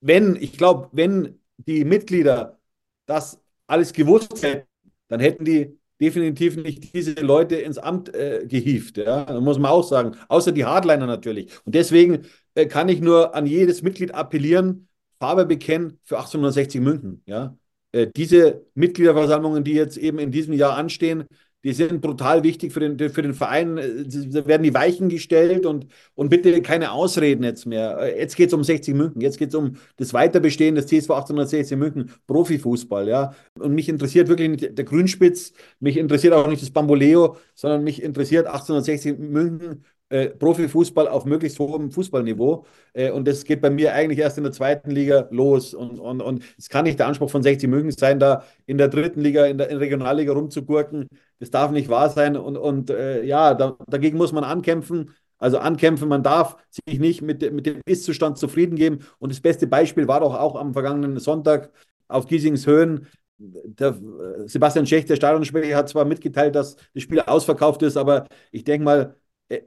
wenn, 0.00 0.36
ich 0.36 0.58
glaube, 0.58 0.88
wenn 0.92 1.38
die 1.58 1.84
Mitglieder 1.84 2.58
das 3.06 3.40
alles 3.68 3.92
gewusst 3.92 4.42
hätten, 4.42 4.66
dann 5.08 5.20
hätten 5.20 5.44
die 5.44 5.78
definitiv 6.00 6.56
nicht 6.56 6.92
diese 6.94 7.14
Leute 7.20 7.56
ins 7.56 7.78
Amt 7.78 8.14
äh, 8.14 8.44
gehievt. 8.46 8.98
Ja? 8.98 9.40
muss 9.40 9.58
man 9.58 9.70
auch 9.70 9.84
sagen. 9.84 10.16
Außer 10.28 10.52
die 10.52 10.64
Hardliner 10.64 11.06
natürlich. 11.06 11.52
Und 11.64 11.74
deswegen 11.74 12.26
kann 12.68 12.88
ich 12.88 13.00
nur 13.00 13.34
an 13.34 13.46
jedes 13.46 13.82
Mitglied 13.82 14.14
appellieren, 14.14 14.88
Farbe 15.18 15.46
bekennen 15.46 15.98
für 16.04 16.16
1860 16.16 16.80
München. 16.80 17.22
Ja? 17.26 17.56
Äh, 17.92 18.08
diese 18.14 18.66
Mitgliederversammlungen, 18.74 19.64
die 19.64 19.72
jetzt 19.72 19.96
eben 19.96 20.18
in 20.18 20.30
diesem 20.30 20.54
Jahr 20.54 20.76
anstehen, 20.76 21.24
die 21.64 21.72
sind 21.72 22.02
brutal 22.02 22.42
wichtig 22.42 22.72
für 22.72 22.80
den, 22.80 22.98
für 23.10 23.22
den 23.22 23.32
Verein. 23.32 23.76
Da 23.76 24.46
werden 24.46 24.62
die 24.62 24.74
Weichen 24.74 25.08
gestellt 25.08 25.64
und, 25.64 25.86
und 26.14 26.28
bitte 26.28 26.60
keine 26.60 26.92
Ausreden 26.92 27.42
jetzt 27.42 27.64
mehr. 27.64 27.98
Äh, 27.98 28.20
jetzt 28.20 28.36
geht 28.36 28.48
es 28.48 28.54
um 28.54 28.62
60 28.62 28.94
München, 28.94 29.22
jetzt 29.22 29.38
geht 29.38 29.48
es 29.48 29.54
um 29.54 29.76
das 29.96 30.12
Weiterbestehen 30.12 30.74
des 30.74 30.86
TSV 30.86 31.10
1860 31.10 31.78
München, 31.78 32.12
Profifußball. 32.26 33.08
Ja? 33.08 33.34
Und 33.58 33.74
mich 33.74 33.88
interessiert 33.88 34.28
wirklich 34.28 34.50
nicht 34.50 34.76
der 34.76 34.84
Grünspitz, 34.84 35.54
mich 35.80 35.96
interessiert 35.96 36.34
auch 36.34 36.48
nicht 36.48 36.62
das 36.62 36.70
Bamboleo, 36.70 37.38
sondern 37.54 37.82
mich 37.82 38.02
interessiert 38.02 38.46
1860 38.46 39.18
München 39.18 39.84
äh, 40.14 40.28
Profifußball 40.28 41.08
auf 41.08 41.24
möglichst 41.24 41.58
hohem 41.58 41.90
Fußballniveau. 41.90 42.64
Äh, 42.92 43.10
und 43.10 43.26
das 43.26 43.42
geht 43.42 43.60
bei 43.60 43.70
mir 43.70 43.94
eigentlich 43.94 44.20
erst 44.20 44.38
in 44.38 44.44
der 44.44 44.52
zweiten 44.52 44.92
Liga 44.92 45.26
los. 45.32 45.74
Und, 45.74 45.98
und, 45.98 46.20
und 46.20 46.44
es 46.56 46.68
kann 46.68 46.84
nicht 46.84 47.00
der 47.00 47.08
Anspruch 47.08 47.30
von 47.30 47.42
60 47.42 47.68
München 47.68 47.90
sein, 47.90 48.20
da 48.20 48.44
in 48.66 48.78
der 48.78 48.86
dritten 48.86 49.20
Liga, 49.20 49.46
in 49.46 49.58
der, 49.58 49.68
in 49.70 49.78
der 49.78 49.80
Regionalliga 49.80 50.32
rumzugurken. 50.32 51.08
Das 51.40 51.50
darf 51.50 51.72
nicht 51.72 51.88
wahr 51.88 52.10
sein. 52.10 52.36
Und, 52.36 52.56
und 52.56 52.90
äh, 52.90 53.24
ja, 53.24 53.54
da, 53.54 53.76
dagegen 53.88 54.16
muss 54.16 54.30
man 54.30 54.44
ankämpfen. 54.44 55.10
Also 55.38 55.58
ankämpfen, 55.58 56.08
man 56.08 56.22
darf 56.22 56.56
sich 56.70 57.00
nicht 57.00 57.20
mit, 57.20 57.52
mit 57.52 57.66
dem 57.66 57.80
Ist-Zustand 57.84 58.38
zufrieden 58.38 58.76
geben. 58.76 59.00
Und 59.18 59.32
das 59.32 59.40
beste 59.40 59.66
Beispiel 59.66 60.06
war 60.06 60.20
doch 60.20 60.38
auch 60.38 60.54
am 60.54 60.74
vergangenen 60.74 61.18
Sonntag 61.18 61.72
auf 62.06 62.26
Giesings 62.28 62.68
Höhen. 62.68 63.08
Der 63.38 63.88
äh, 63.88 64.46
Sebastian 64.46 64.86
Schech, 64.86 65.06
der 65.06 65.16
Stadionsprecher, 65.16 65.76
hat 65.76 65.88
zwar 65.88 66.04
mitgeteilt, 66.04 66.54
dass 66.54 66.76
das 66.94 67.02
Spiel 67.02 67.20
ausverkauft 67.20 67.82
ist, 67.82 67.96
aber 67.96 68.26
ich 68.52 68.62
denke 68.62 68.84
mal, 68.84 69.16
äh, 69.48 69.60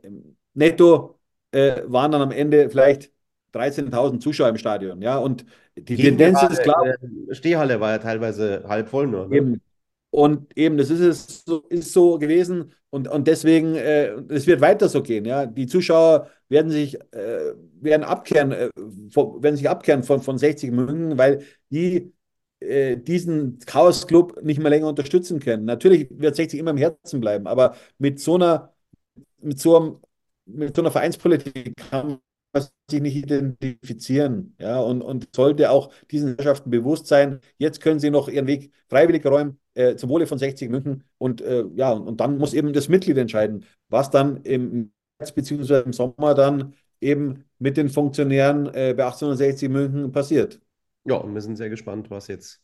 netto 0.58 1.20
äh, 1.51 1.84
waren 1.86 2.12
dann 2.12 2.22
am 2.22 2.32
Ende 2.32 2.70
vielleicht 2.70 3.12
13.000 3.53 4.20
Zuschauer 4.20 4.49
im 4.49 4.58
Stadion. 4.58 5.01
Ja, 5.01 5.18
und 5.18 5.45
die 5.76 5.95
Gegen 5.95 6.18
Tendenz 6.18 6.43
ist 6.43 6.64
klar. 6.64 6.86
Äh, 6.86 7.36
Stehhalle 7.36 7.80
war 7.80 7.91
ja 7.91 7.97
teilweise 7.99 8.64
halb 8.68 8.89
voll 8.89 9.08
nur. 9.08 9.28
Ne? 9.28 9.38
Eben. 9.38 9.62
Und 10.10 10.58
eben, 10.58 10.78
das 10.78 10.89
ist 10.89 11.01
es 11.01 11.45
so, 11.45 11.60
ist 11.70 11.93
so 11.93 12.18
gewesen 12.18 12.72
und, 12.89 13.08
und 13.08 13.28
deswegen, 13.28 13.76
äh, 13.76 14.14
es 14.30 14.47
wird 14.47 14.62
weiter 14.62 14.89
so 14.89 15.03
gehen. 15.03 15.26
Ja? 15.26 15.45
Die 15.45 15.68
Zuschauer 15.68 16.30
werden 16.49 16.72
sich, 16.72 16.95
äh, 17.12 17.53
werden 17.82 18.03
abkehren, 18.03 18.51
äh, 18.51 18.70
von, 19.12 19.43
werden 19.43 19.58
sich 19.58 19.70
abkehren 19.70 20.03
von, 20.03 20.22
von 20.22 20.38
60 20.38 20.72
München, 20.72 21.18
weil 21.18 21.43
die 21.70 22.14
äh, 22.60 22.97
diesen 22.97 23.60
Chaos 23.60 24.08
Club 24.08 24.41
nicht 24.43 24.60
mehr 24.60 24.70
länger 24.70 24.88
unterstützen 24.88 25.39
können. 25.39 25.66
Natürlich 25.66 26.08
wird 26.10 26.36
60 26.36 26.60
immer 26.60 26.72
im 26.72 26.78
Herzen 26.78 27.20
bleiben, 27.20 27.45
aber 27.45 27.76
mit 27.99 28.20
so 28.20 28.36
einer, 28.36 28.74
mit 29.39 29.60
so, 29.60 29.78
einem, 29.78 29.97
mit 30.47 30.75
so 30.75 30.81
einer 30.81 30.91
Vereinspolitik 30.91 31.75
kann 31.89 32.19
man 32.53 32.65
sich 32.89 33.01
nicht 33.01 33.15
identifizieren. 33.15 34.55
Ja, 34.59 34.79
und, 34.79 35.01
und 35.01 35.29
sollte 35.35 35.69
auch 35.71 35.91
diesen 36.11 36.35
Herrschaften 36.35 36.69
bewusst 36.69 37.07
sein, 37.07 37.39
jetzt 37.57 37.81
können 37.81 37.99
sie 37.99 38.09
noch 38.09 38.27
ihren 38.29 38.47
Weg 38.47 38.71
freiwillig 38.89 39.25
räumen 39.25 39.59
äh, 39.73 39.95
zum 39.95 40.09
Wohle 40.09 40.27
von 40.27 40.39
60 40.39 40.69
München. 40.69 41.03
Und 41.17 41.41
äh, 41.41 41.65
ja, 41.75 41.91
und 41.91 42.19
dann 42.19 42.37
muss 42.37 42.53
eben 42.53 42.73
das 42.73 42.89
Mitglied 42.89 43.17
entscheiden, 43.17 43.65
was 43.89 44.09
dann 44.09 44.37
im 44.43 44.91
März 45.19 45.33
bzw. 45.33 45.81
im 45.81 45.93
Sommer 45.93 46.33
dann 46.33 46.73
eben 46.99 47.43
mit 47.59 47.77
den 47.77 47.89
Funktionären 47.89 48.67
äh, 48.67 48.93
bei 48.95 49.05
1860 49.05 49.69
München 49.69 50.11
passiert. 50.11 50.59
Ja, 51.05 51.15
und 51.15 51.33
wir 51.33 51.41
sind 51.41 51.57
sehr 51.57 51.69
gespannt, 51.69 52.09
was 52.09 52.27
jetzt 52.27 52.61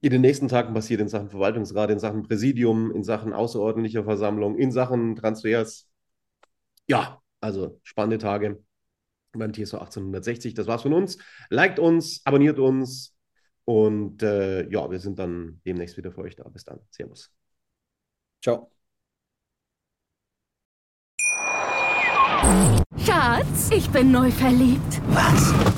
in 0.00 0.10
den 0.10 0.20
nächsten 0.20 0.48
Tagen 0.48 0.74
passiert 0.74 1.00
in 1.00 1.08
Sachen 1.08 1.28
Verwaltungsrat, 1.28 1.90
in 1.90 1.98
Sachen 1.98 2.22
Präsidium, 2.22 2.92
in 2.92 3.02
Sachen 3.02 3.32
außerordentlicher 3.32 4.04
Versammlung, 4.04 4.56
in 4.56 4.70
Sachen 4.70 5.16
Transfers. 5.16 5.88
Ja, 6.88 7.22
also 7.40 7.80
spannende 7.82 8.18
Tage 8.18 8.62
beim 9.32 9.52
TSV 9.52 9.74
1860. 9.74 10.54
Das 10.54 10.66
war's 10.66 10.82
von 10.82 10.92
uns. 10.92 11.18
Liked 11.50 11.78
uns, 11.78 12.22
abonniert 12.24 12.58
uns 12.58 13.14
und 13.64 14.22
äh, 14.22 14.68
ja, 14.70 14.90
wir 14.90 14.98
sind 14.98 15.18
dann 15.18 15.60
demnächst 15.66 15.96
wieder 15.96 16.10
für 16.10 16.22
euch 16.22 16.36
da. 16.36 16.48
Bis 16.48 16.64
dann. 16.64 16.80
Servus. 16.90 17.30
Ciao. 18.42 18.70
Schatz, 23.04 23.70
ich 23.70 23.88
bin 23.90 24.10
neu 24.10 24.30
verliebt. 24.30 25.02
Was? 25.08 25.77